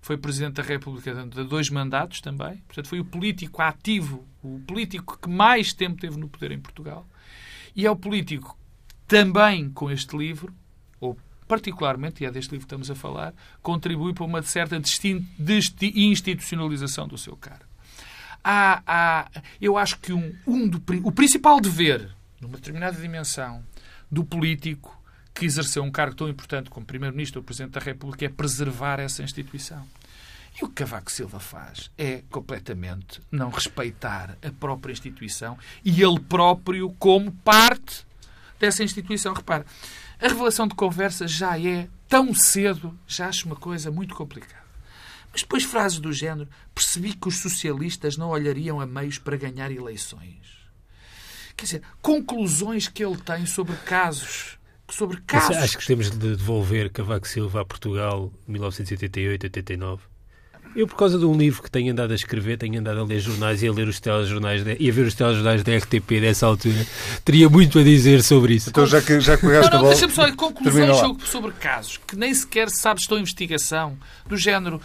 Foi 0.00 0.16
presidente 0.16 0.54
da 0.54 0.62
República 0.62 1.12
de 1.14 1.44
dois 1.44 1.68
mandatos 1.70 2.20
também. 2.20 2.59
Portanto 2.66 2.88
foi 2.88 3.00
o 3.00 3.04
político 3.04 3.61
ativo 3.62 4.26
o 4.42 4.61
político 4.61 5.18
que 5.20 5.28
mais 5.28 5.72
tempo 5.72 6.00
teve 6.00 6.18
no 6.18 6.28
poder 6.28 6.52
em 6.52 6.61
Portugal. 6.61 7.07
E 7.74 7.85
é 7.87 7.90
o 7.90 7.96
político 7.96 8.57
também 9.07 9.70
com 9.70 9.90
este 9.90 10.16
livro 10.16 10.54
ou 11.00 11.16
particularmente 11.46 12.22
e 12.22 12.26
é 12.26 12.31
deste 12.31 12.50
livro 12.52 12.66
que 12.66 12.74
estamos 12.74 12.90
a 12.90 12.94
falar 12.94 13.35
contribui 13.62 14.12
para 14.12 14.24
uma 14.24 14.42
certa 14.42 14.81
institucionalização 15.83 17.09
do 17.09 17.18
seu 17.18 17.37
cargo. 17.37 17.64
Há, 18.44 18.83
há 18.87 19.31
eu 19.61 19.76
acho 19.76 19.98
que 19.98 20.12
um, 20.12 20.35
um 20.46 20.68
do, 20.68 20.83
o 21.04 21.11
principal 21.11 21.61
dever 21.61 22.16
numa 22.40 22.57
determinada 22.57 23.00
dimensão, 23.00 23.64
do 24.11 24.24
político 24.24 24.97
que 25.38 25.46
exerceu 25.46 25.85
um 25.85 25.90
cargo 25.90 26.16
tão 26.16 26.29
importante 26.29 26.68
como 26.68 26.85
Primeiro-Ministro 26.85 27.38
ou 27.38 27.44
Presidente 27.44 27.72
da 27.72 27.81
República 27.81 28.24
é 28.24 28.29
preservar 28.29 28.98
essa 28.98 29.22
instituição. 29.22 29.87
E 30.61 30.64
o 30.64 30.68
que 30.68 30.74
Cavaco 30.74 31.12
Silva 31.12 31.38
faz 31.38 31.90
é 31.96 32.24
completamente 32.29 33.20
não 33.31 33.48
respeitar 33.48 34.37
a 34.42 34.51
própria 34.51 34.92
instituição 34.92 35.57
e 35.85 36.03
ele 36.03 36.18
próprio 36.18 36.90
como 36.98 37.31
parte 37.31 38.05
dessa 38.59 38.82
instituição. 38.82 39.32
Repara, 39.32 39.64
a 40.20 40.26
revelação 40.26 40.66
de 40.66 40.74
conversa 40.74 41.28
já 41.28 41.57
é 41.57 41.89
tão 42.09 42.34
cedo, 42.34 42.99
já 43.07 43.28
acho 43.28 43.47
uma 43.47 43.55
coisa 43.55 43.93
muito 43.93 44.16
complicada. 44.16 44.66
Mas 45.30 45.43
depois 45.43 45.62
frases 45.62 46.01
do 46.01 46.12
género, 46.12 46.49
percebi 46.74 47.14
que 47.14 47.28
os 47.28 47.36
socialistas 47.36 48.16
não 48.16 48.30
olhariam 48.30 48.80
a 48.80 48.86
meios 48.86 49.18
para 49.18 49.36
ganhar 49.36 49.70
eleições. 49.70 50.59
Quer 51.57 51.64
dizer, 51.64 51.82
conclusões 52.03 52.89
que 52.89 53.05
ele 53.05 53.18
tem 53.18 53.47
sobre 53.47 53.76
casos 53.76 54.57
sobre 54.89 55.20
casos. 55.26 55.57
Acho 55.57 55.78
que 55.78 55.86
temos 55.86 56.11
de 56.11 56.36
devolver 56.36 56.91
Cavaco 56.91 57.28
Silva 57.28 57.61
a 57.61 57.64
Portugal 57.64 58.32
1988-89. 58.49 60.01
Eu, 60.76 60.86
por 60.86 60.97
causa 60.97 61.18
de 61.18 61.24
um 61.24 61.36
livro 61.36 61.62
que 61.62 61.70
tenho 61.70 61.91
andado 61.93 62.12
a 62.12 62.14
escrever, 62.14 62.59
tenho 62.59 62.78
andado 62.78 63.01
a 63.01 63.05
ler 63.05 63.20
jornais 63.20 63.62
e 63.62 63.68
a 63.68 63.72
ler 63.72 63.89
os 63.89 63.99
telejornais 63.99 64.62
de, 64.62 64.76
e 64.78 64.89
a 64.89 64.93
ver 64.93 65.07
os 65.07 65.14
telejornais 65.14 65.62
da 65.62 65.76
RTP 65.76 66.20
dessa 66.20 66.47
altura, 66.47 66.86
teria 67.24 67.49
muito 67.49 67.78
a 67.78 67.82
dizer 67.82 68.22
sobre 68.22 68.55
isso. 68.55 68.70
Então, 68.70 68.86
já 68.86 69.01
que, 69.01 69.18
já 69.18 69.36
que 69.36 69.47
pegaste 69.47 69.72
não, 69.72 69.78
não, 69.78 69.78
a 69.78 69.82
bola... 69.82 69.95
deixa-me 69.95 70.12
só 70.12 70.30
conclusões 70.36 70.97
sobre, 71.24 71.53
casos 71.53 71.99
que 72.07 72.16
nem 72.16 72.32
sequer 72.32 72.68
se 72.68 72.80
sabe 72.80 73.01
estão 73.01 73.16
em 73.16 73.22
investigação, 73.22 73.97
do 74.28 74.36
género 74.36 74.80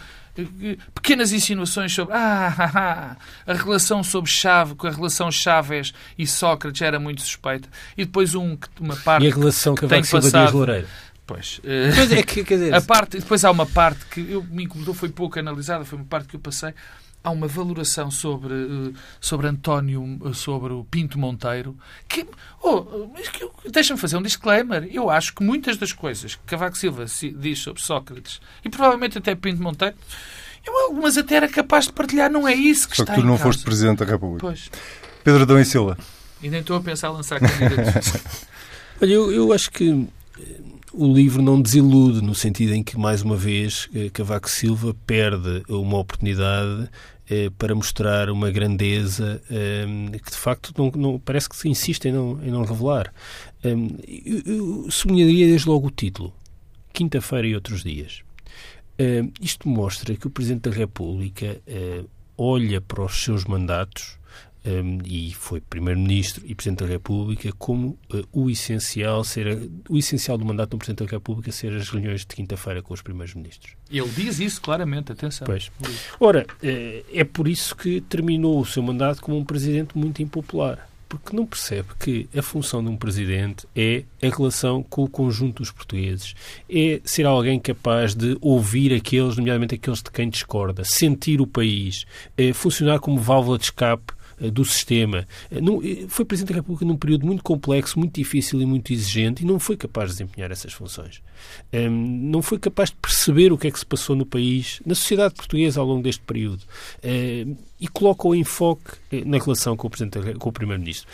pequenas 0.94 1.32
insinuações 1.32 1.92
sobre 1.92 2.14
ah, 2.14 2.54
ah, 2.58 2.70
ah, 2.74 3.16
a 3.46 3.54
relação 3.54 4.02
sobre 4.02 4.30
Chave, 4.30 4.74
com 4.74 4.86
a 4.86 4.90
relação 4.90 5.30
Chaves 5.30 5.92
e 6.18 6.26
Sócrates 6.26 6.82
era 6.82 6.98
muito 6.98 7.22
suspeita. 7.22 7.68
E 7.96 8.04
depois 8.04 8.34
um, 8.34 8.56
uma 8.80 8.96
parte 8.96 9.24
e 9.24 9.30
a 9.30 9.34
relação 9.34 9.74
que, 9.74 9.82
que 9.82 9.86
tem 9.88 10.02
passado... 10.02 10.30
Dias 10.30 10.52
Loureiro. 10.52 10.86
Pois. 11.26 11.60
Pois 11.94 12.12
é 12.12 12.22
que, 12.22 12.44
quer 12.44 12.58
dizer... 12.58 12.74
a 12.74 12.80
parte, 12.80 13.18
depois 13.18 13.44
há 13.44 13.50
uma 13.50 13.66
parte 13.66 14.04
que 14.06 14.20
eu, 14.20 14.42
me 14.42 14.64
incomodou, 14.64 14.92
foi 14.92 15.08
pouco 15.08 15.38
analisada, 15.38 15.84
foi 15.84 15.98
uma 15.98 16.04
parte 16.04 16.28
que 16.28 16.36
eu 16.36 16.40
passei. 16.40 16.74
Há 17.24 17.30
uma 17.30 17.48
valoração 17.48 18.10
sobre, 18.10 18.92
sobre 19.18 19.46
António, 19.48 20.20
sobre 20.34 20.74
o 20.74 20.84
Pinto 20.84 21.18
Monteiro, 21.18 21.74
que. 22.06 22.26
Oh, 22.62 23.08
Deixa-me 23.72 23.98
fazer 23.98 24.18
um 24.18 24.22
disclaimer. 24.22 24.86
Eu 24.92 25.08
acho 25.08 25.34
que 25.34 25.42
muitas 25.42 25.78
das 25.78 25.90
coisas 25.90 26.34
que 26.34 26.42
Cavaco 26.44 26.76
Silva 26.76 27.06
diz 27.36 27.58
sobre 27.60 27.80
Sócrates, 27.80 28.42
e 28.62 28.68
provavelmente 28.68 29.16
até 29.16 29.34
Pinto 29.34 29.62
Monteiro, 29.62 29.96
eu 30.66 30.78
algumas 30.86 31.16
até 31.16 31.36
era 31.36 31.48
capaz 31.48 31.86
de 31.86 31.92
partilhar, 31.94 32.30
não 32.30 32.46
é 32.46 32.54
isso 32.54 32.88
que 32.88 32.96
Só 32.96 33.02
está 33.04 33.14
que 33.14 33.20
tu 33.20 33.24
não 33.26 33.38
causa. 33.38 33.44
foste 33.44 33.64
Presidente 33.64 33.98
da 34.00 34.04
República. 34.04 34.46
Pois. 34.46 34.70
Pedro 35.24 35.42
Adão 35.44 35.58
e 35.58 35.64
Silva. 35.64 35.96
E 36.42 36.50
nem 36.50 36.60
estou 36.60 36.76
a 36.76 36.80
pensar 36.82 37.08
em 37.08 37.12
lançar 37.14 37.40
candidatos. 37.40 38.12
Olha, 39.00 39.10
eu, 39.10 39.32
eu 39.32 39.52
acho 39.52 39.70
que 39.70 40.06
o 40.96 41.12
livro 41.12 41.42
não 41.42 41.60
desilude, 41.60 42.22
no 42.22 42.34
sentido 42.34 42.72
em 42.72 42.82
que, 42.82 42.96
mais 42.96 43.22
uma 43.22 43.36
vez, 43.36 43.88
eh, 43.94 44.08
Cavaco 44.10 44.48
Silva 44.48 44.94
perde 45.06 45.62
uma 45.68 45.98
oportunidade 45.98 46.88
eh, 47.28 47.50
para 47.58 47.74
mostrar 47.74 48.30
uma 48.30 48.50
grandeza 48.50 49.42
eh, 49.50 49.86
que, 50.24 50.30
de 50.30 50.36
facto, 50.36 50.72
não, 50.76 50.90
não, 50.94 51.18
parece 51.18 51.48
que 51.48 51.68
insiste 51.68 52.06
em 52.06 52.12
não, 52.12 52.42
em 52.42 52.50
não 52.50 52.64
revelar. 52.64 53.12
Eu, 53.62 54.42
eu 54.46 54.90
sublinharia 54.90 55.46
desde 55.46 55.68
logo 55.68 55.88
o 55.88 55.90
título. 55.90 56.32
Quinta-feira 56.92 57.48
e 57.48 57.54
outros 57.54 57.82
dias. 57.82 58.22
Isto 59.40 59.68
mostra 59.68 60.14
que 60.14 60.26
o 60.26 60.30
Presidente 60.30 60.68
da 60.68 60.76
República 60.76 61.60
olha 62.36 62.80
para 62.80 63.02
os 63.02 63.24
seus 63.24 63.44
mandatos 63.44 64.16
um, 64.64 64.98
e 65.04 65.32
foi 65.34 65.60
Primeiro-Ministro 65.60 66.42
e 66.46 66.54
Presidente 66.54 66.84
da 66.84 66.86
República, 66.86 67.52
como 67.58 67.98
uh, 68.12 68.26
o 68.32 68.48
essencial 68.48 69.22
ser 69.22 69.70
o 69.88 69.98
essencial 69.98 70.38
do 70.38 70.44
mandato 70.44 70.70
do 70.70 70.78
Presidente 70.78 71.06
da 71.06 71.10
República 71.10 71.52
ser 71.52 71.74
as 71.74 71.88
reuniões 71.88 72.20
de 72.20 72.28
quinta-feira 72.28 72.82
com 72.82 72.94
os 72.94 73.02
Primeiros-Ministros. 73.02 73.76
Ele 73.90 74.08
diz 74.08 74.40
isso 74.40 74.60
claramente, 74.60 75.12
atenção. 75.12 75.46
Pois. 75.46 75.70
Ora, 76.18 76.46
uh, 76.62 77.04
é 77.12 77.24
por 77.24 77.46
isso 77.46 77.76
que 77.76 78.00
terminou 78.00 78.60
o 78.60 78.64
seu 78.64 78.82
mandato 78.82 79.20
como 79.20 79.36
um 79.36 79.44
Presidente 79.44 79.96
muito 79.96 80.22
impopular. 80.22 80.88
Porque 81.06 81.36
não 81.36 81.46
percebe 81.46 81.90
que 82.00 82.28
a 82.36 82.42
função 82.42 82.82
de 82.82 82.90
um 82.90 82.96
presidente 82.96 83.68
é 83.76 84.02
a 84.20 84.28
relação 84.28 84.82
com 84.82 85.04
o 85.04 85.08
conjunto 85.08 85.62
dos 85.62 85.70
portugueses. 85.70 86.34
É 86.68 87.00
ser 87.04 87.24
alguém 87.24 87.60
capaz 87.60 88.16
de 88.16 88.36
ouvir 88.40 88.92
aqueles, 88.92 89.36
nomeadamente 89.36 89.76
aqueles 89.76 90.02
de 90.02 90.10
quem 90.10 90.28
discorda, 90.28 90.82
sentir 90.82 91.40
o 91.40 91.46
país, 91.46 92.04
é 92.36 92.52
funcionar 92.52 92.98
como 92.98 93.20
válvula 93.20 93.58
de 93.58 93.64
escape 93.64 94.12
do 94.38 94.64
sistema. 94.64 95.26
Foi 96.08 96.24
Presidente 96.24 96.52
da 96.52 96.60
República 96.60 96.84
num 96.84 96.96
período 96.96 97.26
muito 97.26 97.42
complexo, 97.42 97.98
muito 97.98 98.14
difícil 98.14 98.60
e 98.60 98.66
muito 98.66 98.92
exigente 98.92 99.42
e 99.42 99.46
não 99.46 99.58
foi 99.58 99.76
capaz 99.76 100.10
de 100.10 100.16
desempenhar 100.16 100.50
essas 100.50 100.72
funções. 100.72 101.22
Não 101.72 102.42
foi 102.42 102.58
capaz 102.58 102.90
de 102.90 102.96
perceber 102.96 103.52
o 103.52 103.58
que 103.58 103.68
é 103.68 103.70
que 103.70 103.78
se 103.78 103.86
passou 103.86 104.16
no 104.16 104.26
país, 104.26 104.80
na 104.84 104.94
sociedade 104.94 105.34
portuguesa 105.34 105.80
ao 105.80 105.86
longo 105.86 106.02
deste 106.02 106.22
período. 106.22 106.62
E 107.02 107.88
coloca 107.88 108.26
o 108.26 108.34
enfoque 108.34 108.92
na 109.24 109.38
relação 109.38 109.76
com 109.76 109.86
o, 109.86 109.90
Presidente, 109.90 110.34
com 110.38 110.48
o 110.48 110.52
Primeiro-Ministro. 110.52 111.08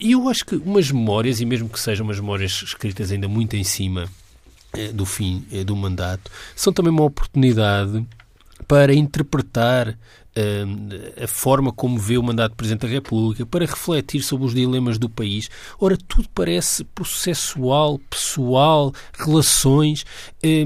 E 0.00 0.12
eu 0.12 0.28
acho 0.28 0.44
que 0.44 0.56
umas 0.56 0.90
memórias, 0.90 1.40
e 1.40 1.46
mesmo 1.46 1.68
que 1.68 1.78
sejam 1.78 2.04
umas 2.04 2.18
memórias 2.18 2.62
escritas 2.62 3.12
ainda 3.12 3.28
muito 3.28 3.56
em 3.56 3.64
cima 3.64 4.08
do 4.92 5.06
fim 5.06 5.44
do 5.64 5.76
mandato, 5.76 6.30
são 6.56 6.72
também 6.72 6.90
uma 6.90 7.04
oportunidade 7.04 8.04
para 8.66 8.94
interpretar 8.94 9.96
a 11.22 11.28
forma 11.28 11.72
como 11.72 11.98
vê 11.98 12.18
o 12.18 12.22
mandato 12.22 12.52
de 12.52 12.56
Presidente 12.56 12.82
da 12.82 12.88
República, 12.88 13.46
para 13.46 13.64
refletir 13.64 14.22
sobre 14.22 14.46
os 14.46 14.54
dilemas 14.54 14.98
do 14.98 15.08
país. 15.08 15.48
Ora, 15.80 15.96
tudo 15.96 16.28
parece 16.34 16.82
processual, 16.84 18.00
pessoal, 18.10 18.92
relações. 19.12 20.04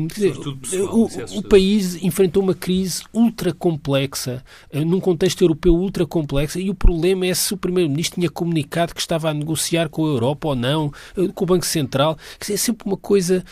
pessoal, 0.08 0.56
o, 0.90 1.38
o, 1.38 1.42
país 1.42 2.02
enfrentou 2.02 2.42
uma 2.42 2.54
crise 2.54 3.02
ultra 3.12 3.52
complexa, 3.52 4.42
num 4.72 5.00
contexto 5.00 5.42
europeu 5.42 5.74
ultra 5.74 6.06
complexo, 6.06 6.58
e 6.58 6.70
o 6.70 6.74
problema 6.74 7.26
é 7.26 7.34
se 7.34 7.52
o 7.52 7.56
Primeiro-Ministro 7.56 8.20
tinha 8.20 8.30
comunicado 8.30 8.94
que 8.94 9.00
estava 9.00 9.28
a 9.28 9.34
negociar 9.34 9.88
com 9.90 10.04
a 10.04 10.08
Europa 10.08 10.48
ou 10.48 10.56
não, 10.56 10.92
com 11.34 11.44
o 11.44 11.46
Banco 11.46 11.66
Central. 11.66 12.16
Quer 12.38 12.44
dizer, 12.44 12.54
é 12.54 12.56
sempre 12.56 12.86
uma 12.86 12.96
coisa 12.96 13.44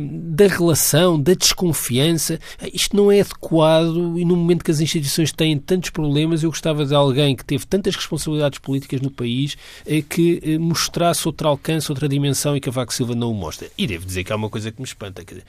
da 0.00 0.46
relação, 0.46 1.20
da 1.20 1.34
desconfiança. 1.34 2.38
Isto 2.72 2.96
não 2.96 3.12
é 3.12 3.20
adequado 3.20 4.18
e 4.18 4.24
no 4.24 4.34
momento 4.34 4.64
que 4.64 4.70
as 4.70 4.80
instituições 4.80 5.30
têm 5.32 5.57
tantos 5.58 5.90
problemas, 5.90 6.42
eu 6.42 6.50
gostava 6.50 6.84
de 6.84 6.94
alguém 6.94 7.34
que 7.34 7.44
teve 7.44 7.66
tantas 7.66 7.94
responsabilidades 7.94 8.58
políticas 8.58 9.00
no 9.00 9.10
país 9.10 9.56
eh, 9.86 10.02
que 10.02 10.40
eh, 10.42 10.58
mostrasse 10.58 11.26
outro 11.26 11.48
alcance, 11.48 11.90
outra 11.90 12.08
dimensão 12.08 12.56
e 12.56 12.60
que 12.60 12.68
a 12.68 12.72
Vaca 12.72 12.92
Silva 12.92 13.14
não 13.14 13.30
o 13.30 13.34
mostra. 13.34 13.68
E 13.76 13.86
devo 13.86 14.06
dizer 14.06 14.24
que 14.24 14.32
há 14.32 14.36
uma 14.36 14.50
coisa 14.50 14.70
que 14.70 14.80
me 14.80 14.86
espanta, 14.86 15.24
quer 15.24 15.34
dizer, 15.34 15.46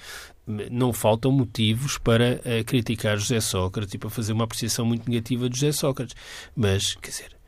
não 0.72 0.91
faltam 0.91 1.32
motivos 1.32 1.97
para 1.97 2.41
uh, 2.43 2.64
criticar 2.66 3.18
José 3.18 3.39
Sócrates 3.39 3.93
e 3.93 3.97
para 3.97 4.10
fazer 4.10 4.34
uma 4.34 4.45
apreciação 4.45 4.86
muito 4.86 5.07
negativa 5.07 5.47
de 5.47 5.55
José 5.55 5.72
Sócrates. 5.72 6.16
Mas, 6.55 6.95
quer 6.95 7.10
dizer, 7.10 7.38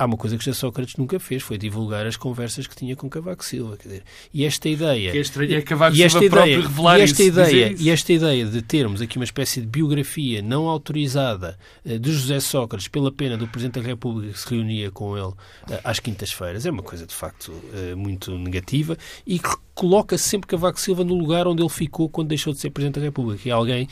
há 0.00 0.06
uma 0.06 0.16
coisa 0.16 0.38
que 0.38 0.42
José 0.42 0.58
Sócrates 0.58 0.96
nunca 0.96 1.20
fez, 1.20 1.42
foi 1.42 1.58
divulgar 1.58 2.06
as 2.06 2.16
conversas 2.16 2.66
que 2.66 2.74
tinha 2.74 2.96
com 2.96 3.10
Cavaco 3.10 3.44
Silva. 3.44 3.76
Quer 3.76 3.88
dizer, 3.88 4.02
e 4.32 4.46
esta 4.46 4.66
ideia... 4.66 5.12
Que 5.12 5.18
é 5.18 5.20
estranho 5.20 5.54
é 5.54 5.60
Cavaco 5.60 5.94
Silva 5.94 6.24
ideia, 6.24 6.30
próprio 6.30 6.62
revelar 6.62 6.98
e 6.98 7.02
esta 7.02 7.22
isso, 7.22 7.30
ideia, 7.30 7.72
isso. 7.72 7.82
E 7.82 7.90
esta 7.90 8.12
ideia 8.14 8.46
de 8.46 8.62
termos 8.62 9.02
aqui 9.02 9.18
uma 9.18 9.24
espécie 9.24 9.60
de 9.60 9.66
biografia 9.66 10.40
não 10.40 10.68
autorizada 10.68 11.58
uh, 11.84 11.98
de 11.98 12.12
José 12.12 12.40
Sócrates 12.40 12.88
pela 12.88 13.12
pena 13.12 13.36
do 13.36 13.46
Presidente 13.46 13.78
da 13.78 13.86
República 13.86 14.32
que 14.32 14.40
se 14.40 14.48
reunia 14.48 14.90
com 14.90 15.18
ele 15.18 15.26
uh, 15.26 15.36
às 15.84 16.00
quintas-feiras 16.00 16.64
é 16.64 16.70
uma 16.70 16.82
coisa, 16.82 17.06
de 17.06 17.14
facto, 17.14 17.52
uh, 17.52 17.94
muito 17.94 18.30
negativa 18.38 18.96
e 19.26 19.38
que 19.38 19.54
coloca 19.80 20.18
sempre 20.18 20.46
Cavaco 20.46 20.78
Silva 20.78 21.02
no 21.02 21.14
lugar 21.14 21.48
onde 21.48 21.62
ele 21.62 21.70
ficou 21.70 22.06
quando 22.06 22.28
deixou 22.28 22.52
de 22.52 22.58
ser 22.58 22.68
Presidente 22.68 23.00
da 23.00 23.06
República, 23.06 23.48
é 23.48 23.52
alguém 23.52 23.88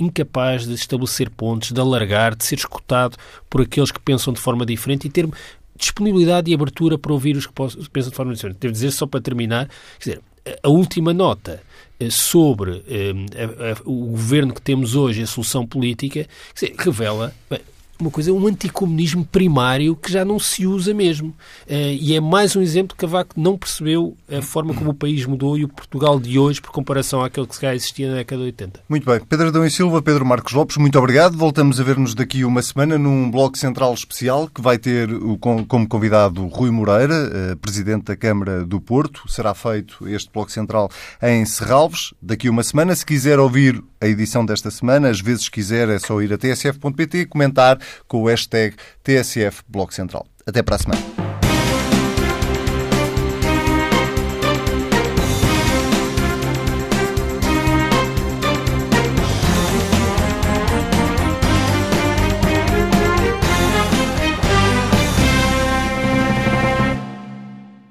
incapaz 0.00 0.66
de 0.66 0.72
estabelecer 0.72 1.28
pontos, 1.28 1.70
de 1.70 1.78
alargar, 1.78 2.34
de 2.34 2.46
ser 2.46 2.54
escutado 2.54 3.14
por 3.50 3.60
aqueles 3.60 3.90
que 3.90 4.00
pensam 4.00 4.32
de 4.32 4.40
forma 4.40 4.64
diferente 4.64 5.06
e 5.06 5.10
ter 5.10 5.28
disponibilidade 5.76 6.50
e 6.50 6.54
abertura 6.54 6.96
para 6.96 7.12
ouvir 7.12 7.36
os 7.36 7.46
que 7.46 7.52
pensam 7.92 8.10
de 8.10 8.16
forma 8.16 8.32
diferente. 8.32 8.56
Devo 8.58 8.72
dizer, 8.72 8.90
só 8.90 9.06
para 9.06 9.20
terminar, 9.20 9.68
dizer, 9.98 10.22
a 10.62 10.68
última 10.70 11.12
nota 11.12 11.62
eh, 12.00 12.08
sobre 12.08 12.82
eh, 12.88 13.12
a, 13.36 13.72
a, 13.72 13.82
o 13.84 14.06
governo 14.06 14.54
que 14.54 14.62
temos 14.62 14.94
hoje, 14.94 15.22
a 15.22 15.26
solução 15.26 15.66
política, 15.66 16.26
dizer, 16.54 16.74
revela 16.78 17.34
bem, 17.50 17.60
uma 18.00 18.10
coisa, 18.10 18.32
um 18.32 18.46
anticomunismo 18.46 19.24
primário 19.24 19.96
que 19.96 20.10
já 20.10 20.24
não 20.24 20.38
se 20.38 20.66
usa 20.66 20.94
mesmo. 20.94 21.28
Uh, 21.66 21.96
e 22.00 22.14
é 22.14 22.20
mais 22.20 22.54
um 22.54 22.62
exemplo 22.62 22.96
que 22.96 23.00
Cavaco 23.06 23.40
não 23.40 23.58
percebeu 23.58 24.16
a 24.30 24.40
forma 24.40 24.72
como 24.74 24.90
o 24.90 24.94
país 24.94 25.26
mudou 25.26 25.58
e 25.58 25.64
o 25.64 25.68
Portugal 25.68 26.20
de 26.20 26.38
hoje 26.38 26.60
por 26.60 26.70
comparação 26.70 27.22
àquele 27.22 27.46
que 27.46 27.60
já 27.60 27.74
existia 27.74 28.08
na 28.08 28.16
década 28.16 28.40
de 28.42 28.46
80. 28.46 28.80
Muito 28.88 29.04
bem. 29.04 29.20
Pedro 29.20 29.48
Adão 29.48 29.66
e 29.66 29.70
Silva, 29.70 30.00
Pedro 30.00 30.24
Marcos 30.24 30.52
Lopes, 30.52 30.76
muito 30.76 30.98
obrigado. 30.98 31.36
Voltamos 31.36 31.80
a 31.80 31.84
ver-nos 31.84 32.14
daqui 32.14 32.44
uma 32.44 32.62
semana 32.62 32.96
num 32.96 33.30
Bloco 33.30 33.58
Central 33.58 33.92
especial 33.94 34.48
que 34.48 34.60
vai 34.60 34.78
ter 34.78 35.08
como 35.40 35.88
convidado 35.88 36.46
Rui 36.46 36.70
Moreira, 36.70 37.14
uh, 37.52 37.56
Presidente 37.56 38.04
da 38.04 38.16
Câmara 38.16 38.64
do 38.64 38.80
Porto. 38.80 39.22
Será 39.28 39.54
feito 39.54 40.08
este 40.08 40.30
Bloco 40.32 40.52
Central 40.52 40.90
em 41.22 41.44
Serralves. 41.44 42.14
Daqui 42.22 42.48
uma 42.48 42.62
semana, 42.62 42.94
se 42.94 43.04
quiser 43.04 43.38
ouvir 43.38 43.82
a 44.00 44.06
edição 44.06 44.44
desta 44.44 44.70
semana, 44.70 45.08
às 45.08 45.20
vezes 45.20 45.48
quiser 45.48 45.88
é 45.88 45.98
só 45.98 46.20
ir 46.20 46.32
a 46.32 46.38
tsf.pt 46.38 47.18
e 47.18 47.26
comentar 47.26 47.78
com 48.06 48.22
o 48.22 48.26
hashtag 48.26 48.76
TSF 49.02 49.62
Bloco 49.68 49.92
Central. 49.92 50.26
Até 50.46 50.62
para 50.62 50.76
a 50.76 50.78
semana. 50.78 51.27